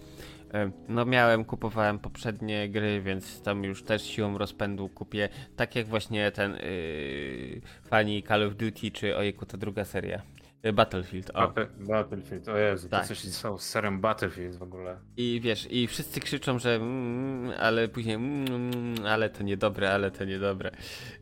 [0.54, 5.88] e, no miałem, kupowałem poprzednie gry, więc tam już też siłą rozpędu kupię, tak jak
[5.88, 10.37] właśnie ten yy, fani Call of Duty, czy ojejku, to druga seria.
[10.66, 11.54] Y, Battlefield, o.
[11.80, 13.02] Battlefield, o Jezu, tak.
[13.02, 14.98] to coś są z serią Battlefield w ogóle.
[15.18, 20.26] I wiesz, i wszyscy krzyczą, że mm, ale później mm, ale to niedobre, ale to
[20.26, 20.72] niedobre.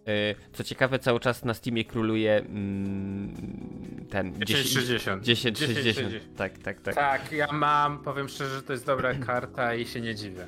[0.08, 3.34] E, co ciekawe, cały czas na Steamie króluje mm,
[4.10, 5.26] ten 1060.
[5.26, 6.14] 1060.
[6.38, 6.96] Tak, tak, tak.
[6.96, 10.48] Tak, ja mam, powiem szczerze, że to jest dobra karta i się nie dziwię.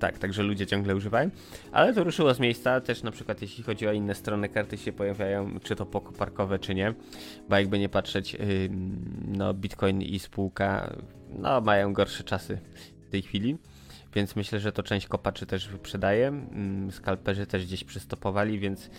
[0.00, 1.30] Tak, także ludzie ciągle używają,
[1.72, 4.92] ale to ruszyło z miejsca, też na przykład jeśli chodzi o inne strony karty się
[4.92, 6.94] pojawiają, czy to pokoparkowe, czy nie,
[7.48, 8.36] bo jakby nie patrzeć,
[9.26, 10.96] no Bitcoin i spółka,
[11.38, 12.58] no mają gorsze czasy
[13.06, 13.56] w tej chwili
[14.16, 16.28] więc myślę, że to część kopaczy też wyprzedaje.
[16.28, 18.90] Mm, skalperzy też gdzieś przystopowali, więc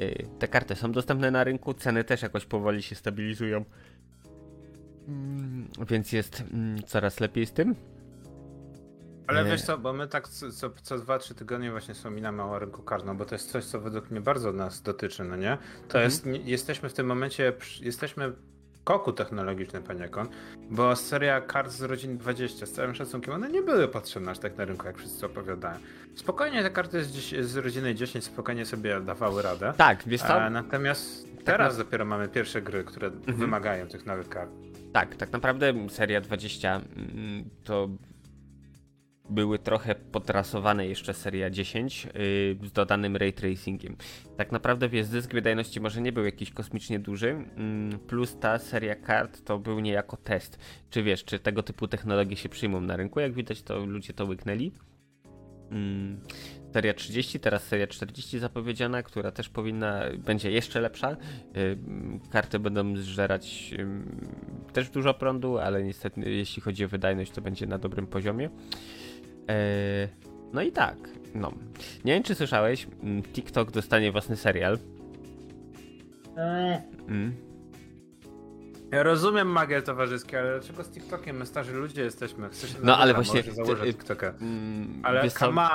[0.00, 3.64] Y, te karty są dostępne na rynku, ceny też jakoś powoli się stabilizują.
[5.08, 7.74] Mm, więc jest mm, coraz lepiej z tym.
[9.26, 9.50] Ale Nie.
[9.50, 13.14] wiesz co, bo my tak co, co, co 2-3 tygodnie właśnie wspominamy o rynku karno,
[13.14, 15.58] bo to jest coś, co według mnie bardzo nas dotyczy, no nie?
[15.88, 16.04] To Mhm.
[16.04, 18.32] jest, jesteśmy w tym momencie, jesteśmy
[18.86, 20.30] w koku technologicznym poniekąd,
[20.70, 24.56] bo seria kart z rodzin 20, z całym szacunkiem, one nie były potrzebne aż tak
[24.58, 25.78] na rynku, jak wszyscy opowiadają.
[26.14, 27.10] Spokojnie te karty z,
[27.46, 29.72] z rodziny 10 spokojnie sobie dawały radę.
[29.76, 30.50] Tak, wiesz co?
[30.50, 33.36] Natomiast teraz dopiero mamy pierwsze gry, które Mhm.
[33.38, 34.50] wymagają tych nowych kart.
[34.92, 37.88] Tak, tak naprawdę seria 20 mm, to
[39.30, 43.96] były trochę potrasowane jeszcze seria 10 yy, z dodanym ray tracingiem.
[44.36, 48.94] Tak naprawdę wiesz, zysk wydajności może nie był jakiś kosmicznie duży, mm, plus ta seria
[48.94, 50.58] kart to był niejako test.
[50.90, 53.20] Czy wiesz, czy tego typu technologie się przyjmą na rynku?
[53.20, 54.72] Jak widać, to ludzie to łyknęli.
[55.70, 56.20] Mm,
[56.76, 61.16] Seria 30, teraz seria 40 zapowiedziana, która też powinna, będzie jeszcze lepsza.
[61.56, 64.20] Ym, Karty będą zżerać ym,
[64.72, 68.50] też dużo prądu, ale niestety jeśli chodzi o wydajność, to będzie na dobrym poziomie.
[69.48, 70.08] E,
[70.52, 70.96] No i tak,
[71.34, 71.52] no.
[72.04, 74.78] Nie wiem, czy słyszałeś, mm, TikTok dostanie własny serial.
[77.08, 77.34] Mm.
[78.92, 81.36] Ja rozumiem magię towarzyskie, ale dlaczego z TikTokiem?
[81.36, 82.48] My starzy ludzie jesteśmy.
[82.48, 84.34] Chcesz No, ale właśnie, Może założę ty- TikToka.
[84.40, 85.22] Mm, Ale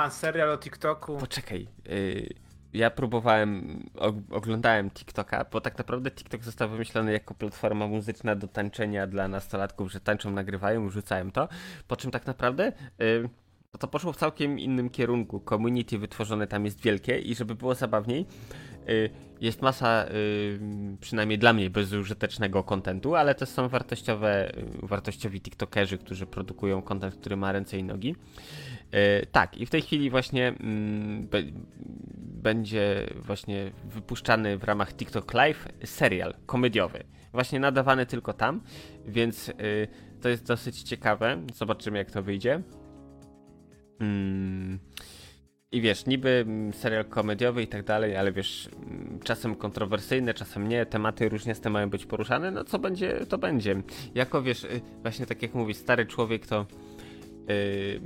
[0.04, 1.16] on, serial o TikToku.
[1.18, 1.68] Poczekaj.
[1.90, 2.34] y,
[2.72, 8.48] ja próbowałem, og- oglądałem TikToka, bo tak naprawdę TikTok został wymyślony jako platforma muzyczna do
[8.48, 11.48] tańczenia dla nastolatków, że tańczą, nagrywają, rzucają to.
[11.88, 13.28] Po czym tak naprawdę y,
[13.72, 15.40] to, to poszło w całkiem innym kierunku.
[15.40, 18.26] Community wytworzone tam jest wielkie i żeby było zabawniej,
[18.88, 20.58] y, jest masa, y,
[21.00, 27.14] przynajmniej dla mnie, bezużytecznego kontentu, ale też są wartościowe, y, wartościowi TikTokerzy, którzy produkują kontent,
[27.14, 28.16] który ma ręce i nogi.
[29.32, 31.28] Tak, i w tej chwili właśnie mm,
[32.16, 37.04] będzie właśnie wypuszczany w ramach TikTok Live serial komediowy.
[37.32, 38.60] Właśnie nadawany tylko tam,
[39.06, 39.52] więc
[40.20, 41.42] to jest dosyć ciekawe.
[41.54, 42.62] Zobaczymy, jak to wyjdzie.
[44.02, 44.78] Mm,
[45.72, 50.68] I wiesz, niby mm, serial komediowy i tak dalej, ale wiesz, mm, czasem kontrowersyjne, czasem
[50.68, 51.30] nie, tematy
[51.62, 53.82] tym mają być poruszane, no co będzie, to będzie.
[54.14, 56.66] Jako wiesz, y, właśnie tak jak mówi stary człowiek, to
[57.50, 58.00] y,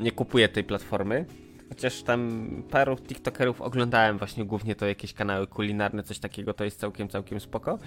[0.00, 1.26] nie kupuję tej platformy.
[1.68, 6.80] Chociaż tam paru TikTokerów oglądałem właśnie głównie to jakieś kanały kulinarne, coś takiego, to jest
[6.80, 7.78] całkiem, całkiem spoko.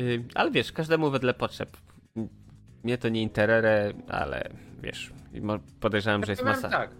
[0.00, 1.76] Y, ale wiesz, każdemu wedle potrzeb.
[2.84, 4.50] Mnie to nie interere, ale
[4.80, 5.12] wiesz,
[5.80, 6.68] podejrzewam, że jest masa.
[6.68, 6.90] Tak.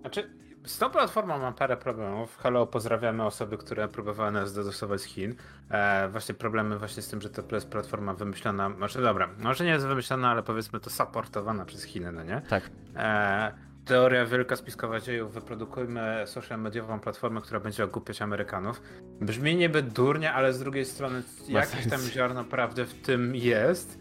[0.00, 0.30] Znaczy,
[0.64, 2.38] z tą platformą mam parę problemów.
[2.38, 5.34] Hello, pozdrawiamy osoby, które próbowały nas dostosować z Chin.
[5.70, 9.70] E, właśnie problemy właśnie z tym, że to jest platforma wymyślona, znaczy dobra, może nie
[9.70, 12.42] jest wymyślona, ale powiedzmy to supportowana przez Chiny, no nie?
[12.48, 13.52] Tak, E,
[13.84, 18.82] teoria wielka spiskowa dziejów, wyprodukujmy social mediową platformę, która będzie ogłupiać Amerykanów.
[19.20, 23.99] Brzmi niby durnie, ale z drugiej strony jakieś tam ziarno prawdy w tym jest.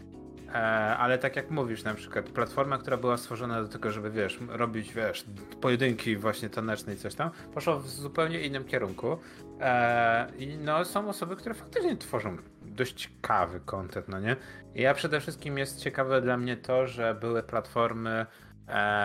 [0.54, 4.40] E, ale tak jak mówisz, na przykład platforma, która była stworzona do tego, żeby wiesz,
[4.48, 5.26] robić, wiesz,
[5.62, 9.18] pojedynki właśnie taneczne i coś tam, poszła w zupełnie innym kierunku.
[9.62, 14.36] E, I no są osoby, które faktycznie tworzą dość ciekawy content, no nie?
[14.76, 18.26] I ja przede wszystkim jest ciekawe dla mnie to, że były platformy
[18.68, 19.04] e,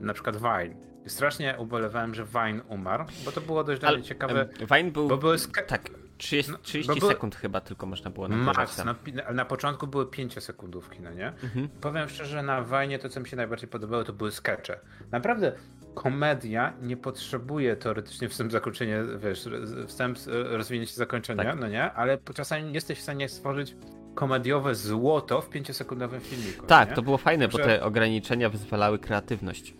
[0.00, 0.74] na przykład Vine.
[1.06, 4.46] Strasznie ubolewałem, że Vine umarł, bo to było dość dla mnie ciekawe,
[4.76, 5.08] Vine był.
[5.08, 5.90] bo były sk- Tak,
[6.22, 8.94] 30, No, 30 bo były- sekund chyba tylko można było nagrywać Max, na,
[9.24, 11.26] na, na początku były 5-sekundówki, no nie?
[11.28, 11.68] Mhm.
[11.80, 14.78] Powiem szczerze, na Wajnie to, co mi się najbardziej podobało, to były skecze.
[15.10, 15.52] Naprawdę,
[15.94, 19.48] komedia nie potrzebuje teoretycznie wstęp, zakończenie, wiesz,
[19.86, 20.18] wstęp,
[20.50, 21.60] rozwinięcie zakończenia, Tak.
[21.60, 21.92] no nie?
[21.92, 23.76] Ale czasami jesteś w stanie stworzyć
[24.14, 26.66] komediowe złoto w 5-sekundowym filmiku.
[26.66, 26.94] Tak, nie?
[26.96, 29.74] to było fajne, bo Także- te ograniczenia wyzwalały kreatywność.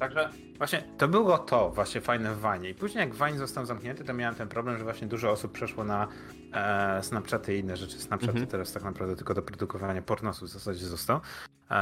[0.00, 0.30] Także
[0.60, 2.68] właśnie to było to właśnie fajne w Vine.
[2.68, 5.84] I później jak Vine został zamknięty, to miałem ten problem, że właśnie dużo osób przeszło
[5.84, 6.08] na
[6.52, 7.98] e, Snapchaty i inne rzeczy.
[7.98, 8.46] Snapchat Mhm.
[8.46, 11.20] teraz tak naprawdę tylko do produkowania pornosów w zasadzie został.
[11.70, 11.74] E,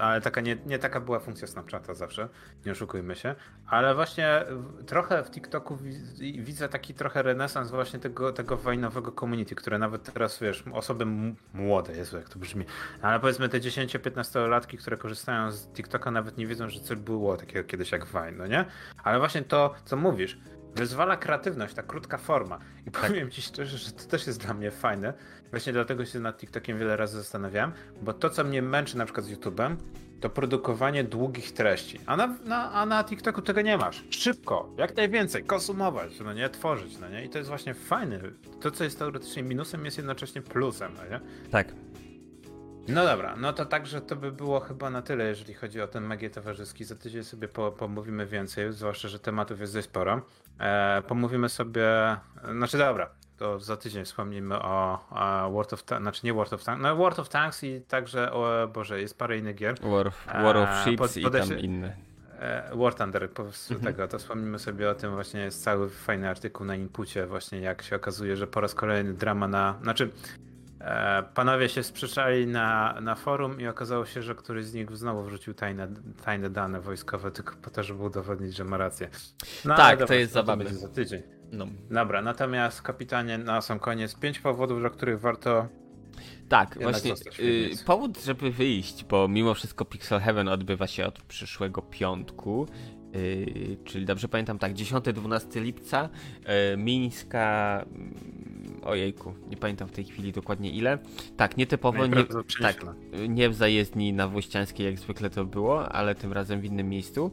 [0.00, 2.28] ale taka nie, nie taka była funkcja Snapchata zawsze,
[2.66, 3.34] nie oszukujmy się.
[3.66, 4.44] Ale właśnie
[4.86, 10.12] trochę w TikToku wi- widzę taki trochę renesans właśnie tego, tego Vine'owego community, które nawet
[10.12, 11.06] teraz, wiesz, osoby
[11.54, 12.64] młode, Jezu, jak to brzmi,
[13.02, 17.36] ale powiedzmy te 10-15 latki, które korzystają z TikToka nawet nie wiedzą, że coś było
[17.36, 18.64] takiego kiedyś jak Vine, no nie?
[19.04, 20.38] Ale właśnie to, co mówisz,
[20.76, 22.58] wyzwala kreatywność, ta krótka forma.
[22.86, 25.14] I powiem ci szczerze, że to też jest dla mnie fajne.
[25.50, 27.72] Właśnie dlatego się nad TikTokiem wiele razy zastanawiałem,
[28.02, 29.76] bo to, co mnie męczy na przykład z YouTube'em,
[30.20, 32.00] to produkowanie długich treści.
[32.06, 34.04] A na, na, a na TikToku tego nie masz.
[34.10, 37.24] Szybko, jak najwięcej, konsumować, no nie, tworzyć, no nie?
[37.24, 38.20] I to jest właśnie fajne.
[38.60, 41.20] To, co jest teoretycznie minusem, jest jednocześnie plusem, no nie?
[41.50, 41.68] Tak.
[42.88, 46.04] No dobra, no to także to by było chyba na tyle, jeżeli chodzi o ten
[46.04, 46.84] magię towarzyski.
[46.84, 50.22] Za tydzień sobie po, pomówimy więcej, zwłaszcza, że tematów jest dość sporo.
[50.60, 51.86] E, pomówimy sobie,
[52.52, 56.64] znaczy dobra, to za tydzień wspomnimy o, o World of Tanks, znaczy nie World of
[56.64, 59.74] Tanks, no World of Tanks i także, o Boże, jest parę innych gier.
[59.82, 61.96] War of, War of A, Ships pod- i podejście- tam inne.
[62.40, 63.94] E, War Thunder, po prostu Mhm.
[63.94, 67.82] tego, to wspomnimy sobie o tym, właśnie jest cały fajny artykuł na inpucie, właśnie jak
[67.82, 70.36] się okazuje, że po raz kolejny drama na, znaczy e,
[71.34, 75.54] panowie się sprzeczali na, na forum i okazało się, że któryś z nich znowu wrzucił
[75.54, 75.88] tajne,
[76.24, 79.08] tajne dane wojskowe, tylko po to, żeby udowodnić, że ma rację.
[79.64, 80.64] No, Tak, to jest no zabawne.
[80.64, 81.22] będzie za tydzień.
[81.52, 81.66] No.
[81.90, 85.68] Dobra, natomiast kapitanie, na sam koniec, pięć powodów, dla których warto
[86.48, 87.44] Tak, Jednak właśnie.
[87.44, 92.66] Y, powód, żeby wyjść, bo mimo wszystko Pixel Heaven odbywa się od przyszłego piątku.
[93.16, 96.08] y, czyli dobrze pamiętam, tak, 10-12 lipca.
[96.74, 97.84] y, Mińska.
[98.86, 100.98] Ojejku, nie pamiętam w tej chwili dokładnie ile.
[101.36, 102.24] Tak, nietypowo, nie,
[102.60, 102.76] tak,
[103.28, 107.30] nie w zajezdni na Włościańskiej, jak zwykle to było, ale tym razem w innym miejscu.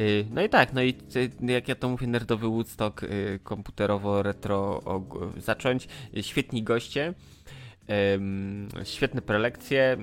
[0.00, 0.94] Y, No i tak, no i
[1.42, 5.88] jak ja to mówię, nerdowy Woodstock y, komputerowo retro og- zacząć.
[6.20, 7.14] Świetni goście.
[8.84, 9.96] Świetne prelekcje,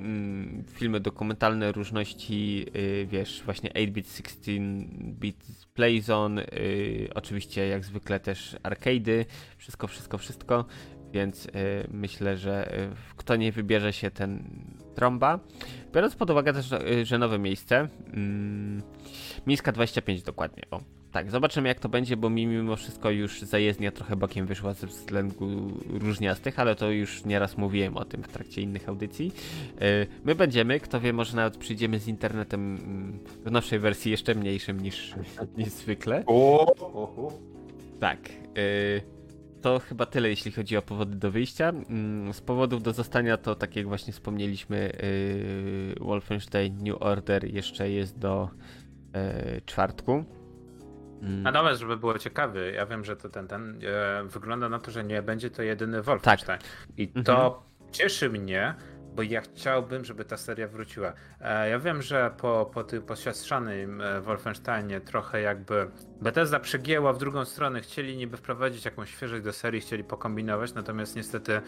[0.72, 9.24] filmy dokumentalne różności, y, wiesz, właśnie 8-bit, 16-bit Playzone, y, oczywiście jak zwykle też arcade'y,
[9.58, 10.64] wszystko, wszystko, wszystko,
[11.12, 11.50] więc y,
[11.90, 14.44] myślę, że y, kto nie wybierze się ten
[14.94, 15.38] trąba.
[15.92, 18.82] Biorąc pod uwagę też, y, że nowe miejsce, mm,
[19.46, 20.97] Mińska 25 dokładnie, o.
[21.12, 24.86] Tak, zobaczymy jak to będzie, bo mi mimo wszystko już zajezdnia trochę bokiem wyszła ze
[24.86, 29.32] względu różniastych, ale to już nieraz mówiłem o tym w trakcie innych audycji.
[29.80, 34.34] Yy, My będziemy, kto wie, może nawet przyjdziemy z internetem mm, w nowszej wersji jeszcze
[34.34, 35.14] mniejszym niż,
[35.58, 36.24] niż zwykle.
[38.00, 38.18] Tak.
[38.58, 39.02] y,
[39.62, 41.68] To chyba tyle, jeśli chodzi o powody do wyjścia.
[41.68, 47.90] Mm, Z powodów do zostania to, tak jak właśnie wspomnieliśmy, y, Wolfenstein New Order jeszcze
[47.90, 48.48] jest do
[49.56, 50.24] y, czwartku.
[51.22, 54.90] Mm, Natomiast, żeby było ciekawie, ja wiem, że to ten, ten e, wygląda na to,
[54.90, 56.58] że nie będzie to jedyny Wolfenstein.
[56.96, 57.24] I Mhm.
[57.24, 57.62] to
[57.92, 58.74] cieszy mnie,
[59.14, 61.12] bo ja chciałbym, żeby ta seria wróciła.
[61.40, 65.90] E, ja wiem, że po, po tym posiostrzanym e, Wolfensteinie trochę jakby
[66.22, 71.16] Bethesda przegięła w drugą stronę, chcieli niby wprowadzić jakąś świeżość do serii, chcieli pokombinować, natomiast
[71.16, 71.60] niestety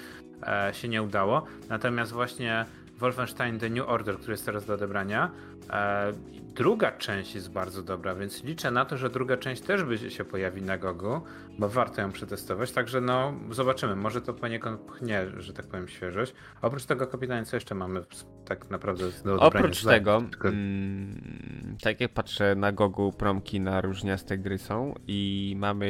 [0.46, 1.44] e, się nie udało.
[1.68, 2.64] Natomiast właśnie
[3.00, 5.30] Wolfenstein The New Order, który jest teraz do odebrania,
[5.70, 6.12] e,
[6.54, 10.24] druga część jest bardzo dobra, więc liczę na to, że druga część też by się
[10.24, 11.20] pojawi na Gogu,
[11.58, 16.34] bo warto ją przetestować, także no zobaczymy, może to poniekąd pchnie, że tak powiem, świeżość.
[16.62, 18.02] Oprócz tego, kapitanie, co jeszcze mamy
[18.44, 19.46] tak naprawdę do odebrania?
[19.46, 25.54] Oprócz tego, tylko- mm, tak jak patrzę na Gogu, promki na różniaste gry są i
[25.58, 25.88] mamy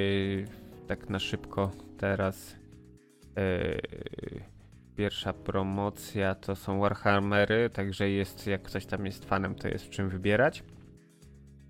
[0.87, 2.57] tak na szybko teraz
[3.37, 3.79] e,
[4.97, 9.91] pierwsza promocja to są Warhammery, także jest, jak ktoś tam jest fanem, to jest w
[9.91, 10.63] czym wybierać.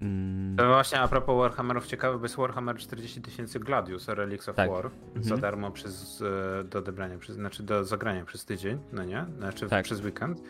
[0.03, 4.71] Mm, właśnie a propos Warhammerów ciekawe, bo jest Warhammer 40 tysięcy Gladius, Relics of Tak.
[4.71, 5.41] War, za Mhm.
[5.41, 6.23] darmo przez,
[6.61, 9.27] e, do odebrania, przez, znaczy do zagrania przez tydzień, no nie?
[9.39, 9.85] Znaczy Tak.
[9.85, 10.41] przez weekend.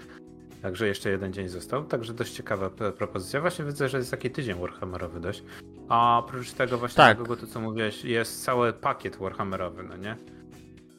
[0.63, 3.41] Także jeszcze jeden dzień został, także dość ciekawa propozycja.
[3.41, 5.43] Właśnie widzę, że jest taki tydzień Warhammerowy dość.
[5.89, 7.19] A oprócz tego właśnie Tak.
[7.19, 10.17] tego, to co mówiłeś, jest cały pakiet Warhammerowy, no nie?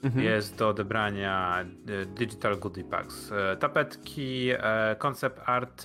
[0.03, 0.23] Mhm.
[0.23, 3.31] Jest do odebrania e, Digital Goodie Packs.
[3.31, 5.83] E, Tapetki, e, concept art,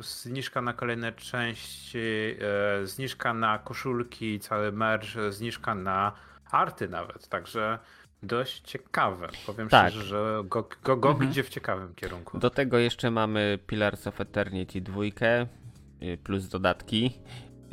[0.00, 2.36] zniżka na kolejne części,
[2.84, 6.12] zniżka na koszulki, cały merch, zniżka na
[6.50, 7.28] arty nawet.
[7.28, 7.78] Także
[8.22, 9.28] dość ciekawe.
[9.46, 9.90] Powiem Tak.
[9.90, 11.30] szczerze, że GOG, GOG, GOG Mhm.
[11.30, 12.38] idzie w ciekawym kierunku.
[12.38, 15.02] Do tego jeszcze mamy Pillars of Eternity 2
[16.02, 17.18] y, plus dodatki.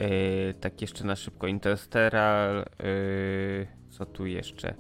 [0.01, 2.69] Y, Tak jeszcze na szybko Interstellar.
[2.84, 4.76] y, Co tu jeszcze?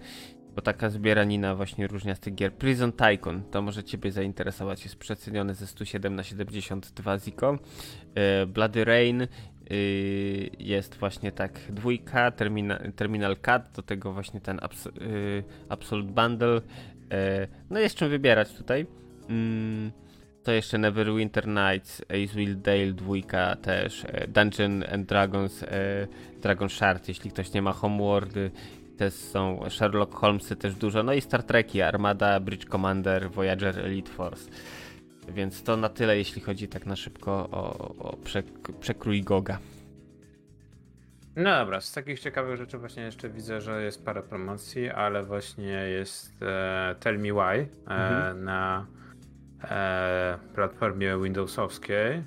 [0.59, 2.53] Bo taka zbieranina właśnie różniastych gier.
[2.53, 4.83] Prison Tycoon, to może Ciebie zainteresować.
[4.83, 7.59] Jest przeceniony ze 107 na 72 Ziko.
[8.43, 14.59] Y, Bloody Rain y, jest właśnie tak dwójka, termina, Terminal Cut, do tego właśnie ten
[14.61, 14.91] abs, y,
[15.69, 16.57] Absolute Bundle.
[16.57, 16.61] Y,
[17.69, 18.85] No jest czym wybierać tutaj.
[19.29, 19.91] Mm,
[20.43, 25.67] to jeszcze Neverwinter Nights, Acewild Dale 2 też, e, Dungeon and Dragons, e,
[26.41, 28.51] Dragon Shard, jeśli ktoś nie ma Homeworldy,
[28.99, 34.11] też są Sherlock Holmesy też dużo, no i Star Treki, Armada, Bridge Commander, Voyager Elite
[34.11, 34.49] Force.
[35.29, 39.59] Więc to na tyle, jeśli chodzi tak na szybko o, o przek- przekrój Goga.
[41.35, 45.65] No dobra, z takich ciekawych rzeczy właśnie jeszcze widzę, że jest parę promocji, ale właśnie
[45.73, 48.43] jest e, Tell Me Why e, Mhm.
[48.43, 48.85] na
[49.63, 52.23] e, platformie Windowsowskiej.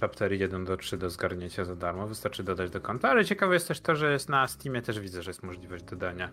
[0.00, 3.68] Chapter 1 do 3 do zgarnięcia za darmo, wystarczy dodać do konta, ale ciekawe jest
[3.68, 6.30] też to, że jest na Steamie, też widzę, że jest możliwość dodania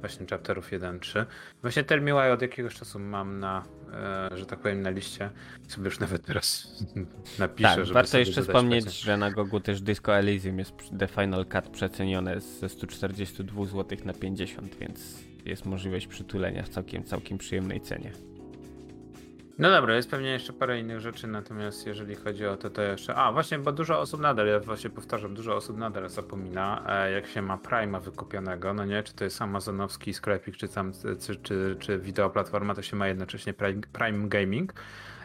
[0.00, 1.24] właśnie chapterów 1-3.
[1.62, 3.64] Właśnie Tell Me Why od jakiegoś czasu mam na
[4.32, 5.30] e, że tak powiem, na liście.
[5.68, 6.74] Sobie już nawet teraz
[7.38, 8.96] napiszę, tak, żeby warto jeszcze wspomnieć, pecę.
[8.96, 14.12] że na Gogu też Disco Elysium jest The Final Cut przecenione ze 142 zł na
[14.12, 18.12] 50, więc jest możliwość przytulenia w całkiem, całkiem przyjemnej cenie.
[19.60, 23.14] No dobra, jest pewnie jeszcze parę innych rzeczy, natomiast jeżeli chodzi o to, to jeszcze.
[23.14, 27.26] A właśnie, bo dużo osób nadal, ja właśnie powtarzam, dużo osób nadal zapomina, e, jak
[27.26, 31.76] się ma Prima wykupionego, no nie, czy to jest amazonowski sklepik, czy tam, czy, czy,
[31.78, 34.72] czy wideoplatforma, to się ma jednocześnie Prime, Prime Gaming.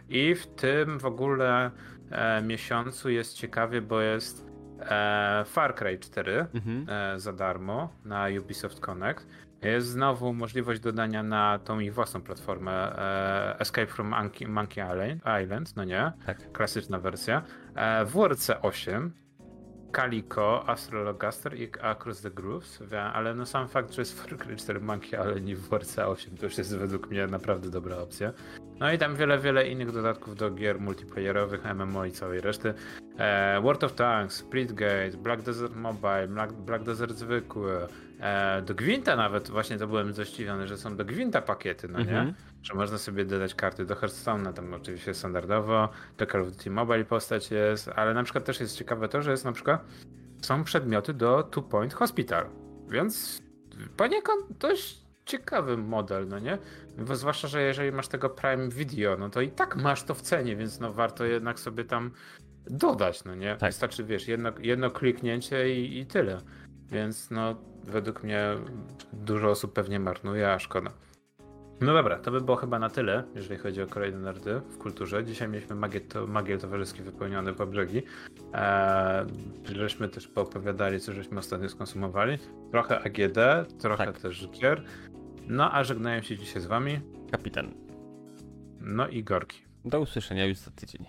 [0.09, 1.71] I w tym w ogóle
[2.11, 4.45] e, miesiącu jest ciekawie, bo jest
[4.79, 6.85] e, Far Cry 4 Mhm.
[6.89, 9.27] e, za darmo na Ubisoft Connect.
[9.61, 14.07] Jest znowu możliwość dodania na tą ich własną platformę e, Escape from
[14.47, 14.47] Monkey,
[15.43, 16.11] Island, no nie?
[16.25, 16.51] Tak.
[16.51, 17.41] Klasyczna wersja.
[17.75, 19.13] E, WRC 8,
[19.95, 24.79] Calico, Astrologaster i Across the Grooves, ale no sam fakt, że jest Far Cry 4
[24.79, 28.33] Monkey Island i WRC 8 to już jest według mnie naprawdę dobra opcja.
[28.79, 32.73] No i tam wiele, wiele innych dodatków do gier multiplayerowych, MMO i całej reszty.
[33.17, 37.87] E, World of Tanks, Splitgate, Black Desert Mobile, Black, Black Desert zwykły,
[38.19, 42.19] e, do Gwinta nawet, właśnie to byłem zdziwiony, że są do Gwinta pakiety, no nie?
[42.19, 42.33] Mhm.
[42.65, 47.05] Że można sobie dodać karty do Hearthstone'a, tam oczywiście standardowo, do Call of Duty Mobile
[47.05, 49.85] postać jest, ale na przykład też jest ciekawe to, że jest na przykład
[50.41, 52.45] są przedmioty do Two Point Hospital,
[52.89, 53.41] więc
[53.97, 56.57] poniekąd dość ciekawy model, no nie?
[56.97, 60.21] Bo zwłaszcza, że jeżeli masz tego Prime Video, no to i tak masz to w
[60.21, 62.11] cenie, więc no warto jednak sobie tam
[62.67, 63.55] dodać, no nie?
[63.55, 63.69] Tak.
[63.69, 66.41] Wystarczy, wiesz, jedno, jedno kliknięcie i, i tyle.
[66.91, 68.55] Więc no, według mnie
[69.13, 70.91] dużo osób pewnie marnuje, a szkoda.
[71.81, 75.23] No dobra, to by było chyba na tyle, jeżeli chodzi o kolejne nerdy w kulturze.
[75.25, 78.01] Dzisiaj mieliśmy magiel, to, magiel towarzyski wypełniony po brzegi.
[78.53, 79.25] Eee,
[79.75, 82.37] żeśmy też poopowiadali, co żeśmy ostatnio skonsumowali.
[82.71, 83.37] Trochę AGD,
[83.79, 84.19] trochę Tak.
[84.19, 84.83] też gier.
[85.47, 86.99] No a żegnają się dzisiaj z wami.
[87.31, 87.73] Kapitan.
[88.81, 89.61] No i Gorki.
[89.85, 91.05] Do usłyszenia już za tydzień.